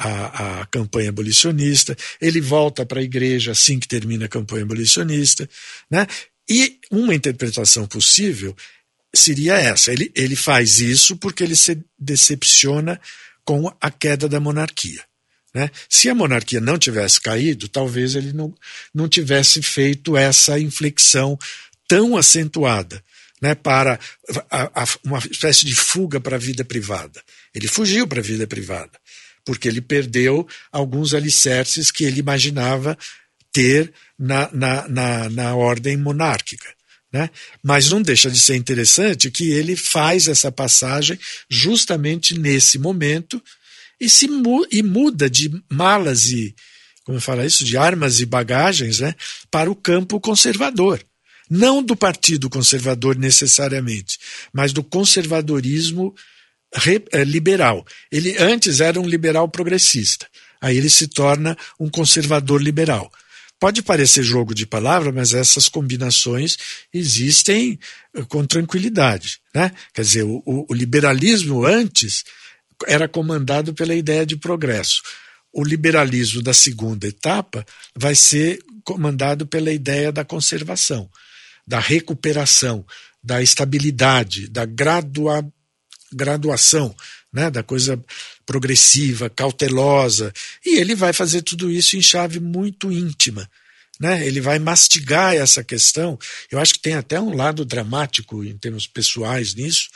a, 0.00 0.60
a 0.60 0.66
campanha 0.66 1.10
abolicionista, 1.10 1.94
ele 2.20 2.40
volta 2.40 2.86
para 2.86 3.00
a 3.00 3.02
igreja 3.02 3.52
assim 3.52 3.78
que 3.78 3.86
termina 3.86 4.24
a 4.24 4.28
campanha 4.28 4.62
abolicionista. 4.62 5.48
Né? 5.90 6.06
E 6.48 6.78
uma 6.90 7.14
interpretação 7.14 7.86
possível 7.86 8.56
seria 9.14 9.56
essa: 9.58 9.92
ele, 9.92 10.10
ele 10.14 10.34
faz 10.34 10.80
isso 10.80 11.16
porque 11.16 11.44
ele 11.44 11.54
se 11.54 11.78
decepciona 11.98 12.98
com 13.44 13.70
a 13.78 13.90
queda 13.90 14.26
da 14.26 14.40
monarquia. 14.40 15.04
Né? 15.54 15.70
Se 15.88 16.08
a 16.08 16.14
monarquia 16.14 16.60
não 16.60 16.78
tivesse 16.78 17.20
caído, 17.20 17.68
talvez 17.68 18.14
ele 18.14 18.32
não, 18.32 18.54
não 18.94 19.06
tivesse 19.06 19.60
feito 19.60 20.16
essa 20.16 20.58
inflexão 20.58 21.38
tão 21.86 22.16
acentuada 22.16 23.02
né, 23.42 23.54
para 23.54 23.98
a, 24.50 24.82
a, 24.82 24.86
uma 25.04 25.18
espécie 25.18 25.66
de 25.66 25.74
fuga 25.74 26.20
para 26.20 26.36
a 26.36 26.38
vida 26.38 26.64
privada. 26.64 27.20
Ele 27.52 27.66
fugiu 27.66 28.06
para 28.06 28.20
a 28.20 28.22
vida 28.22 28.46
privada 28.46 28.92
porque 29.44 29.68
ele 29.68 29.80
perdeu 29.80 30.46
alguns 30.70 31.14
alicerces 31.14 31.90
que 31.90 32.04
ele 32.04 32.20
imaginava 32.20 32.96
ter 33.52 33.92
na, 34.18 34.50
na, 34.52 34.88
na, 34.88 35.28
na 35.30 35.54
ordem 35.54 35.96
monárquica. 35.96 36.68
Né? 37.12 37.28
Mas 37.62 37.90
não 37.90 38.00
deixa 38.00 38.30
de 38.30 38.38
ser 38.38 38.54
interessante 38.56 39.30
que 39.30 39.50
ele 39.50 39.74
faz 39.74 40.28
essa 40.28 40.52
passagem 40.52 41.18
justamente 41.48 42.38
nesse 42.38 42.78
momento 42.78 43.42
e, 44.00 44.08
se 44.08 44.28
mu 44.28 44.64
e 44.70 44.82
muda 44.82 45.28
de 45.28 45.50
malas 45.68 46.30
e, 46.30 46.54
como 47.04 47.20
fala 47.20 47.44
isso, 47.44 47.64
de 47.64 47.76
armas 47.76 48.20
e 48.20 48.26
bagagens 48.26 49.00
né, 49.00 49.14
para 49.50 49.70
o 49.70 49.74
campo 49.74 50.20
conservador. 50.20 51.04
Não 51.50 51.82
do 51.82 51.96
Partido 51.96 52.48
Conservador 52.48 53.16
necessariamente, 53.16 54.20
mas 54.52 54.72
do 54.72 54.84
conservadorismo 54.84 56.14
liberal. 57.26 57.84
Ele 58.10 58.36
antes 58.38 58.80
era 58.80 59.00
um 59.00 59.06
liberal 59.06 59.48
progressista. 59.48 60.26
Aí 60.60 60.76
ele 60.76 60.90
se 60.90 61.08
torna 61.08 61.56
um 61.78 61.88
conservador 61.88 62.62
liberal. 62.62 63.10
Pode 63.58 63.82
parecer 63.82 64.22
jogo 64.22 64.54
de 64.54 64.66
palavra, 64.66 65.12
mas 65.12 65.34
essas 65.34 65.68
combinações 65.68 66.56
existem 66.92 67.78
eh, 68.14 68.24
com 68.26 68.46
tranquilidade. 68.46 69.38
Né? 69.54 69.70
Quer 69.92 70.02
dizer, 70.02 70.22
o, 70.22 70.42
o 70.46 70.74
liberalismo 70.74 71.66
antes 71.66 72.24
era 72.86 73.06
comandado 73.06 73.74
pela 73.74 73.94
ideia 73.94 74.24
de 74.24 74.36
progresso. 74.36 75.02
O 75.52 75.62
liberalismo 75.62 76.40
da 76.42 76.54
segunda 76.54 77.06
etapa 77.06 77.66
vai 77.94 78.14
ser 78.14 78.60
comandado 78.82 79.46
pela 79.46 79.70
ideia 79.70 80.10
da 80.10 80.24
conservação, 80.24 81.10
da 81.66 81.78
recuperação, 81.78 82.86
da 83.22 83.42
estabilidade, 83.42 84.48
da 84.48 84.64
gradua, 84.64 85.46
graduação, 86.12 86.94
né, 87.32 87.50
da 87.50 87.62
coisa 87.62 88.02
progressiva, 88.44 89.30
cautelosa. 89.30 90.32
E 90.64 90.78
ele 90.78 90.94
vai 90.94 91.12
fazer 91.12 91.42
tudo 91.42 91.70
isso 91.70 91.96
em 91.96 92.02
chave 92.02 92.40
muito 92.40 92.90
íntima. 92.90 93.48
Né? 94.00 94.26
Ele 94.26 94.40
vai 94.40 94.58
mastigar 94.58 95.34
essa 95.34 95.62
questão. 95.62 96.18
Eu 96.50 96.58
acho 96.58 96.74
que 96.74 96.80
tem 96.80 96.94
até 96.94 97.20
um 97.20 97.34
lado 97.36 97.64
dramático 97.64 98.42
em 98.42 98.56
termos 98.56 98.86
pessoais 98.86 99.54
nisso, 99.54 99.88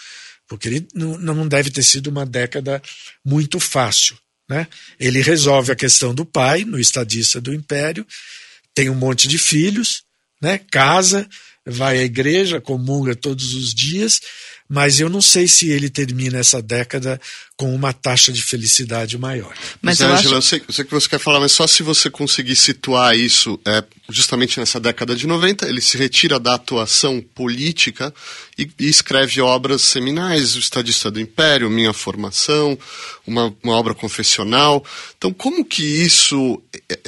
porque 0.46 0.68
ele 0.68 0.86
não, 0.94 1.18
não 1.18 1.48
deve 1.48 1.70
ter 1.70 1.82
sido 1.82 2.08
uma 2.08 2.26
década 2.26 2.82
muito 3.24 3.58
fácil. 3.58 4.16
Né? 4.48 4.66
Ele 5.00 5.22
resolve 5.22 5.72
a 5.72 5.76
questão 5.76 6.14
do 6.14 6.24
pai, 6.24 6.64
no 6.64 6.78
estadista 6.78 7.40
do 7.40 7.54
império, 7.54 8.06
tem 8.74 8.90
um 8.90 8.94
monte 8.94 9.26
de 9.26 9.38
filhos, 9.38 10.02
né? 10.42 10.58
casa, 10.70 11.26
vai 11.66 11.98
à 11.98 12.02
igreja, 12.02 12.60
comunga 12.60 13.14
todos 13.14 13.54
os 13.54 13.72
dias, 13.72 14.20
mas 14.68 14.98
eu 15.00 15.08
não 15.08 15.20
sei 15.20 15.46
se 15.46 15.70
ele 15.70 15.90
termina 15.90 16.38
essa 16.38 16.62
década 16.62 17.20
com 17.56 17.72
uma 17.72 17.92
taxa 17.92 18.32
de 18.32 18.42
felicidade 18.42 19.16
maior. 19.16 19.54
Mas, 19.80 20.00
mas 20.00 20.00
Angela, 20.00 20.16
acho... 20.16 20.34
eu, 20.34 20.42
sei, 20.42 20.62
eu 20.66 20.74
sei 20.74 20.84
que 20.84 20.90
você 20.90 21.08
quer 21.08 21.20
falar, 21.20 21.38
mas 21.38 21.52
só 21.52 21.66
se 21.66 21.84
você 21.84 22.10
conseguir 22.10 22.56
situar 22.56 23.16
isso 23.16 23.60
é, 23.64 23.84
justamente 24.08 24.58
nessa 24.58 24.80
década 24.80 25.14
de 25.14 25.24
90, 25.26 25.68
ele 25.68 25.80
se 25.80 25.96
retira 25.96 26.40
da 26.40 26.54
atuação 26.54 27.20
política 27.20 28.12
e, 28.58 28.68
e 28.78 28.88
escreve 28.88 29.40
obras 29.40 29.82
seminais, 29.82 30.56
O 30.56 30.58
Estadista 30.58 31.12
do 31.12 31.20
Império, 31.20 31.70
Minha 31.70 31.92
Formação, 31.92 32.76
uma, 33.24 33.54
uma 33.62 33.74
obra 33.74 33.94
confessional. 33.94 34.84
Então, 35.16 35.32
como 35.32 35.64
que 35.64 35.84
isso, 35.84 36.60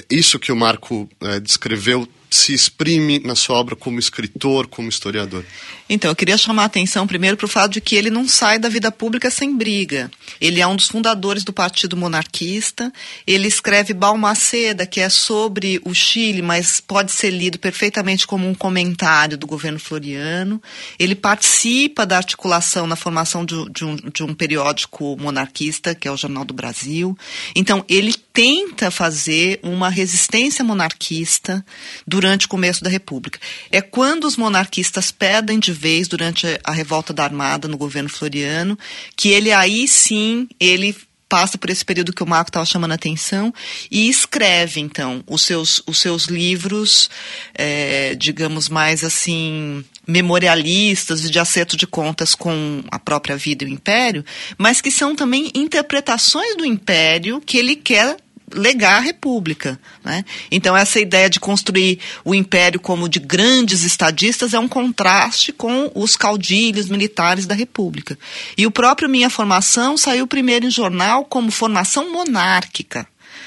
isso 0.09 0.39
que 0.39 0.53
o 0.53 0.57
Marco 0.57 1.09
é, 1.23 1.41
descreveu 1.41 2.09
se 2.31 2.53
exprime 2.53 3.19
na 3.21 3.35
sua 3.35 3.57
obra 3.57 3.77
como 3.77 3.99
escritor, 3.99 4.67
como 4.67 4.89
historiador? 4.89 5.45
Então, 5.89 6.11
eu 6.11 6.17
queria 6.17 6.37
chamar 6.37 6.63
a 6.63 6.67
atenção 6.67 7.07
primeiro 7.07 7.37
para 7.37 7.47
o 7.47 7.49
fato 7.49 7.73
de 7.73 7.81
que 7.81 7.95
ele 7.95 8.11
não 8.11 8.29
sai 8.29 8.59
da 8.59 8.69
vida 8.69 8.91
pública 8.91 9.31
sem 9.31 9.57
briga. 9.57 10.11
Ele 10.41 10.61
é 10.61 10.67
um 10.67 10.77
dos 10.77 10.89
fundadores 10.89 11.45
do 11.45 11.53
Partido 11.53 11.97
Monarquista. 11.97 12.93
Ele 13.27 13.49
escreve 13.49 13.95
Balmaceda, 13.95 14.87
que 14.87 15.01
é 15.01 15.09
sobre 15.09 15.81
o 15.85 15.95
Chile, 15.95 16.43
mas 16.43 16.81
pode 16.81 17.13
ser 17.13 17.31
lido 17.31 17.59
perfeitamente 17.59 18.27
como 18.27 18.49
um 18.49 18.55
comentário 18.55 19.37
do 19.37 19.47
governo 19.47 19.79
floriano. 19.79 20.61
Ele 20.99 21.15
participa 21.15 22.05
da 22.05 22.17
articulação 22.17 22.87
na 22.87 22.97
formação 22.97 23.45
de, 23.45 23.55
de, 23.71 23.85
um, 23.85 23.97
de 23.97 24.23
um 24.23 24.35
periódico 24.35 25.17
monarquista, 25.19 25.95
que 25.95 26.09
é 26.09 26.11
o 26.11 26.17
Jornal 26.17 26.45
do 26.45 26.55
Brasil. 26.55 27.17
Então, 27.55 27.85
ele 27.89 28.15
tenta 28.33 28.91
fazer 28.91 29.59
uma 29.63 29.89
resistência 29.89 30.63
monarquista 30.63 31.65
durante 32.07 32.45
o 32.45 32.49
começo 32.49 32.85
da 32.85 32.91
República. 32.91 33.39
É 33.73 33.81
quando 33.81 34.25
os 34.27 34.37
monarquistas 34.37 35.11
pedem 35.11 35.59
de 35.59 35.73
vez 35.73 36.07
durante 36.07 36.47
a 36.63 36.73
revolta 36.73 37.15
da 37.15 37.25
Armada 37.25 37.67
no 37.67 37.79
governo 37.79 38.11
Floriano, 38.11 38.79
que 39.17 39.31
ele 39.31 39.53
aí 39.53 39.89
sim, 39.89 40.26
ele 40.59 40.95
passa 41.29 41.59
por 41.59 41.71
esse 41.71 41.85
período 41.85 42.13
que 42.13 42.23
o 42.23 42.27
Marco 42.27 42.51
estava 42.51 42.65
chamando 42.65 42.93
a 42.93 42.95
atenção 42.95 43.53
e 43.91 44.09
escreve, 44.09 44.81
então, 44.81 45.23
os 45.27 45.43
seus, 45.43 45.83
os 45.87 45.99
seus 45.99 46.25
livros, 46.27 47.11
é, 47.55 48.15
digamos, 48.15 48.69
mais 48.69 49.03
assim, 49.03 49.85
memorialistas 50.07 51.25
e 51.25 51.31
de 51.31 51.39
acerto 51.39 51.77
de 51.77 51.87
contas 51.87 52.35
com 52.35 52.83
a 52.91 52.99
própria 52.99 53.37
vida 53.37 53.65
e 53.65 53.67
o 53.67 53.71
império, 53.71 54.25
mas 54.57 54.81
que 54.81 54.91
são 54.91 55.17
também 55.17 55.51
interpretações 55.55 56.57
do 56.57 56.65
império 56.65 57.41
que 57.45 57.59
ele 57.59 57.77
quer 57.77 58.17
legar 58.55 58.99
à 58.99 59.01
República. 59.01 59.79
Né? 60.05 60.25
Então, 60.51 60.77
essa 60.77 61.01
ideia 61.01 61.29
de 61.29 61.41
construir 61.41 61.99
o 62.25 62.35
império 62.35 62.79
como 62.79 63.09
de 63.09 63.19
grandes 63.19 63.83
estadistas 63.83 64.55
é 64.55 64.59
um 64.59 64.69
contraste 64.69 65.53
com 65.53 65.91
os 65.95 66.17
caudilhos 66.17 66.89
militares 66.89 67.47
da 67.47 67.55
República. 67.55 68.19
E 68.57 68.67
o 68.67 68.71
próprio 68.71 69.09
Minha 69.09 69.31
Formação 69.31 69.97
saiu 69.97 70.27
primeiro 70.27 70.67
em 70.67 70.71
jornal 70.71 71.25
como 71.25 71.51
formação 71.51 72.13
monárquica. 72.13 73.07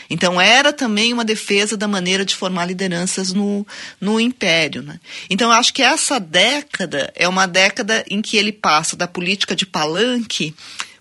Então, 0.09 0.41
era 0.41 0.73
também 0.73 1.13
uma 1.13 1.23
defesa 1.23 1.77
da 1.77 1.87
maneira 1.87 2.25
de 2.25 2.35
formar 2.35 2.65
lideranças 2.65 3.31
no, 3.31 3.65
no 4.01 4.19
império. 4.19 4.81
Né? 4.81 4.99
Então, 5.29 5.51
eu 5.51 5.57
acho 5.57 5.71
que 5.71 5.83
essa 5.83 6.19
década 6.19 7.11
é 7.15 7.27
uma 7.27 7.45
década 7.45 8.03
em 8.09 8.21
que 8.21 8.35
ele 8.35 8.51
passa 8.51 8.95
da 8.95 9.07
política 9.07 9.55
de 9.55 9.67
palanque 9.67 10.55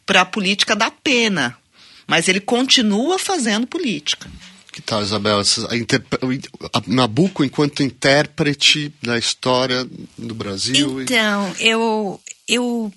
para 0.04 0.20
a 0.20 0.26
política 0.26 0.76
da 0.76 0.90
pena 0.90 1.56
mas 2.08 2.28
ele 2.28 2.40
continua 2.40 3.18
fazendo 3.18 3.66
política. 3.66 4.28
Que 4.72 4.80
tal, 4.80 5.02
Isabel? 5.02 5.40
Nabucco 6.86 7.44
enquanto 7.44 7.82
intérprete 7.82 8.92
da 9.02 9.18
história 9.18 9.86
do 10.16 10.34
Brasil? 10.34 11.02
Então, 11.02 11.54
e... 11.60 11.68
eu, 11.68 12.20
eu 12.48 12.92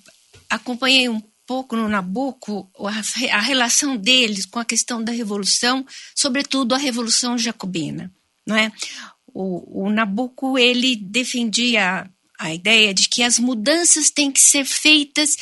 acompanhei 0.48 1.08
um 1.08 1.22
pouco 1.46 1.76
no 1.76 1.88
Nabucco 1.88 2.70
a, 2.78 3.36
a 3.36 3.40
relação 3.40 3.96
deles 3.96 4.46
com 4.46 4.58
a 4.58 4.64
questão 4.64 5.02
da 5.02 5.12
Revolução, 5.12 5.84
sobretudo 6.14 6.74
a 6.74 6.78
Revolução 6.78 7.36
Jacobina. 7.36 8.10
Não 8.46 8.56
é? 8.56 8.72
o, 9.34 9.86
o 9.86 9.90
Nabucco 9.90 10.58
ele 10.58 10.96
defendia 10.96 12.08
a 12.38 12.54
ideia 12.54 12.92
de 12.92 13.08
que 13.08 13.22
as 13.22 13.38
mudanças 13.38 14.10
têm 14.10 14.30
que 14.30 14.40
ser 14.40 14.64
feitas 14.64 15.36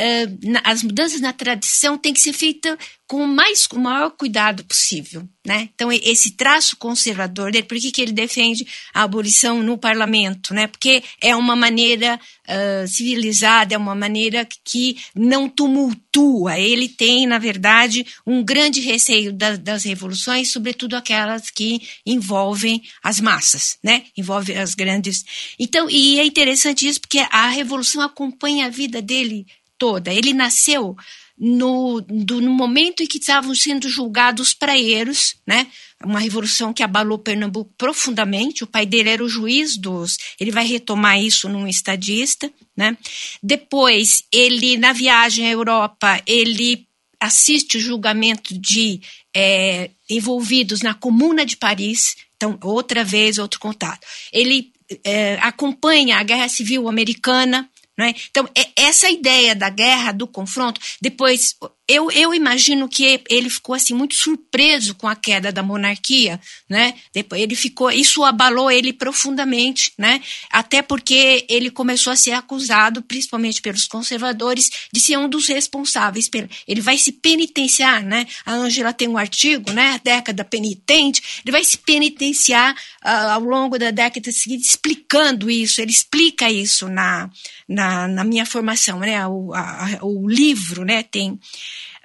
uh, 0.00 0.60
as 0.64 0.82
mudanças 0.82 1.20
na 1.20 1.32
tradição 1.32 1.98
têm 1.98 2.14
que 2.14 2.20
ser 2.20 2.32
feitas 2.32 2.76
com 3.10 3.24
o, 3.24 3.26
mais, 3.26 3.66
com 3.66 3.76
o 3.76 3.80
maior 3.80 4.10
cuidado 4.10 4.64
possível. 4.64 5.28
Né? 5.44 5.68
Então, 5.74 5.90
esse 5.90 6.36
traço 6.36 6.76
conservador 6.76 7.50
dele, 7.50 7.66
por 7.66 7.76
que, 7.76 7.90
que 7.90 8.00
ele 8.00 8.12
defende 8.12 8.64
a 8.94 9.02
abolição 9.02 9.64
no 9.64 9.76
parlamento? 9.76 10.54
Né? 10.54 10.68
Porque 10.68 11.02
é 11.20 11.34
uma 11.34 11.56
maneira 11.56 12.20
uh, 12.46 12.86
civilizada, 12.86 13.74
é 13.74 13.78
uma 13.78 13.96
maneira 13.96 14.46
que 14.64 14.96
não 15.12 15.48
tumultua. 15.48 16.56
Ele 16.56 16.88
tem, 16.88 17.26
na 17.26 17.38
verdade, 17.38 18.06
um 18.24 18.44
grande 18.44 18.80
receio 18.80 19.32
da, 19.32 19.56
das 19.56 19.82
revoluções, 19.82 20.52
sobretudo 20.52 20.94
aquelas 20.94 21.50
que 21.50 21.82
envolvem 22.06 22.80
as 23.02 23.18
massas, 23.18 23.76
né? 23.82 24.04
envolvem 24.16 24.56
as 24.56 24.76
grandes. 24.76 25.24
Então, 25.58 25.90
e 25.90 26.20
é 26.20 26.24
interessante 26.24 26.86
isso, 26.86 27.00
porque 27.00 27.26
a 27.28 27.48
revolução 27.48 28.02
acompanha 28.02 28.66
a 28.66 28.70
vida 28.70 29.02
dele 29.02 29.46
toda. 29.80 30.12
Ele 30.12 30.34
nasceu 30.34 30.94
no, 31.38 32.02
do, 32.02 32.38
no 32.38 32.50
momento 32.50 33.02
em 33.02 33.06
que 33.06 33.16
estavam 33.16 33.54
sendo 33.54 33.88
julgados 33.88 34.48
os 34.48 34.54
praeiros, 34.54 35.36
né? 35.46 35.66
Uma 36.04 36.20
revolução 36.20 36.72
que 36.72 36.82
abalou 36.82 37.18
Pernambuco 37.18 37.72
profundamente. 37.78 38.62
O 38.62 38.66
pai 38.66 38.84
dele 38.84 39.08
era 39.08 39.24
o 39.24 39.28
juiz 39.28 39.78
dos. 39.78 40.18
Ele 40.38 40.50
vai 40.50 40.66
retomar 40.66 41.18
isso 41.18 41.48
num 41.48 41.66
estadista, 41.66 42.52
né? 42.76 42.94
Depois, 43.42 44.22
ele 44.30 44.76
na 44.76 44.92
viagem 44.92 45.46
à 45.46 45.50
Europa, 45.50 46.22
ele 46.26 46.86
assiste 47.18 47.78
o 47.78 47.80
julgamento 47.80 48.58
de 48.58 49.00
é, 49.34 49.90
envolvidos 50.10 50.82
na 50.82 50.92
Comuna 50.92 51.46
de 51.46 51.56
Paris. 51.56 52.16
Então, 52.36 52.58
outra 52.62 53.02
vez, 53.02 53.38
outro 53.38 53.60
contato. 53.60 54.06
Ele 54.32 54.72
é, 55.04 55.38
acompanha 55.40 56.18
a 56.18 56.22
Guerra 56.22 56.48
Civil 56.48 56.88
Americana, 56.88 57.69
é? 58.04 58.14
Então, 58.30 58.48
é 58.56 58.68
essa 58.76 59.08
ideia 59.10 59.54
da 59.54 59.68
guerra, 59.68 60.12
do 60.12 60.26
confronto, 60.26 60.80
depois 61.00 61.56
eu, 61.90 62.08
eu 62.12 62.32
imagino 62.32 62.88
que 62.88 63.20
ele 63.28 63.50
ficou 63.50 63.74
assim 63.74 63.92
muito 63.94 64.14
surpreso 64.14 64.94
com 64.94 65.08
a 65.08 65.16
queda 65.16 65.50
da 65.50 65.60
monarquia, 65.60 66.40
né? 66.68 66.94
Depois 67.12 67.42
ele 67.42 67.56
ficou, 67.56 67.90
isso 67.90 68.22
abalou 68.22 68.70
ele 68.70 68.92
profundamente, 68.92 69.92
né? 69.98 70.22
Até 70.50 70.82
porque 70.82 71.44
ele 71.48 71.68
começou 71.68 72.12
a 72.12 72.16
ser 72.16 72.30
acusado, 72.30 73.02
principalmente 73.02 73.60
pelos 73.60 73.88
conservadores, 73.88 74.70
de 74.92 75.00
ser 75.00 75.18
um 75.18 75.28
dos 75.28 75.48
responsáveis. 75.48 76.30
Ele 76.68 76.80
vai 76.80 76.96
se 76.96 77.10
penitenciar, 77.10 78.04
né? 78.04 78.24
A 78.46 78.52
Angela 78.52 78.92
tem 78.92 79.08
um 79.08 79.18
artigo, 79.18 79.72
né? 79.72 79.94
A 79.94 79.98
década 79.98 80.44
penitente. 80.44 81.20
Ele 81.44 81.50
vai 81.50 81.64
se 81.64 81.76
penitenciar 81.76 82.72
uh, 83.04 83.30
ao 83.32 83.40
longo 83.40 83.76
da 83.76 83.90
década 83.90 84.30
seguinte, 84.30 84.62
explicando 84.62 85.50
isso. 85.50 85.80
Ele 85.80 85.90
explica 85.90 86.48
isso 86.48 86.88
na, 86.88 87.28
na, 87.68 88.06
na 88.06 88.22
minha 88.22 88.46
formação, 88.46 89.00
né? 89.00 89.26
O, 89.26 89.52
a, 89.52 89.98
o 90.02 90.28
livro, 90.28 90.84
né? 90.84 91.02
Tem 91.02 91.36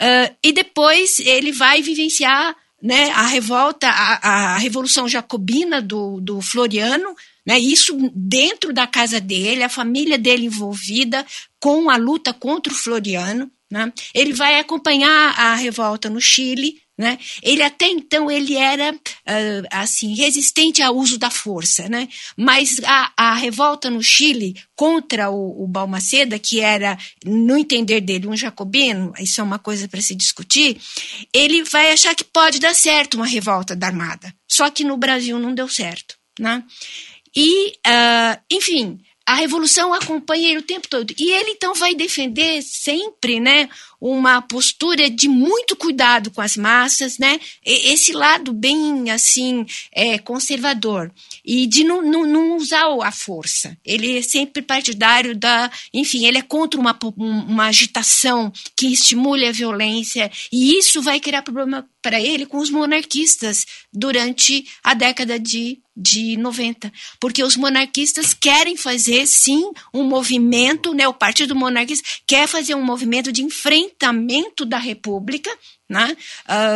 Uh, 0.01 0.35
e 0.43 0.51
depois 0.51 1.19
ele 1.19 1.51
vai 1.51 1.81
vivenciar 1.81 2.55
né, 2.81 3.09
a 3.11 3.25
revolta, 3.25 3.87
a, 3.87 4.53
a 4.53 4.57
revolução 4.57 5.07
jacobina 5.07 5.81
do, 5.81 6.19
do 6.21 6.41
Floriano, 6.41 7.15
né, 7.45 7.57
isso 7.57 7.97
dentro 8.13 8.73
da 8.73 8.85
casa 8.85 9.19
dele, 9.19 9.63
a 9.63 9.69
família 9.69 10.17
dele 10.17 10.45
envolvida 10.45 11.25
com 11.59 11.89
a 11.89 11.97
luta 11.97 12.33
contra 12.33 12.71
o 12.71 12.75
Floriano. 12.75 13.49
Né? 13.71 13.91
Ele 14.13 14.33
vai 14.33 14.59
acompanhar 14.59 15.33
a 15.39 15.55
revolta 15.55 16.09
no 16.09 16.21
Chile, 16.21 16.75
né? 16.97 17.19
Ele 17.43 17.61
até 17.61 17.87
então 17.87 18.31
ele 18.31 18.55
era 18.55 18.93
uh, 18.93 19.67
assim 19.69 20.15
resistente 20.15 20.81
ao 20.81 20.95
uso 20.95 21.17
da 21.17 21.29
força, 21.29 21.89
né? 21.89 22.07
mas 22.37 22.79
a, 22.83 23.11
a 23.17 23.35
revolta 23.35 23.89
no 23.89 24.01
Chile 24.01 24.55
contra 24.75 25.29
o, 25.29 25.63
o 25.63 25.67
Balmaceda, 25.67 26.39
que 26.39 26.59
era, 26.59 26.97
no 27.25 27.57
entender 27.57 28.01
dele, 28.01 28.27
um 28.27 28.37
jacobino, 28.37 29.13
isso 29.19 29.41
é 29.41 29.43
uma 29.43 29.59
coisa 29.59 29.87
para 29.87 30.01
se 30.01 30.15
discutir, 30.15 30.77
ele 31.33 31.63
vai 31.63 31.91
achar 31.91 32.15
que 32.15 32.23
pode 32.23 32.59
dar 32.59 32.73
certo 32.73 33.15
uma 33.15 33.27
revolta 33.27 33.75
da 33.75 33.87
Armada. 33.87 34.33
Só 34.47 34.69
que 34.69 34.83
no 34.83 34.97
Brasil 34.97 35.37
não 35.37 35.53
deu 35.53 35.67
certo. 35.67 36.15
Né? 36.39 36.63
E, 37.35 37.71
uh, 37.71 38.41
enfim, 38.51 38.99
a 39.25 39.33
revolução 39.33 39.93
acompanha 39.93 40.49
ele 40.49 40.59
o 40.59 40.63
tempo 40.63 40.87
todo. 40.87 41.13
E 41.17 41.31
ele 41.31 41.51
então 41.51 41.73
vai 41.73 41.95
defender 41.95 42.61
sempre, 42.61 43.39
né, 43.39 43.67
uma 44.08 44.39
postura 44.39 45.10
de 45.10 45.28
muito 45.28 45.76
cuidado 45.76 46.30
com 46.30 46.39
as 46.39 46.56
massas, 46.56 47.18
né, 47.18 47.39
esse 47.66 48.14
lado 48.14 48.53
bem 48.53 49.10
assim 49.10 49.66
é, 49.91 50.20
conservador. 50.20 51.12
E 51.43 51.66
de 51.66 51.84
não, 51.84 52.03
não, 52.03 52.24
não, 52.24 52.56
usar 52.56 52.86
a 53.01 53.12
força. 53.12 53.76
Ele 53.84 54.20
é 54.20 54.22
sempre 54.22 54.62
partidário 54.62 55.36
da, 55.36 55.72
enfim, 55.91 56.28
ele 56.28 56.38
é 56.38 56.43
contra 56.43 56.80
uma, 56.80 56.95
uma 57.18 57.66
agitação 57.66 58.53
que 58.76 58.93
estimule 58.93 59.47
a 59.47 59.51
violência. 59.51 60.32
E 60.51 60.78
isso 60.78 61.01
vai 61.01 61.20
criar 61.20 61.41
problema 61.41 61.89
para 61.99 62.22
ele 62.22 62.45
com 62.45 62.60
os 62.60 62.70
monarquistas 62.70 63.66
durante 63.91 64.68
a 64.84 64.93
década 64.93 65.39
de 65.39 65.80
de 65.97 66.36
90, 66.36 66.91
porque 67.22 67.41
os 67.41 67.56
monarquistas 67.56 68.34
querem 68.34 68.76
fazer 68.76 69.26
sim 69.26 69.72
um 69.93 70.03
movimento, 70.03 70.93
né, 70.93 71.08
o 71.08 71.14
Partido 71.14 71.56
Monarquista 71.56 72.06
quer 72.28 72.49
fazer 72.49 72.76
um 72.76 72.84
movimento 72.84 73.32
de 73.32 73.41
enfrentamento 73.41 73.94
da 74.65 74.77
República, 74.77 75.49
né? 75.89 76.15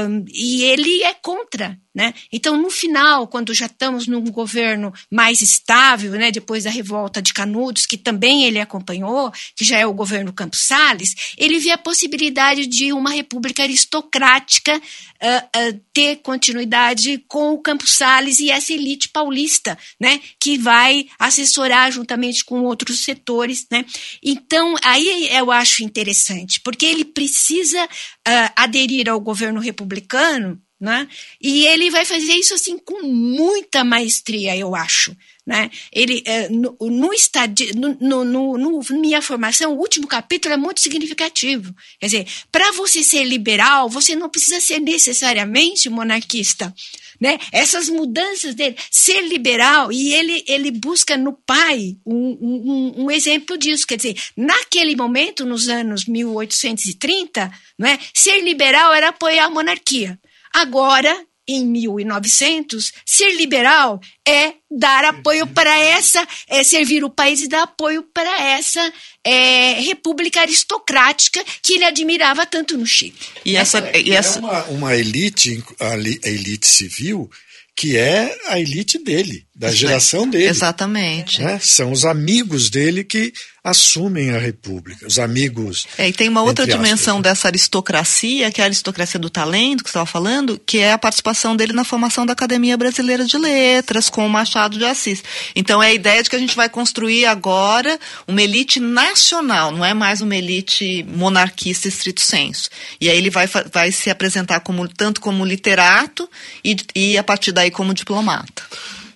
Um, 0.07 0.25
e 0.31 0.63
ele 0.63 1.03
é 1.03 1.13
contra. 1.13 1.77
Né? 1.93 2.13
Então, 2.31 2.55
no 2.55 2.69
final, 2.69 3.27
quando 3.27 3.53
já 3.53 3.65
estamos 3.65 4.07
num 4.07 4.23
governo 4.23 4.93
mais 5.11 5.41
estável, 5.41 6.11
né, 6.11 6.31
depois 6.31 6.63
da 6.63 6.69
revolta 6.69 7.21
de 7.21 7.33
Canudos, 7.33 7.85
que 7.85 7.97
também 7.97 8.45
ele 8.45 8.59
acompanhou, 8.59 9.33
que 9.55 9.65
já 9.65 9.77
é 9.77 9.85
o 9.85 9.93
governo 9.93 10.31
Campos 10.31 10.61
Salles, 10.61 11.33
ele 11.37 11.59
vê 11.59 11.71
a 11.71 11.77
possibilidade 11.77 12.67
de 12.67 12.93
uma 12.93 13.09
república 13.09 13.63
aristocrática 13.63 14.77
uh, 14.77 14.79
uh, 14.79 15.81
ter 15.91 16.17
continuidade 16.17 17.17
com 17.27 17.53
o 17.53 17.61
Campos 17.61 17.91
Salles 17.91 18.39
e 18.39 18.51
essa 18.51 18.71
elite 18.71 19.09
paulista, 19.09 19.77
né, 19.99 20.21
que 20.39 20.57
vai 20.57 21.07
assessorar 21.17 21.91
juntamente 21.91 22.45
com 22.45 22.63
outros 22.63 23.03
setores. 23.03 23.65
Né? 23.69 23.83
Então, 24.23 24.75
aí 24.83 25.27
eu 25.31 25.51
acho 25.51 25.83
interessante, 25.83 26.61
porque 26.61 26.85
ele 26.85 27.03
precisa 27.03 27.89
uh, 28.27 28.51
aderir 28.55 29.09
ao 29.09 29.19
governo 29.19 29.59
republicano 29.59 30.61
né? 30.79 31.09
E 31.41 31.65
ele 31.67 31.89
vai 31.89 32.05
fazer 32.05 32.33
isso 32.33 32.53
assim 32.53 32.77
com 32.77 33.03
muita 33.03 33.83
maestria, 33.83 34.55
eu 34.55 34.73
acho. 34.73 35.15
Né? 35.45 35.69
Ele, 35.91 36.23
é, 36.25 36.47
no, 36.47 36.77
no, 36.79 37.11
estadi, 37.11 37.75
no, 37.75 38.23
no, 38.23 38.57
no, 38.57 38.81
minha 38.91 39.21
formação, 39.21 39.73
o 39.73 39.79
último 39.79 40.07
capítulo 40.07 40.53
é 40.53 40.57
muito 40.57 40.79
significativo. 40.79 41.75
Quer 41.99 42.05
dizer, 42.05 42.27
para 42.51 42.71
você 42.73 43.03
ser 43.03 43.23
liberal, 43.23 43.89
você 43.89 44.15
não 44.15 44.29
precisa 44.29 44.61
ser 44.61 44.79
necessariamente 44.79 45.89
monarquista. 45.89 46.73
Né? 47.19 47.37
Essas 47.51 47.89
mudanças 47.89 48.55
dele, 48.55 48.75
ser 48.89 49.21
liberal, 49.27 49.91
e 49.91 50.13
ele, 50.13 50.43
ele 50.47 50.71
busca 50.71 51.17
no 51.17 51.33
pai 51.33 51.97
um, 52.05 52.37
um, 52.41 53.03
um 53.05 53.11
exemplo 53.11 53.57
disso. 53.57 53.85
Quer 53.85 53.97
dizer, 53.97 54.15
naquele 54.35 54.95
momento, 54.95 55.45
nos 55.45 55.67
anos 55.67 56.05
1830, 56.05 57.51
não 57.77 57.87
é? 57.87 57.99
ser 58.13 58.41
liberal 58.41 58.93
era 58.93 59.09
apoiar 59.09 59.45
a 59.45 59.49
monarquia. 59.49 60.19
Agora, 60.53 61.25
em 61.49 61.65
1900, 61.65 62.93
ser 63.05 63.35
liberal 63.35 63.99
é 64.27 64.53
dar 64.69 65.03
apoio 65.05 65.47
para 65.47 65.77
essa, 65.77 66.25
é 66.47 66.63
servir 66.63 67.03
o 67.03 67.09
país 67.09 67.41
e 67.41 67.47
dar 67.47 67.63
apoio 67.63 68.03
para 68.03 68.43
essa 68.43 68.93
é, 69.23 69.73
república 69.81 70.41
aristocrática 70.41 71.43
que 71.63 71.73
ele 71.73 71.85
admirava 71.85 72.45
tanto 72.45 72.77
no 72.77 72.85
Chile. 72.85 73.15
E 73.43 73.55
essa, 73.55 73.79
é, 73.79 73.99
e 73.99 74.11
essa... 74.11 74.37
É 74.37 74.41
uma, 74.41 74.63
uma 74.65 74.95
elite, 74.95 75.63
a 75.79 75.95
elite 75.95 76.67
civil, 76.67 77.29
que 77.75 77.97
é 77.97 78.37
a 78.47 78.59
elite 78.59 78.99
dele, 78.99 79.47
da 79.59 79.69
geração 79.71 80.27
dele. 80.29 80.47
Exatamente. 80.47 81.41
Né? 81.41 81.59
São 81.61 81.91
os 81.91 82.05
amigos 82.05 82.69
dele 82.69 83.03
que 83.03 83.33
assumem 83.61 84.33
a 84.33 84.39
República, 84.39 85.05
os 85.05 85.19
amigos. 85.19 85.85
É, 85.97 86.07
e 86.07 86.13
tem 86.13 86.29
uma 86.29 86.41
outra 86.41 86.65
dimensão 86.65 87.17
aspas, 87.17 87.17
né? 87.17 87.21
dessa 87.23 87.47
aristocracia, 87.49 88.49
que 88.51 88.61
é 88.61 88.63
a 88.63 88.67
aristocracia 88.67 89.19
do 89.19 89.29
talento, 89.29 89.83
que 89.83 89.89
você 89.89 89.97
estava 89.97 90.05
falando, 90.05 90.57
que 90.65 90.79
é 90.79 90.93
a 90.93 90.97
participação 90.97 91.57
dele 91.57 91.73
na 91.73 91.83
formação 91.83 92.25
da 92.25 92.31
Academia 92.31 92.77
Brasileira 92.77 93.25
de 93.25 93.37
Letras, 93.37 94.09
com 94.09 94.25
o 94.25 94.29
Machado 94.29 94.77
de 94.77 94.85
Assis. 94.85 95.21
Então 95.53 95.83
é 95.83 95.87
a 95.87 95.93
ideia 95.93 96.23
de 96.23 96.29
que 96.29 96.37
a 96.37 96.39
gente 96.39 96.55
vai 96.55 96.69
construir 96.69 97.25
agora 97.25 97.99
uma 98.25 98.41
elite 98.41 98.79
nacional, 98.79 99.73
não 99.73 99.83
é 99.83 99.93
mais 99.93 100.21
uma 100.21 100.37
elite 100.37 101.03
monarquista 101.03 101.89
estrito 101.89 102.21
senso. 102.21 102.69
E 103.01 103.09
aí 103.09 103.17
ele 103.17 103.29
vai, 103.29 103.45
vai 103.45 103.91
se 103.91 104.09
apresentar 104.09 104.61
como, 104.61 104.87
tanto 104.87 105.19
como 105.19 105.43
literato 105.43 106.29
e, 106.63 106.77
e 106.95 107.17
a 107.17 107.23
partir 107.25 107.51
daí 107.51 107.69
como 107.69 107.93
diplomata. 107.93 108.63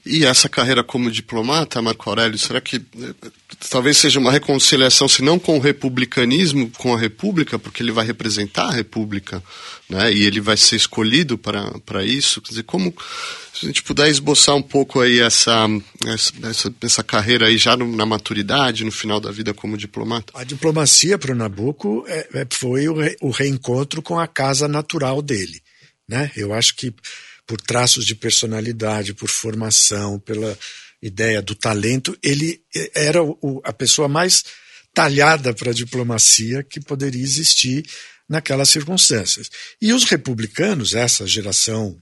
E 0.05 0.25
essa 0.25 0.49
carreira 0.49 0.83
como 0.83 1.09
diplomata, 1.09 1.81
Marco 1.81 2.09
Aurélio, 2.09 2.37
será 2.37 2.59
que 2.59 2.75
eh, 2.75 3.13
talvez 3.69 3.97
seja 3.97 4.19
uma 4.19 4.33
reconciliação, 4.33 5.07
se 5.07 5.21
não 5.21 5.39
com 5.39 5.57
o 5.57 5.61
republicanismo, 5.61 6.69
com 6.71 6.93
a 6.93 6.99
República, 6.99 7.57
porque 7.57 7.81
ele 7.81 7.91
vai 7.91 8.05
representar 8.05 8.65
a 8.65 8.73
República, 8.73 9.41
né? 9.89 10.11
E 10.11 10.23
ele 10.23 10.41
vai 10.41 10.57
ser 10.57 10.75
escolhido 10.75 11.37
para, 11.37 12.03
isso. 12.03 12.41
Quer 12.41 12.49
dizer, 12.49 12.63
como 12.63 12.93
se 13.53 13.65
a 13.65 13.67
gente 13.67 13.81
puder 13.81 14.09
esboçar 14.09 14.55
um 14.55 14.61
pouco 14.61 14.99
aí 14.99 15.21
essa, 15.21 15.67
essa, 16.43 16.73
essa 16.81 17.03
carreira 17.03 17.47
aí 17.47 17.57
já 17.57 17.77
no, 17.77 17.95
na 17.95 18.05
maturidade, 18.05 18.83
no 18.83 18.91
final 18.91 19.21
da 19.21 19.31
vida 19.31 19.53
como 19.53 19.77
diplomata? 19.77 20.33
A 20.35 20.43
diplomacia 20.43 21.17
para 21.17 21.31
o 21.31 21.35
Nabucco 21.35 22.03
é, 22.07 22.27
é, 22.33 22.47
foi 22.51 22.89
o, 22.89 22.99
re, 22.99 23.15
o 23.21 23.29
reencontro 23.29 24.01
com 24.01 24.19
a 24.19 24.27
casa 24.27 24.67
natural 24.67 25.21
dele, 25.21 25.61
né? 26.09 26.29
Eu 26.35 26.53
acho 26.53 26.75
que 26.75 26.93
por 27.45 27.59
traços 27.59 28.05
de 28.05 28.15
personalidade, 28.15 29.13
por 29.13 29.29
formação, 29.29 30.19
pela 30.19 30.57
ideia 31.01 31.41
do 31.41 31.53
talento, 31.53 32.17
ele 32.23 32.61
era 32.95 33.21
o, 33.21 33.61
a 33.63 33.73
pessoa 33.73 34.07
mais 34.07 34.43
talhada 34.93 35.53
para 35.53 35.71
a 35.71 35.73
diplomacia 35.73 36.63
que 36.63 36.79
poderia 36.79 37.21
existir 37.21 37.83
naquelas 38.29 38.69
circunstâncias. 38.69 39.49
E 39.81 39.91
os 39.91 40.05
republicanos, 40.05 40.93
essa 40.93 41.27
geração 41.27 42.01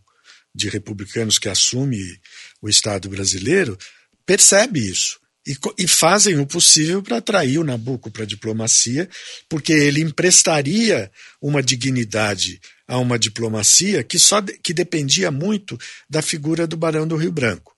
de 0.53 0.69
republicanos 0.69 1.39
que 1.39 1.49
assume 1.49 2.19
o 2.61 2.69
Estado 2.69 3.09
brasileiro, 3.09 3.77
percebe 4.25 4.79
isso. 4.79 5.19
E, 5.47 5.57
e 5.79 5.87
fazem 5.87 6.37
o 6.39 6.45
possível 6.45 7.01
para 7.01 7.17
atrair 7.17 7.57
o 7.57 7.63
Nabucco 7.63 8.11
para 8.11 8.23
a 8.23 8.27
diplomacia, 8.27 9.09
porque 9.49 9.73
ele 9.73 10.01
emprestaria 10.01 11.11
uma 11.41 11.63
dignidade 11.63 12.61
a 12.91 12.97
uma 12.97 13.17
diplomacia 13.17 14.03
que 14.03 14.19
só 14.19 14.41
que 14.41 14.73
dependia 14.73 15.31
muito 15.31 15.79
da 16.09 16.21
figura 16.21 16.67
do 16.67 16.75
Barão 16.75 17.07
do 17.07 17.15
Rio 17.15 17.31
Branco, 17.31 17.73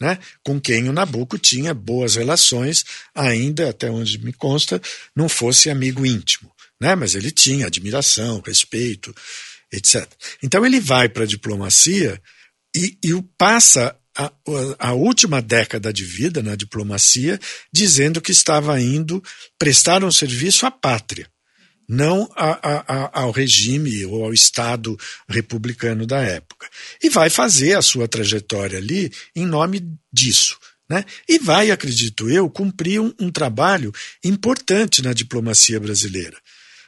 né? 0.00 0.18
com 0.42 0.60
quem 0.60 0.88
o 0.88 0.92
Nabucco 0.92 1.38
tinha 1.38 1.72
boas 1.72 2.16
relações, 2.16 2.84
ainda, 3.14 3.70
até 3.70 3.88
onde 3.88 4.18
me 4.18 4.32
consta, 4.32 4.82
não 5.14 5.28
fosse 5.28 5.70
amigo 5.70 6.04
íntimo. 6.04 6.50
Né? 6.80 6.96
Mas 6.96 7.14
ele 7.14 7.30
tinha 7.30 7.68
admiração, 7.68 8.42
respeito, 8.44 9.14
etc. 9.72 10.04
Então 10.42 10.66
ele 10.66 10.80
vai 10.80 11.08
para 11.08 11.22
a 11.22 11.28
diplomacia 11.28 12.20
e, 12.74 12.98
e 13.04 13.22
passa 13.38 13.96
a, 14.18 14.32
a, 14.80 14.92
última 14.94 15.40
década 15.40 15.92
de 15.92 16.04
vida 16.04 16.42
na 16.42 16.56
diplomacia 16.56 17.38
dizendo 17.72 18.20
que 18.20 18.32
estava 18.32 18.80
indo 18.80 19.22
prestar 19.56 20.02
um 20.02 20.10
serviço 20.10 20.66
à 20.66 20.72
pátria 20.72 21.30
não 21.88 22.30
a, 22.34 22.58
a, 22.62 23.20
ao 23.20 23.30
regime 23.30 24.04
ou 24.06 24.24
ao 24.24 24.32
Estado 24.32 24.98
republicano 25.28 26.06
da 26.06 26.20
época. 26.20 26.68
E 27.02 27.08
vai 27.08 27.30
fazer 27.30 27.76
a 27.76 27.82
sua 27.82 28.08
trajetória 28.08 28.78
ali 28.78 29.12
em 29.34 29.46
nome 29.46 29.86
disso. 30.12 30.58
Né? 30.88 31.04
E 31.28 31.38
vai, 31.38 31.70
acredito 31.70 32.30
eu, 32.30 32.48
cumprir 32.48 33.00
um, 33.00 33.12
um 33.18 33.30
trabalho 33.30 33.92
importante 34.24 35.02
na 35.02 35.12
diplomacia 35.12 35.80
brasileira, 35.80 36.36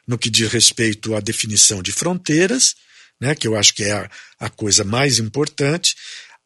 no 0.06 0.16
que 0.16 0.30
diz 0.30 0.48
respeito 0.50 1.14
à 1.14 1.20
definição 1.20 1.82
de 1.82 1.92
fronteiras, 1.92 2.74
né, 3.20 3.34
que 3.34 3.48
eu 3.48 3.56
acho 3.56 3.74
que 3.74 3.82
é 3.82 3.92
a, 3.92 4.10
a 4.38 4.48
coisa 4.48 4.84
mais 4.84 5.18
importante, 5.18 5.96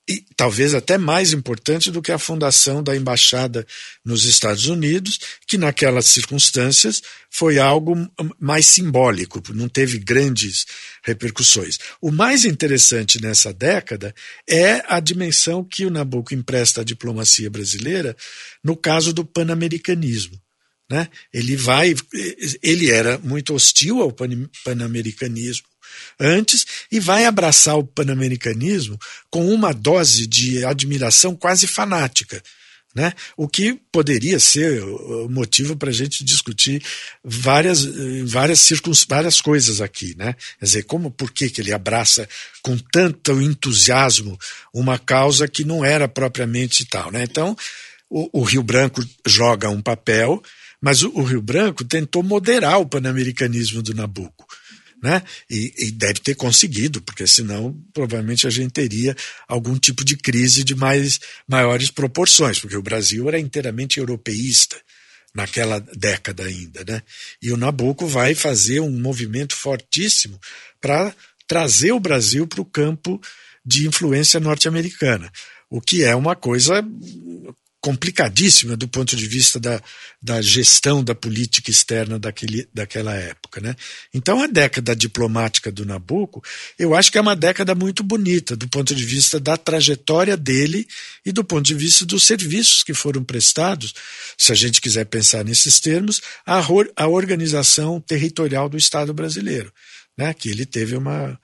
e 0.09 0.25
talvez 0.37 0.75
até 0.75 0.99
mais 0.99 1.33
importante 1.33 1.91
do 1.91 2.03
que 2.03 2.11
a 2.11 2.19
fundação 2.19 2.83
da 2.83 2.97
embaixada 2.97 3.65
nos 4.05 4.25
Estados 4.25 4.67
Unidos, 4.67 5.21
que 5.47 5.57
naquelas 5.57 6.07
circunstâncias 6.07 7.01
foi 7.31 7.59
algo 7.59 7.95
mais 8.39 8.67
simbólico, 8.67 9.41
não 9.55 9.69
teve 9.69 9.99
grandes 9.99 10.67
repercussões. 11.05 11.79
O 12.01 12.11
mais 12.11 12.45
interessante 12.45 13.23
nessa 13.23 13.53
década 13.53 14.13
é 14.49 14.83
a 14.89 14.99
dimensão 14.99 15.63
que 15.63 15.87
o 15.87 15.91
Nabucco 15.91 16.35
empresta 16.35 16.81
à 16.81 16.85
diplomacia 16.85 17.49
brasileira 17.49 18.17
no 18.63 18.77
caso 18.77 19.13
do 19.13 19.25
panamericanismo. 19.25 20.37
Né? 20.91 21.09
Ele 21.33 21.57
vai, 21.57 21.95
ele 22.61 22.91
era 22.91 23.19
muito 23.19 23.55
hostil 23.55 24.03
ao 24.03 24.13
panamericanismo 24.65 25.72
antes 26.19 26.67
e 26.91 27.01
vai 27.01 27.25
abraçar 27.25 27.77
o 27.77 27.85
panamericanismo 27.85 28.99
com 29.31 29.53
uma 29.53 29.73
dose 29.73 30.27
de 30.27 30.65
admiração 30.65 31.35
quase 31.35 31.67
fanática. 31.67 32.43
Né? 32.95 33.15
O 33.39 33.49
que 33.49 33.81
poderia 33.91 34.39
ser 34.39 34.83
motivo 35.31 35.75
para 35.77 35.89
a 35.89 35.95
gente 35.95 36.23
discutir 36.23 36.83
várias, 37.25 37.87
várias, 38.25 38.61
circuns, 38.61 39.07
várias 39.09 39.41
coisas 39.41 39.81
aqui. 39.81 40.15
Né? 40.17 40.35
Quer 40.59 40.65
dizer, 40.65 40.83
como, 40.83 41.11
por 41.11 41.33
que, 41.33 41.49
que 41.49 41.63
ele 41.63 41.73
abraça 41.73 42.29
com 42.61 42.77
tanto 42.77 43.41
entusiasmo 43.41 44.39
uma 44.75 44.99
causa 44.99 45.49
que 45.49 45.65
não 45.65 45.83
era 45.83 46.07
propriamente 46.07 46.85
tal. 46.85 47.11
Né? 47.11 47.25
Então, 47.25 47.57
o, 48.11 48.41
o 48.41 48.43
Rio 48.43 48.63
Branco 48.63 49.03
joga 49.27 49.71
um 49.71 49.81
papel, 49.81 50.43
mas 50.79 51.03
o, 51.03 51.11
o 51.15 51.23
Rio 51.23 51.41
Branco 51.41 51.85
tentou 51.85 52.23
moderar 52.23 52.79
o 52.79 52.87
panamericanismo 52.87 53.83
do 53.83 53.95
Nabucco 53.95 54.47
né? 55.03 55.21
E, 55.51 55.75
e, 55.77 55.91
deve 55.91 56.21
ter 56.21 56.37
conseguido, 56.37 57.03
porque 57.03 57.27
senão 57.27 57.77
provavelmente 57.93 58.47
a 58.47 58.51
gente 58.51 58.71
teria 58.71 59.17
algum 59.49 59.77
tipo 59.77 60.05
de 60.05 60.17
crise 60.17 60.63
de 60.63 60.77
mais 60.77 61.19
maiores 61.49 61.91
proporções, 61.91 62.61
porque 62.61 62.77
o 62.77 62.83
Brasil 62.83 63.27
era 63.27 63.41
inteiramente 63.41 63.99
europeísta 63.99 64.81
naquela 65.35 65.81
década 65.81 66.45
ainda, 66.45 66.85
né? 66.87 67.03
E 67.43 67.51
o 67.51 67.57
Nabucco 67.57 68.07
vai 68.07 68.35
fazer 68.35 68.81
um 68.81 68.91
movimento 68.91 69.57
fortíssimo 69.57 70.39
para 70.81 71.13
trazer 71.49 71.93
o 71.93 72.01
Brasil 72.01 72.47
para 72.47 72.61
o 72.61 72.65
campo 72.65 73.21
de 73.65 73.89
influência 73.89 74.39
norte-americana, 74.39 75.33
o 75.69 75.81
que 75.81 76.05
é 76.05 76.15
uma 76.15 76.37
coisa 76.37 76.85
complicadíssima 77.83 78.77
do 78.77 78.87
ponto 78.87 79.17
de 79.17 79.27
vista 79.27 79.59
da, 79.59 79.83
da 80.23 80.41
gestão 80.41 81.03
da 81.03 81.17
política 81.17 81.69
externa 81.69 82.17
daquele, 82.17 82.69
daquela 82.73 83.13
época. 83.13 83.61
Né? 83.61 83.75
Então, 84.15 84.41
a 84.41 84.47
década 84.47 84.95
diplomática 84.95 85.71
do 85.71 85.85
Nabucco, 85.85 86.41
eu 86.79 86.95
acho 86.95 87.11
que 87.11 87.19
é 87.19 87.21
uma 87.21 87.35
década 87.35 87.75
muito 87.75 88.05
bonita 88.05 88.55
do 88.55 88.69
ponto 88.69 88.95
de 88.95 89.05
vista 89.05 89.41
da 89.41 89.57
trajetória 89.57 90.37
dele 90.37 90.87
e 91.27 91.33
do 91.33 91.43
ponto 91.43 91.67
de 91.67 91.75
vista 91.75 92.07
dos 92.07 92.23
serviços 92.23 92.85
que 92.85 92.95
foram 92.95 93.25
prestados, 93.25 93.93
se 94.39 94.53
a 94.53 94.55
gente 94.55 94.81
quiser 94.81 95.05
pensar 95.07 95.45
nesses 95.45 95.81
termos, 95.81 96.23
à, 96.47 97.09
organização 97.09 98.01
territorial 98.01 98.69
do 98.69 98.77
Estado 98.77 99.13
brasileiro, 99.13 99.73
né? 100.17 100.33
que 100.33 100.49
ele 100.49 100.65
teve 100.65 100.97
uma 100.97 101.37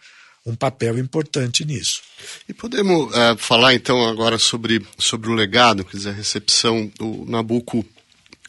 um 0.48 0.56
papel 0.56 0.98
importante 0.98 1.64
nisso. 1.64 2.00
E 2.48 2.54
podemos 2.54 3.12
uh, 3.14 3.36
falar 3.36 3.74
então 3.74 4.06
agora 4.08 4.38
sobre, 4.38 4.84
sobre 4.98 5.28
o 5.30 5.34
legado, 5.34 5.84
quer 5.84 5.96
dizer, 5.96 6.10
a 6.10 6.14
recepção 6.14 6.90
do 6.98 7.24
Nabucco 7.26 7.84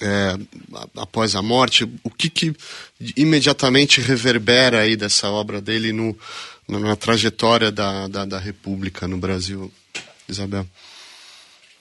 é, 0.01 0.37
após 0.95 1.35
a 1.35 1.41
morte, 1.41 1.83
o 2.03 2.09
que, 2.09 2.29
que 2.29 2.55
imediatamente 3.17 3.99
reverbera 3.99 4.81
aí 4.81 4.95
dessa 4.95 5.29
obra 5.29 5.59
dele 5.59 5.91
no, 5.91 6.17
na 6.67 6.95
trajetória 6.95 7.71
da, 7.71 8.07
da, 8.07 8.25
da 8.25 8.39
República 8.39 9.07
no 9.07 9.17
Brasil, 9.17 9.71
Isabel? 10.27 10.65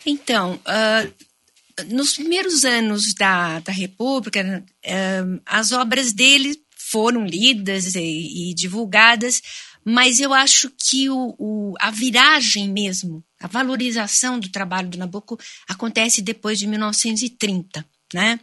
Então, 0.05 0.55
uh, 0.67 1.95
nos 1.95 2.15
primeiros 2.15 2.65
anos 2.65 3.15
da, 3.15 3.61
da 3.61 3.73
República, 3.73 4.65
uh, 4.85 5.41
as 5.47 5.71
obras 5.71 6.13
dele 6.13 6.61
foram 6.91 7.27
lidas 7.27 7.95
e, 7.95 8.51
e 8.51 8.55
divulgadas, 8.55 9.43
mas 9.85 10.21
eu 10.21 10.35
acho 10.35 10.71
que 10.71 11.09
o, 11.09 11.35
o, 11.39 11.75
a 11.81 11.91
viragem 11.91 12.69
mesmo, 12.69 13.25
a 13.41 13.47
valorização 13.47 14.39
do 14.39 14.49
trabalho 14.49 14.89
do 14.89 14.99
Nabucco 14.99 15.39
acontece 15.69 16.21
depois 16.23 16.59
de 16.59 16.67
1930, 16.67 17.85
né? 18.13 18.41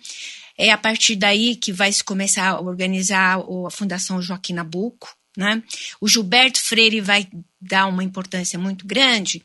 É 0.57 0.71
a 0.71 0.77
partir 0.77 1.15
daí 1.15 1.55
que 1.55 1.73
vai 1.73 1.91
se 1.91 2.03
começar 2.03 2.49
a 2.49 2.61
organizar 2.61 3.39
a 3.39 3.69
Fundação 3.69 4.21
Joaquim 4.21 4.53
Nabuco, 4.53 5.13
né? 5.35 5.61
O 5.99 6.07
Gilberto 6.07 6.61
Freire 6.61 7.01
vai 7.01 7.27
dar 7.59 7.87
uma 7.87 8.03
importância 8.03 8.57
muito 8.57 8.87
grande. 8.87 9.43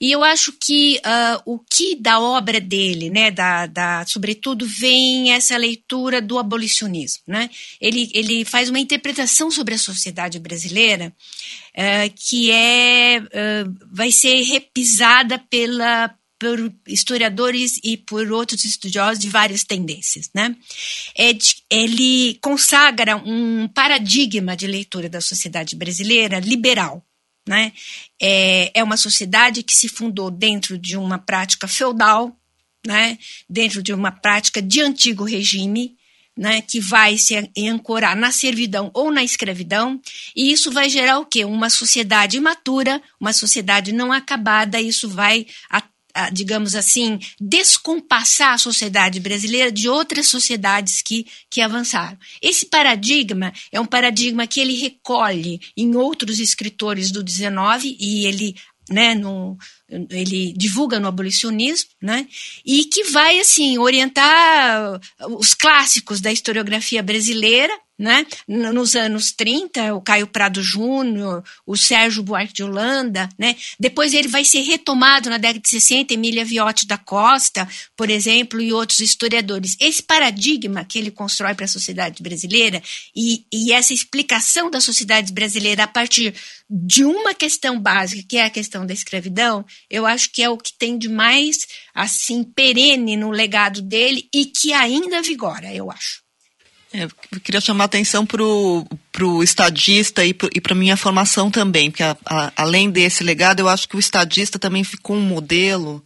E 0.00 0.10
eu 0.10 0.24
acho 0.24 0.52
que 0.52 0.98
uh, 0.98 1.42
o 1.44 1.58
que 1.58 1.94
da 1.94 2.18
obra 2.18 2.58
dele, 2.58 3.10
né, 3.10 3.30
da, 3.30 3.66
da, 3.66 4.04
sobretudo, 4.06 4.66
vem 4.66 5.32
essa 5.32 5.56
leitura 5.58 6.22
do 6.22 6.38
abolicionismo. 6.38 7.22
Né? 7.26 7.50
Ele, 7.78 8.10
ele 8.14 8.44
faz 8.44 8.70
uma 8.70 8.78
interpretação 8.78 9.50
sobre 9.50 9.74
a 9.74 9.78
sociedade 9.78 10.38
brasileira 10.38 11.12
uh, 11.76 12.14
que 12.16 12.50
é, 12.50 13.18
uh, 13.18 13.76
vai 13.92 14.10
ser 14.10 14.42
repisada 14.42 15.38
pela, 15.50 16.14
por 16.38 16.72
historiadores 16.88 17.78
e 17.84 17.98
por 17.98 18.32
outros 18.32 18.64
estudiosos 18.64 19.18
de 19.18 19.28
várias 19.28 19.64
tendências. 19.64 20.30
Né? 20.34 20.56
É 21.14 21.30
ele 21.70 22.38
consagra 22.40 23.16
um 23.16 23.68
paradigma 23.68 24.56
de 24.56 24.66
leitura 24.66 25.10
da 25.10 25.20
sociedade 25.20 25.76
brasileira 25.76 26.40
liberal. 26.40 27.04
Né? 27.50 27.72
É, 28.22 28.70
é 28.78 28.84
uma 28.84 28.96
sociedade 28.96 29.64
que 29.64 29.74
se 29.74 29.88
fundou 29.88 30.30
dentro 30.30 30.78
de 30.78 30.96
uma 30.96 31.18
prática 31.18 31.66
feudal, 31.66 32.32
né? 32.86 33.18
dentro 33.48 33.82
de 33.82 33.92
uma 33.92 34.12
prática 34.12 34.62
de 34.62 34.80
antigo 34.80 35.24
regime, 35.24 35.96
né, 36.36 36.62
que 36.62 36.80
vai 36.80 37.18
se 37.18 37.50
ancorar 37.68 38.16
na 38.16 38.30
servidão 38.30 38.88
ou 38.94 39.10
na 39.10 39.22
escravidão, 39.22 40.00
e 40.34 40.52
isso 40.52 40.70
vai 40.70 40.88
gerar 40.88 41.18
o 41.18 41.26
quê? 41.26 41.44
Uma 41.44 41.68
sociedade 41.68 42.36
imatura, 42.36 43.02
uma 43.20 43.32
sociedade 43.32 43.92
não 43.92 44.10
acabada, 44.10 44.80
isso 44.80 45.08
vai 45.08 45.46
digamos 46.32 46.74
assim, 46.74 47.18
descompassar 47.40 48.54
a 48.54 48.58
sociedade 48.58 49.20
brasileira 49.20 49.70
de 49.70 49.88
outras 49.88 50.28
sociedades 50.28 51.02
que, 51.02 51.26
que 51.48 51.60
avançaram. 51.60 52.18
Esse 52.40 52.66
paradigma 52.66 53.52
é 53.70 53.80
um 53.80 53.86
paradigma 53.86 54.46
que 54.46 54.60
ele 54.60 54.74
recolhe 54.74 55.60
em 55.76 55.94
outros 55.96 56.38
escritores 56.38 57.10
do 57.10 57.22
19 57.22 57.96
e 57.98 58.26
ele 58.26 58.54
né, 58.90 59.14
no, 59.14 59.56
ele 60.10 60.52
divulga 60.56 61.00
no 61.00 61.08
abolicionismo, 61.08 61.90
né, 62.00 62.26
e 62.64 62.84
que 62.84 63.04
vai 63.04 63.40
assim 63.40 63.78
orientar 63.78 65.00
os 65.38 65.54
clássicos 65.54 66.20
da 66.20 66.32
historiografia 66.32 67.02
brasileira, 67.02 67.72
né? 68.00 68.24
Nos 68.48 68.96
anos 68.96 69.30
30, 69.30 69.94
o 69.94 70.00
Caio 70.00 70.26
Prado 70.26 70.62
Júnior, 70.62 71.44
o 71.66 71.76
Sérgio 71.76 72.22
Buarque 72.22 72.54
de 72.54 72.62
Holanda, 72.62 73.28
né? 73.38 73.54
Depois 73.78 74.14
ele 74.14 74.26
vai 74.26 74.42
ser 74.42 74.62
retomado 74.62 75.28
na 75.28 75.36
década 75.36 75.60
de 75.60 75.68
60, 75.68 76.14
Emília 76.14 76.42
Viotti 76.42 76.86
da 76.86 76.96
Costa, 76.96 77.68
por 77.94 78.08
exemplo, 78.08 78.58
e 78.58 78.72
outros 78.72 79.00
historiadores. 79.00 79.76
Esse 79.78 80.02
paradigma 80.02 80.82
que 80.82 80.98
ele 80.98 81.10
constrói 81.10 81.54
para 81.54 81.66
a 81.66 81.68
sociedade 81.68 82.22
brasileira 82.22 82.82
e, 83.14 83.44
e 83.52 83.70
essa 83.70 83.92
explicação 83.92 84.70
da 84.70 84.80
sociedade 84.80 85.30
brasileira 85.30 85.84
a 85.84 85.88
partir 85.88 86.34
de 86.70 87.04
uma 87.04 87.34
questão 87.34 87.78
básica, 87.78 88.24
que 88.26 88.38
é 88.38 88.44
a 88.44 88.50
questão 88.50 88.86
da 88.86 88.94
escravidão, 88.94 89.62
eu 89.88 90.06
acho 90.06 90.30
que 90.32 90.42
é 90.42 90.48
o 90.48 90.58
que 90.58 90.72
tem 90.72 90.98
de 90.98 91.08
mais 91.08 91.66
assim 91.94 92.42
perene 92.42 93.16
no 93.16 93.30
legado 93.30 93.80
dele 93.82 94.28
e 94.34 94.46
que 94.46 94.72
ainda 94.72 95.22
vigora, 95.22 95.72
eu 95.74 95.90
acho. 95.90 96.22
É, 96.92 97.04
eu 97.04 97.40
queria 97.40 97.60
chamar 97.60 97.84
a 97.84 97.86
atenção 97.86 98.26
para 98.26 98.42
o 98.42 99.42
estadista 99.42 100.24
e 100.24 100.34
para 100.34 100.72
a 100.72 100.76
minha 100.76 100.96
formação 100.96 101.48
também, 101.50 101.90
porque 101.90 102.02
a, 102.02 102.16
a, 102.26 102.52
além 102.56 102.90
desse 102.90 103.22
legado, 103.22 103.60
eu 103.60 103.68
acho 103.68 103.88
que 103.88 103.96
o 103.96 104.00
estadista 104.00 104.58
também 104.58 104.82
ficou 104.82 105.16
um 105.16 105.20
modelo 105.20 106.04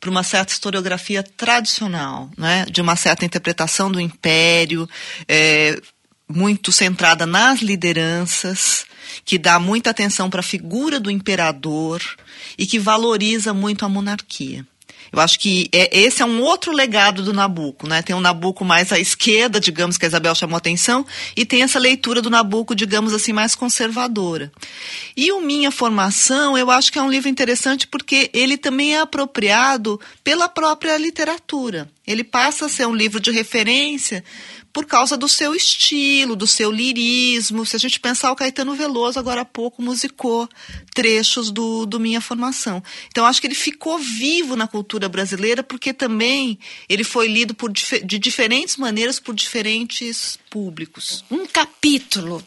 para 0.00 0.10
uma 0.10 0.24
certa 0.24 0.52
historiografia 0.52 1.22
tradicional, 1.22 2.28
né? 2.36 2.66
de 2.68 2.80
uma 2.80 2.96
certa 2.96 3.24
interpretação 3.24 3.92
do 3.92 4.00
império, 4.00 4.88
é, 5.28 5.80
muito 6.34 6.72
centrada 6.72 7.26
nas 7.26 7.60
lideranças, 7.60 8.86
que 9.24 9.38
dá 9.38 9.58
muita 9.58 9.90
atenção 9.90 10.30
para 10.30 10.40
a 10.40 10.44
figura 10.44 10.98
do 10.98 11.10
imperador 11.10 12.02
e 12.56 12.66
que 12.66 12.78
valoriza 12.78 13.52
muito 13.52 13.84
a 13.84 13.88
monarquia. 13.88 14.66
Eu 15.12 15.20
acho 15.20 15.38
que 15.38 15.68
é, 15.72 15.90
esse 15.96 16.22
é 16.22 16.24
um 16.24 16.40
outro 16.40 16.72
legado 16.72 17.22
do 17.22 17.34
Nabucco, 17.34 17.86
né? 17.86 18.00
Tem 18.00 18.16
um 18.16 18.20
Nabucco 18.20 18.64
mais 18.64 18.90
à 18.92 18.98
esquerda, 18.98 19.60
digamos, 19.60 19.98
que 19.98 20.06
a 20.06 20.08
Isabel 20.08 20.34
chamou 20.34 20.56
atenção, 20.56 21.04
e 21.36 21.44
tem 21.44 21.62
essa 21.62 21.78
leitura 21.78 22.22
do 22.22 22.30
Nabucco, 22.30 22.74
digamos 22.74 23.12
assim, 23.12 23.30
mais 23.30 23.54
conservadora. 23.54 24.50
E 25.14 25.30
o 25.30 25.40
Minha 25.42 25.70
Formação, 25.70 26.56
eu 26.56 26.70
acho 26.70 26.90
que 26.90 26.98
é 26.98 27.02
um 27.02 27.10
livro 27.10 27.28
interessante 27.28 27.86
porque 27.86 28.30
ele 28.32 28.56
também 28.56 28.94
é 28.94 29.00
apropriado 29.00 30.00
pela 30.24 30.48
própria 30.48 30.96
literatura. 30.96 31.90
Ele 32.06 32.24
passa 32.24 32.64
a 32.64 32.68
ser 32.70 32.86
um 32.86 32.94
livro 32.94 33.20
de 33.20 33.30
referência 33.30 34.24
por 34.72 34.86
causa 34.86 35.16
do 35.16 35.28
seu 35.28 35.54
estilo, 35.54 36.34
do 36.34 36.46
seu 36.46 36.70
lirismo. 36.70 37.66
Se 37.66 37.76
a 37.76 37.78
gente 37.78 38.00
pensar, 38.00 38.32
o 38.32 38.36
Caetano 38.36 38.74
Veloso, 38.74 39.18
agora 39.18 39.42
há 39.42 39.44
pouco, 39.44 39.82
musicou 39.82 40.48
trechos 40.94 41.50
do, 41.50 41.84
do 41.84 42.00
Minha 42.00 42.20
Formação. 42.20 42.82
Então, 43.08 43.26
acho 43.26 43.40
que 43.40 43.46
ele 43.46 43.54
ficou 43.54 43.98
vivo 43.98 44.56
na 44.56 44.66
cultura 44.66 45.08
brasileira 45.08 45.62
porque 45.62 45.92
também 45.92 46.58
ele 46.88 47.04
foi 47.04 47.28
lido 47.28 47.54
por, 47.54 47.70
de 47.70 48.18
diferentes 48.18 48.76
maneiras 48.76 49.20
por 49.20 49.34
diferentes 49.34 50.38
públicos. 50.48 51.24
Um 51.30 51.46
capítulo 51.46 52.42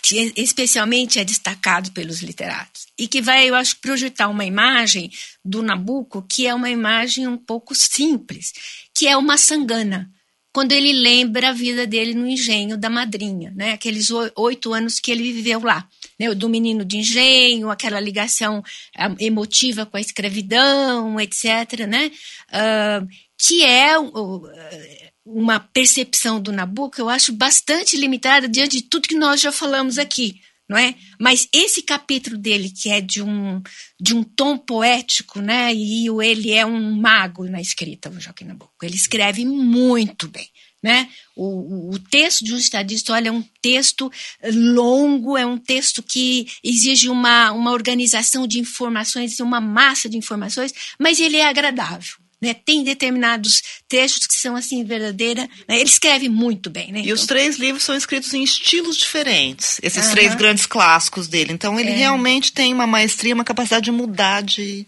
que 0.00 0.32
especialmente 0.36 1.18
é 1.18 1.24
destacado 1.24 1.90
pelos 1.90 2.22
literatos 2.22 2.86
e 2.96 3.08
que 3.08 3.20
vai, 3.20 3.50
eu 3.50 3.54
acho, 3.54 3.76
projetar 3.78 4.28
uma 4.28 4.44
imagem 4.44 5.10
do 5.44 5.60
Nabucco 5.60 6.22
que 6.22 6.46
é 6.46 6.54
uma 6.54 6.70
imagem 6.70 7.26
um 7.26 7.36
pouco 7.36 7.74
simples, 7.74 8.52
que 8.94 9.08
é 9.08 9.16
uma 9.16 9.36
sangana 9.36 10.08
quando 10.52 10.72
ele 10.72 10.92
lembra 10.92 11.50
a 11.50 11.52
vida 11.52 11.86
dele 11.86 12.14
no 12.14 12.26
engenho 12.26 12.76
da 12.76 12.88
madrinha, 12.88 13.52
né? 13.54 13.72
Aqueles 13.72 14.08
oito 14.36 14.72
anos 14.72 14.98
que 14.98 15.10
ele 15.10 15.32
viveu 15.32 15.60
lá, 15.60 15.86
né? 16.18 16.34
Do 16.34 16.48
menino 16.48 16.84
de 16.84 16.98
engenho, 16.98 17.70
aquela 17.70 18.00
ligação 18.00 18.62
ah, 18.96 19.14
emotiva 19.20 19.86
com 19.86 19.96
a 19.96 20.00
escravidão, 20.00 21.20
etc., 21.20 21.86
né? 21.86 22.10
Uh, 22.50 23.06
que 23.38 23.64
é 23.64 23.94
uma 25.24 25.60
percepção 25.60 26.40
do 26.40 26.50
Nabucco, 26.50 27.00
eu 27.00 27.08
acho 27.08 27.32
bastante 27.32 27.96
limitada 27.96 28.48
diante 28.48 28.78
de 28.78 28.82
tudo 28.82 29.06
que 29.06 29.14
nós 29.14 29.40
já 29.40 29.52
falamos 29.52 29.98
aqui, 29.98 30.40
não 30.68 30.76
é? 30.76 30.94
Mas 31.18 31.48
esse 31.52 31.82
capítulo 31.82 32.36
dele, 32.36 32.70
que 32.70 32.90
é 32.90 33.00
de 33.00 33.22
um, 33.22 33.62
de 33.98 34.14
um 34.14 34.22
tom 34.22 34.58
poético, 34.58 35.40
né? 35.40 35.74
E 35.74 36.06
ele 36.22 36.52
é 36.52 36.66
um 36.66 36.92
mago 36.92 37.44
na 37.48 37.60
escrita, 37.60 38.10
o 38.10 38.20
Joaquim 38.20 38.44
Nabuco. 38.44 38.74
Ele 38.82 38.94
escreve 38.96 39.44
muito 39.44 40.28
bem. 40.28 40.46
Né? 40.80 41.08
O, 41.34 41.92
o, 41.92 41.98
texto 41.98 42.44
de 42.44 42.54
um 42.54 42.56
estadista 42.56 43.12
olha, 43.12 43.30
é 43.30 43.32
um 43.32 43.42
texto 43.60 44.08
longo, 44.44 45.36
é 45.36 45.44
um 45.44 45.58
texto 45.58 46.04
que 46.04 46.46
exige 46.62 47.08
uma, 47.08 47.50
uma 47.50 47.72
organização 47.72 48.46
de 48.46 48.60
informações, 48.60 49.40
uma 49.40 49.60
massa 49.60 50.08
de 50.08 50.16
informações, 50.16 50.72
mas 50.96 51.18
ele 51.18 51.36
é 51.36 51.48
agradável. 51.48 52.14
Né, 52.40 52.54
tem 52.54 52.84
determinados 52.84 53.62
trechos 53.88 54.26
que 54.26 54.34
são 54.34 54.54
assim 54.54 54.84
verdadeira. 54.84 55.42
Né, 55.68 55.80
ele 55.80 55.88
escreve 55.88 56.28
muito 56.28 56.70
bem, 56.70 56.92
né? 56.92 57.00
E 57.00 57.02
então, 57.02 57.14
os 57.14 57.26
três 57.26 57.58
livros 57.58 57.82
são 57.82 57.96
escritos 57.96 58.32
em 58.32 58.44
estilos 58.44 58.96
diferentes. 58.96 59.80
Esses 59.82 60.06
uh 60.06 60.08
-huh. 60.08 60.12
três 60.12 60.34
grandes 60.36 60.64
clássicos 60.64 61.26
dele. 61.26 61.52
Então 61.52 61.78
ele 61.80 61.90
é. 61.90 61.96
realmente 61.96 62.52
tem 62.52 62.72
uma 62.72 62.86
maestria, 62.86 63.34
uma 63.34 63.44
capacidade 63.44 63.86
de 63.86 63.90
mudar 63.90 64.42
de, 64.42 64.86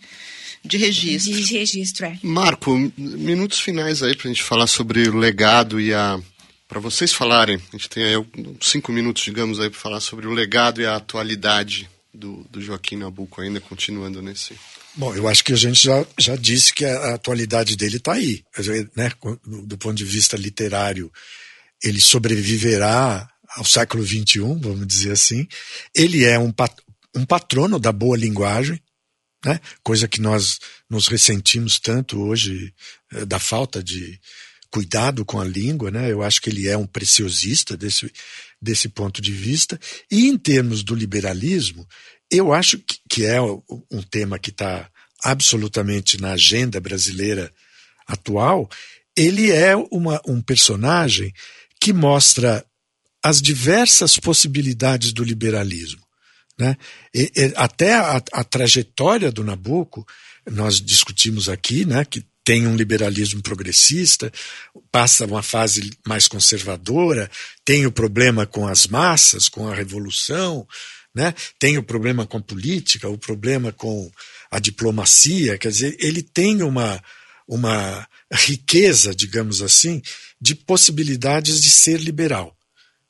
de 0.64 0.76
registro. 0.76 1.32
De 1.32 1.59
registro, 1.59 2.07
é. 2.07 2.18
Marco, 2.22 2.70
minutos 2.96 3.59
finais 3.59 4.03
aí 4.03 4.14
para 4.14 4.28
a 4.28 4.32
gente 4.32 4.42
falar 4.42 4.66
sobre 4.66 5.09
o 5.09 5.16
legado 5.16 5.80
e 5.80 5.92
a 5.92 6.20
para 6.68 6.78
vocês 6.78 7.12
falarem. 7.12 7.61
A 7.72 7.76
gente 7.76 7.90
tem 7.90 8.05
aí 8.05 8.26
cinco 8.61 8.92
minutos, 8.92 9.24
digamos, 9.24 9.59
aí 9.59 9.68
para 9.68 9.78
falar 9.80 9.98
sobre 9.98 10.28
o 10.28 10.32
legado 10.32 10.80
e 10.80 10.86
a 10.86 10.94
atualidade 10.94 11.90
do, 12.12 12.44
do 12.50 12.61
Joaquim 12.61 12.96
Nabuco 12.96 13.40
ainda 13.40 13.61
continuando 13.61 14.20
nesse 14.20 14.54
Bom, 14.94 15.14
eu 15.14 15.28
acho 15.28 15.44
que 15.44 15.52
a 15.52 15.56
gente 15.56 15.84
já, 15.84 16.04
já 16.18 16.34
disse 16.34 16.74
que 16.74 16.84
a, 16.84 17.14
atualidade 17.14 17.76
dele 17.76 17.98
está 17.98 18.14
aí. 18.14 18.44
Né? 18.96 19.11
Do 19.64 19.78
ponto 19.78 19.94
de 19.94 20.04
vista 20.04 20.36
literário, 20.36 21.12
ele 21.82 22.00
sobreviverá 22.00 23.28
ao 23.56 23.64
século 23.64 24.04
XXI, 24.04 24.40
vamos 24.40 24.86
dizer 24.86 25.12
assim. 25.12 25.46
Ele 25.94 26.24
é 26.24 26.38
um, 26.38 26.50
pat, 26.50 26.74
um 27.14 27.24
patrono 27.24 27.78
da 27.78 27.92
boa 27.92 28.16
linguagem, 28.16 28.80
né? 29.44 29.61
coisa 29.82 30.08
que 30.08 30.20
nós 30.20 30.58
nos 30.88 31.06
ressentimos 31.06 31.78
tanto 31.78 32.20
hoje 32.20 32.74
eh, 33.12 33.24
da 33.24 33.38
falta 33.38 33.82
de 33.82 34.20
cuidado 34.70 35.24
com 35.24 35.40
a 35.40 35.44
língua. 35.44 35.90
Né? 35.90 36.11
Eu 36.11 36.22
acho 36.22 36.40
que 36.42 36.50
ele 36.50 36.68
é 36.68 36.76
um 36.76 36.86
preciosista 36.86 37.76
desse, 37.76 38.12
desse 38.61 38.88
ponto 38.88 39.20
de 39.20 39.32
vista. 39.32 39.78
E 40.11 40.28
em 40.28 40.36
termos 40.36 40.82
do 40.82 40.94
liberalismo, 40.94 41.86
eu 42.30 42.52
acho 42.52 42.80
que 43.08 43.24
é 43.24 43.40
um 43.40 44.02
tema 44.08 44.38
que 44.38 44.50
está 44.50 44.88
absolutamente 45.24 46.20
na 46.20 46.32
agenda 46.32 46.80
brasileira 46.80 47.52
atual. 48.06 48.68
Ele 49.16 49.50
é 49.50 49.74
uma, 49.90 50.20
um 50.26 50.40
personagem 50.40 51.32
que 51.80 51.92
mostra 51.92 52.64
as 53.22 53.40
diversas 53.40 54.18
possibilidades 54.18 55.12
do 55.12 55.24
liberalismo. 55.24 56.00
Né? 56.58 56.76
E, 57.14 57.32
e, 57.34 57.52
até 57.56 57.94
a, 57.94 58.22
a, 58.32 58.44
trajetória 58.44 59.32
do 59.32 59.42
Nabucco, 59.42 60.06
nós 60.50 60.80
discutimos 60.80 61.48
aqui, 61.48 61.84
né, 61.84 62.04
que 62.04 62.24
tem 62.45 62.66
um 62.66 62.76
liberalismo 62.76 63.43
progressista, 63.43 64.32
passa 64.91 65.26
uma 65.26 65.43
fase 65.43 65.91
mais 66.07 66.26
conservadora, 66.26 67.30
tem 67.64 67.86
o 67.86 67.93
problema 67.93 68.47
com 68.47 68.66
as 68.66 68.86
massas, 68.86 69.49
com 69.49 69.68
a 69.68 69.74
revolução, 69.74 70.66
né? 71.14 71.34
tem 71.59 71.76
o 71.76 71.82
problema 71.82 72.26
com 72.26 72.38
a 72.38 72.43
política, 72.43 73.09
o 73.09 73.18
problema 73.18 73.72
com 73.72 74.11
a 74.51 74.59
diplomacia, 74.59 75.59
quer 75.59 75.70
dizer, 75.70 75.97
ele 76.01 76.22
tem 76.22 76.62
uma, 76.62 77.03
uma 77.47 78.09
riqueza, 78.32 79.14
digamos 79.14 79.61
assim, 79.61 80.03
de 80.41 80.55
possibilidades 80.55 81.61
de 81.61 81.70
ser 81.70 82.01
liberal. 82.01 82.57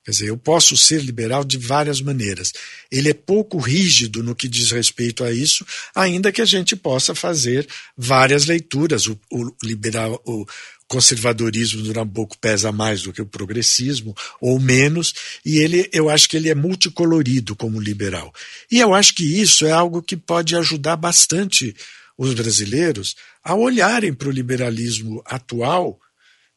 Quer 0.05 0.13
dizer, 0.13 0.29
eu 0.29 0.37
posso 0.39 0.77
ser 0.77 1.03
liberal 1.03 1.45
de 1.45 1.59
várias 1.59 2.01
maneiras. 2.01 2.53
Ele 2.91 3.11
é 3.11 3.15
pouco 3.15 3.59
rígido 3.59 4.23
no 4.23 4.35
que 4.35 4.49
diz 4.49 4.71
respeito 4.71 5.23
a 5.23 5.31
isso, 5.31 5.65
ainda 5.95 6.33
que 6.33 6.41
a 6.41 6.47
gente 6.47 6.75
possa 6.75 7.15
fazer 7.15 7.69
várias 7.97 8.47
leituras. 8.47 9.07
O, 9.07 9.19
o 9.31 9.53
liberal, 9.63 10.21
o 10.25 10.47
conservadorismo 10.89 11.83
do 11.83 11.93
Nabucco 11.93 12.37
pesa 12.39 12.73
mais 12.73 13.03
do 13.03 13.13
que 13.13 13.23
o 13.23 13.27
progressismo, 13.27 14.13
ou 14.41 14.59
menos, 14.59 15.15
e 15.45 15.59
ele, 15.59 15.89
eu 15.93 16.09
acho 16.09 16.29
que 16.29 16.37
ele 16.37 16.49
é 16.49 16.55
multicolorido 16.55 17.55
como 17.55 17.81
liberal. 17.81 18.33
E 18.69 18.81
eu 18.81 18.93
acho 18.93 19.15
que 19.15 19.23
isso 19.23 19.65
é 19.65 19.71
algo 19.71 20.03
que 20.03 20.17
pode 20.17 20.57
ajudar 20.57 20.97
bastante 20.97 21.77
os 22.19 22.35
brasileiros 22.35 23.15
a 23.45 23.55
olharem 23.55 24.13
para 24.13 24.29
o 24.29 24.33
liberalismo 24.33 25.23
atual, 25.27 26.01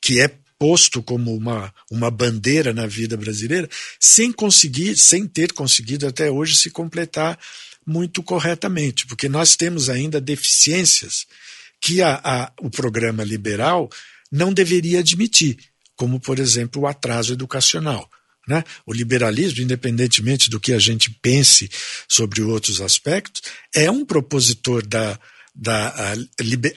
que 0.01 0.19
é 0.19 0.29
posto 0.57 1.01
como 1.01 1.35
uma, 1.35 1.73
uma 1.91 2.09
bandeira 2.09 2.73
na 2.73 2.87
vida 2.87 3.17
brasileira, 3.17 3.69
sem 3.99 4.31
conseguir, 4.31 4.97
sem 4.97 5.27
ter 5.27 5.53
conseguido 5.53 6.07
até 6.07 6.29
hoje 6.29 6.55
se 6.55 6.69
completar 6.69 7.37
muito 7.85 8.23
corretamente, 8.23 9.05
porque 9.05 9.27
nós 9.27 9.55
temos 9.55 9.89
ainda 9.89 10.21
deficiências 10.21 11.25
que 11.81 12.01
a, 12.01 12.21
a, 12.23 12.51
o 12.61 12.69
programa 12.69 13.23
liberal 13.23 13.89
não 14.31 14.53
deveria 14.53 14.99
admitir, 14.99 15.57
como, 15.95 16.19
por 16.19 16.39
exemplo, 16.39 16.81
o 16.81 16.87
atraso 16.87 17.33
educacional. 17.33 18.09
Né? 18.47 18.63
O 18.85 18.93
liberalismo, 18.93 19.61
independentemente 19.61 20.49
do 20.49 20.59
que 20.59 20.73
a 20.73 20.79
gente 20.79 21.09
pense 21.21 21.69
sobre 22.07 22.41
outros 22.41 22.81
aspectos, 22.81 23.41
é 23.73 23.91
um 23.91 24.05
propositor 24.05 24.85
da, 24.85 25.19
da, 25.53 26.13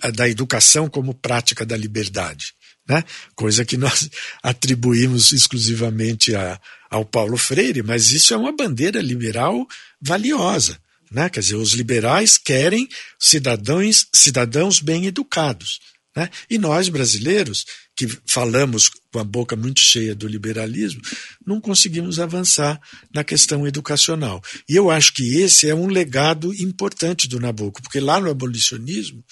a, 0.02 0.10
da 0.10 0.28
educação 0.28 0.88
como 0.88 1.14
prática 1.14 1.64
da 1.64 1.76
liberdade 1.76 2.55
né? 2.88 3.04
coisa 3.34 3.64
que 3.64 3.76
nós 3.76 4.08
atribuímos 4.42 5.32
exclusivamente 5.32 6.34
a, 6.34 6.60
ao 6.90 7.04
Paulo 7.04 7.36
Freire, 7.36 7.82
mas 7.82 8.10
isso 8.12 8.32
é 8.32 8.36
uma 8.36 8.52
bandeira 8.52 9.00
liberal 9.00 9.66
valiosa. 10.00 10.78
Né? 11.10 11.28
Quer 11.28 11.40
dizer, 11.40 11.56
os 11.56 11.72
liberais 11.72 12.36
querem 12.36 12.88
cidadãos, 13.18 14.06
cidadãos 14.12 14.80
bem 14.80 15.06
educados. 15.06 15.80
Né? 16.16 16.30
E 16.48 16.56
nós, 16.56 16.88
brasileiros, 16.88 17.66
que 17.94 18.08
falamos 18.26 18.90
com 19.12 19.18
a 19.18 19.24
boca 19.24 19.54
muito 19.54 19.80
cheia 19.80 20.14
do 20.14 20.26
liberalismo, 20.26 21.00
não 21.46 21.60
conseguimos 21.60 22.18
avançar 22.18 22.80
na 23.14 23.22
questão 23.22 23.66
educacional. 23.66 24.42
E 24.68 24.76
eu 24.76 24.90
acho 24.90 25.12
que 25.12 25.40
esse 25.40 25.68
é 25.68 25.74
um 25.74 25.86
legado 25.86 26.52
importante 26.54 27.28
do 27.28 27.38
Nabucco, 27.40 27.82
porque 27.82 28.00
lá 28.00 28.20
no 28.20 28.30
abolicionismo, 28.30 29.24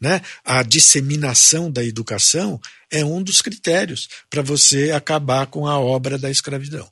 né, 0.00 0.20
a 0.44 0.62
disseminação 0.62 1.70
da 1.70 1.84
educação 1.84 2.60
é 2.90 3.04
um 3.04 3.22
dos 3.22 3.42
critérios 3.42 4.08
para 4.28 4.42
você 4.42 4.90
acabar 4.90 5.46
com 5.46 5.66
a 5.66 5.78
obra 5.78 6.18
da 6.18 6.30
escravidão. 6.30 6.90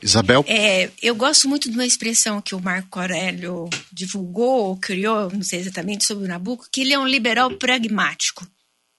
Isabel? 0.00 0.44
É, 0.46 0.90
eu 1.02 1.14
gosto 1.14 1.48
muito 1.48 1.68
de 1.68 1.74
uma 1.74 1.86
expressão 1.86 2.40
que 2.40 2.54
o 2.54 2.60
Marco 2.60 3.00
Aurélio 3.00 3.68
divulgou 3.92 4.68
ou 4.68 4.76
criou, 4.76 5.30
não 5.30 5.42
sei 5.42 5.58
exatamente, 5.58 6.04
sobre 6.04 6.24
o 6.24 6.28
Nabucco, 6.28 6.68
que 6.70 6.82
ele 6.82 6.92
é 6.92 6.98
um 6.98 7.06
liberal 7.06 7.50
pragmático, 7.56 8.46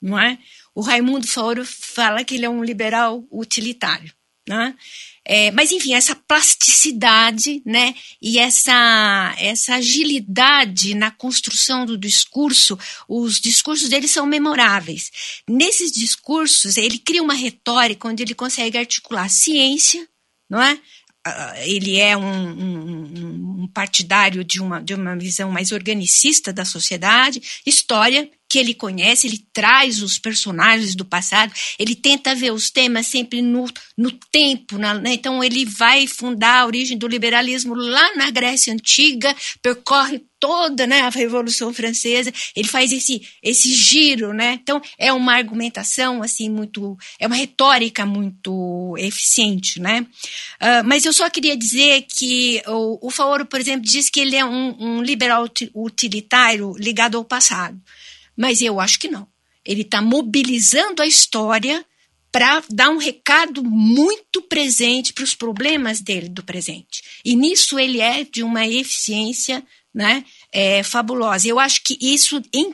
não 0.02 0.20
é? 0.20 0.38
O 0.76 0.82
Raimundo 0.82 1.28
Faoro 1.28 1.66
fala 1.66 2.24
que 2.24 2.36
ele 2.36 2.46
é 2.46 2.50
um 2.50 2.64
liberal 2.64 3.24
utilitário. 3.32 4.14
Né? 4.48 4.74
É, 5.32 5.52
mas 5.52 5.72
enfim, 5.72 5.94
essa 5.94 6.16
plasticidade, 6.16 7.62
né, 7.64 7.94
e 8.20 8.40
essa 8.40 9.36
essa 9.38 9.76
agilidade 9.76 10.96
na 10.96 11.12
construção 11.12 11.86
do 11.86 11.96
discurso, 11.96 12.76
os 13.08 13.40
discursos 13.40 13.90
dele 13.90 14.08
são 14.08 14.26
memoráveis. 14.26 15.12
Nesses 15.48 15.92
discursos, 15.92 16.78
ele 16.78 16.98
cria 16.98 17.22
uma 17.22 17.36
retórica 17.36 18.08
onde 18.08 18.24
ele 18.24 18.34
consegue 18.34 18.76
articular 18.76 19.30
ciência, 19.30 20.04
não 20.50 20.60
é? 20.60 20.80
Ah, 21.24 21.54
ele 21.64 21.98
é 21.98 22.18
um, 22.18 22.24
um, 22.24 23.64
um, 23.64 23.68
partidário 23.68 24.44
de 24.44 24.60
uma, 24.60 24.82
de 24.82 24.96
uma 24.96 25.16
visão 25.16 25.52
mais 25.52 25.72
organicista 25.72 26.52
da 26.52 26.66
sociedade, 26.66 27.40
história, 27.68 28.32
que 28.50 28.58
ele 28.58 28.74
conhece, 28.74 29.28
ele 29.28 29.46
traz 29.54 30.02
os 30.02 30.18
personagens 30.18 30.96
do 30.96 31.06
passado, 31.06 31.54
ele 31.78 31.94
tenta 31.94 32.34
ver 32.34 32.52
os 32.52 32.72
temas 32.72 33.06
sempre 33.06 33.42
no, 33.42 33.66
no 33.96 34.12
tempo, 34.12 34.78
na, 34.78 34.96
né? 34.96 35.14
então 35.14 35.44
ele 35.44 35.66
vai 35.66 36.08
fundar 36.08 36.62
a 36.62 36.66
origem 36.66 36.98
do 36.98 37.08
liberalismo 37.08 37.76
lá 37.76 38.16
na 38.16 38.32
Grécia 38.32 38.74
Antiga, 38.74 39.36
percorre 39.62 40.22
toda 40.40 40.88
né, 40.88 41.02
a 41.02 41.10
Revolução 41.10 41.74
Francesa, 41.74 42.34
ele 42.56 42.68
faz 42.68 42.92
esse, 42.92 43.22
esse 43.44 43.74
giro, 43.74 44.34
né? 44.34 44.54
Então 44.54 44.82
é 44.98 45.12
uma 45.12 45.36
argumentação 45.36 46.24
assim 46.24 46.50
muito, 46.50 46.98
é 47.20 47.28
uma 47.28 47.36
retórica 47.36 48.06
muito 48.06 48.96
eficiente, 48.98 49.80
né? 49.82 50.06
Uh, 50.62 50.84
mas 50.86 51.06
eu 51.06 51.12
só 51.12 51.30
queria 51.30 51.58
dizer 51.58 52.06
que 52.10 52.64
o, 52.68 53.08
o 53.08 53.12
Faoro, 53.12 53.46
por 53.46 53.60
exemplo, 53.60 53.82
diz 53.82 54.10
que 54.10 54.22
ele 54.22 54.36
é 54.36 54.46
um, 54.46 54.76
um 54.80 55.04
liberal 55.04 55.46
utilitário 55.76 56.74
ligado 56.78 57.18
ao 57.18 57.26
passado. 57.26 57.78
Mas 58.40 58.62
eu 58.62 58.80
acho 58.80 58.98
que 58.98 59.10
não. 59.10 59.28
Ele 59.66 59.82
está 59.82 60.02
mobilizando 60.02 61.02
a 61.02 61.06
história 61.06 61.86
para 62.32 62.64
dar 62.70 62.90
um 62.90 62.98
recado 62.98 63.62
muito 63.62 64.42
presente 64.44 65.12
para 65.12 65.26
os 65.26 65.36
problemas 65.36 66.00
dele 66.00 66.30
do 66.30 66.42
presente. 66.42 67.04
E 67.26 67.36
nisso 67.36 67.78
ele 67.78 68.00
é 68.00 68.24
de 68.24 68.42
uma 68.42 68.66
eficiência 68.66 69.62
né, 69.94 70.24
é, 70.54 70.84
fabulosa. 70.84 71.50
Eu 71.50 71.60
acho 71.60 71.84
que 71.84 71.98
isso, 72.00 72.42
em, 72.54 72.74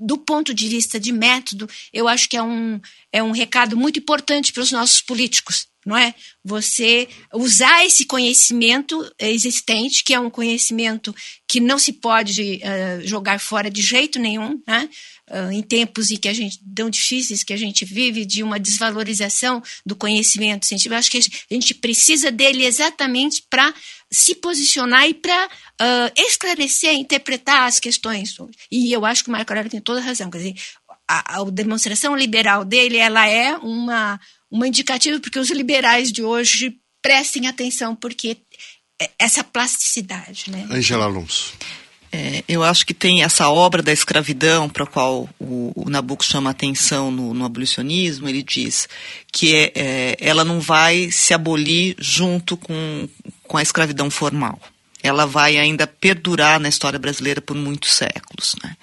do 0.00 0.16
ponto 0.16 0.54
de 0.54 0.66
vista 0.66 0.98
de 0.98 1.12
método, 1.12 1.68
eu 1.92 2.08
acho 2.08 2.26
que 2.28 2.36
é 2.36 2.42
um, 2.42 2.80
é 3.12 3.22
um 3.22 3.32
recado 3.32 3.76
muito 3.76 3.98
importante 3.98 4.50
para 4.50 4.62
os 4.62 4.72
nossos 4.72 5.02
políticos 5.02 5.68
não 5.86 5.96
é? 5.96 6.12
Você 6.44 7.08
usar 7.32 7.86
esse 7.86 8.04
conhecimento 8.04 9.08
existente, 9.20 10.02
que 10.02 10.12
é 10.12 10.18
um 10.18 10.28
conhecimento 10.28 11.14
que 11.48 11.60
não 11.60 11.78
se 11.78 11.92
pode 11.92 12.60
uh, 12.60 13.06
jogar 13.06 13.38
fora 13.38 13.70
de 13.70 13.80
jeito 13.80 14.18
nenhum, 14.18 14.60
né? 14.66 14.88
Uh, 15.30 15.50
em 15.52 15.62
tempos 15.62 16.10
em 16.10 16.16
que 16.16 16.28
a 16.28 16.32
gente 16.32 16.60
tão 16.74 16.90
difíceis 16.90 17.42
que 17.42 17.52
a 17.52 17.56
gente 17.56 17.84
vive 17.84 18.24
de 18.24 18.42
uma 18.42 18.60
desvalorização 18.60 19.62
do 19.84 19.96
conhecimento 19.96 20.66
científico, 20.66 20.94
acho 20.94 21.10
que 21.10 21.18
a 21.18 21.54
gente 21.54 21.74
precisa 21.74 22.30
dele 22.30 22.64
exatamente 22.64 23.42
para 23.48 23.72
se 24.10 24.34
posicionar 24.36 25.08
e 25.08 25.14
para 25.14 25.46
uh, 25.46 26.12
esclarecer, 26.16 26.94
interpretar 26.94 27.66
as 27.66 27.78
questões. 27.78 28.36
E 28.70 28.92
eu 28.92 29.04
acho 29.04 29.22
que 29.22 29.28
o 29.28 29.32
Marco 29.32 29.52
Aurélio 29.52 29.70
tem 29.70 29.80
toda 29.80 30.00
a 30.00 30.04
razão. 30.04 30.30
Quer 30.30 30.38
dizer, 30.38 30.54
a, 31.08 31.40
a 31.40 31.44
demonstração 31.50 32.16
liberal 32.16 32.64
dele 32.64 32.96
ela 32.96 33.28
é 33.28 33.56
uma 33.56 34.20
uma 34.56 34.68
indicativa 34.68 35.20
porque 35.20 35.38
os 35.38 35.50
liberais 35.50 36.10
de 36.10 36.22
hoje 36.22 36.76
prestem 37.02 37.46
atenção, 37.46 37.94
porque 37.94 38.38
é 39.00 39.10
essa 39.18 39.44
plasticidade. 39.44 40.50
Né? 40.50 40.66
Angela 40.70 41.04
Alonso. 41.04 41.52
É, 42.10 42.42
eu 42.48 42.62
acho 42.62 42.86
que 42.86 42.94
tem 42.94 43.22
essa 43.22 43.50
obra 43.50 43.82
da 43.82 43.92
escravidão 43.92 44.68
para 44.68 44.84
a 44.84 44.86
qual 44.86 45.28
o, 45.38 45.72
o 45.74 45.90
Nabucco 45.90 46.24
chama 46.24 46.48
atenção 46.50 47.10
no, 47.10 47.34
no 47.34 47.44
abolicionismo. 47.44 48.28
Ele 48.28 48.42
diz 48.42 48.88
que 49.30 49.54
é, 49.54 49.72
é, 49.74 50.16
ela 50.18 50.44
não 50.44 50.60
vai 50.60 51.10
se 51.10 51.34
abolir 51.34 51.94
junto 51.98 52.56
com, 52.56 53.08
com 53.42 53.58
a 53.58 53.62
escravidão 53.62 54.08
formal 54.08 54.58
ela 55.06 55.26
vai 55.26 55.56
ainda 55.56 55.86
perdurar 55.86 56.58
na 56.58 56.68
história 56.68 56.98
brasileira 56.98 57.40
por 57.40 57.56
muitos 57.56 57.94
séculos. 57.94 58.54
Né? 58.62 58.76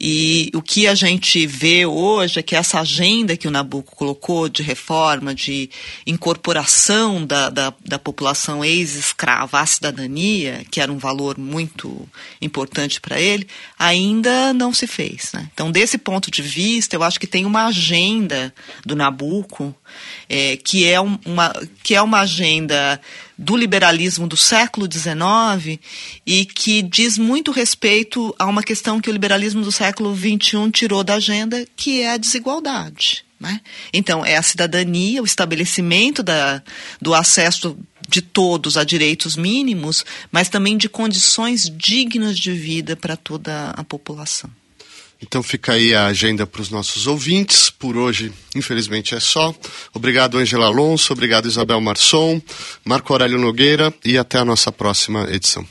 E 0.00 0.50
o 0.54 0.62
que 0.62 0.86
a 0.86 0.94
gente 0.94 1.46
vê 1.46 1.86
hoje 1.86 2.38
é 2.38 2.42
que 2.42 2.54
essa 2.54 2.80
agenda 2.80 3.36
que 3.36 3.48
o 3.48 3.50
Nabucco 3.50 3.96
colocou 3.96 4.48
de 4.48 4.62
reforma, 4.62 5.34
de 5.34 5.70
incorporação 6.06 7.24
da, 7.24 7.50
da, 7.50 7.72
da 7.84 7.98
população 7.98 8.64
ex-escrava 8.64 9.60
à 9.60 9.66
cidadania, 9.66 10.64
que 10.70 10.80
era 10.80 10.92
um 10.92 10.98
valor 10.98 11.38
muito 11.38 12.08
importante 12.40 13.00
para 13.00 13.20
ele, 13.20 13.46
ainda 13.78 14.52
não 14.52 14.72
se 14.72 14.86
fez. 14.86 15.30
Né? 15.32 15.48
Então, 15.52 15.70
desse 15.70 15.98
ponto 15.98 16.30
de 16.30 16.42
vista, 16.42 16.96
eu 16.96 17.02
acho 17.02 17.18
que 17.18 17.26
tem 17.26 17.44
uma 17.44 17.66
agenda 17.66 18.54
do 18.84 18.94
Nabucco 18.94 19.74
é, 20.28 20.56
que, 20.56 20.86
é 20.86 21.00
uma, 21.00 21.52
que 21.82 21.94
é 21.94 22.02
uma 22.02 22.20
agenda 22.20 23.00
do 23.36 23.56
liberalismo 23.56 24.26
do 24.26 24.36
século 24.36 24.88
XIX 24.90 25.80
e 26.26 26.44
que 26.44 26.82
diz 26.82 27.18
muito 27.18 27.50
respeito 27.50 28.34
a 28.38 28.46
uma 28.46 28.62
questão 28.62 29.00
que 29.00 29.10
o 29.10 29.12
liberalismo 29.12 29.62
do 29.62 29.72
século 29.72 30.14
XXI 30.16 30.70
tirou 30.72 31.02
da 31.02 31.14
agenda, 31.14 31.66
que 31.76 32.00
é 32.02 32.12
a 32.12 32.16
desigualdade. 32.16 33.24
Né? 33.38 33.60
Então, 33.92 34.24
é 34.24 34.36
a 34.36 34.42
cidadania, 34.42 35.20
o 35.20 35.26
estabelecimento 35.26 36.22
da, 36.22 36.62
do 37.00 37.12
acesso 37.12 37.76
de 38.08 38.22
todos 38.22 38.76
a 38.76 38.84
direitos 38.84 39.36
mínimos, 39.36 40.04
mas 40.30 40.48
também 40.48 40.76
de 40.76 40.88
condições 40.88 41.70
dignas 41.70 42.38
de 42.38 42.52
vida 42.52 42.94
para 42.96 43.16
toda 43.16 43.70
a 43.70 43.82
população. 43.82 44.50
Então 45.26 45.42
fica 45.42 45.72
aí 45.72 45.94
a 45.94 46.06
agenda 46.06 46.46
para 46.46 46.60
os 46.60 46.68
nossos 46.68 47.06
ouvintes. 47.06 47.70
Por 47.70 47.96
hoje, 47.96 48.30
infelizmente, 48.54 49.14
é 49.14 49.20
só. 49.20 49.54
Obrigado, 49.94 50.36
Angela 50.36 50.66
Alonso. 50.66 51.14
Obrigado, 51.14 51.48
Isabel 51.48 51.80
Marçom. 51.80 52.40
Marco 52.84 53.10
Aurélio 53.12 53.38
Nogueira. 53.38 53.92
E 54.04 54.18
até 54.18 54.38
a 54.38 54.44
nossa 54.44 54.70
próxima 54.70 55.26
edição. 55.32 55.66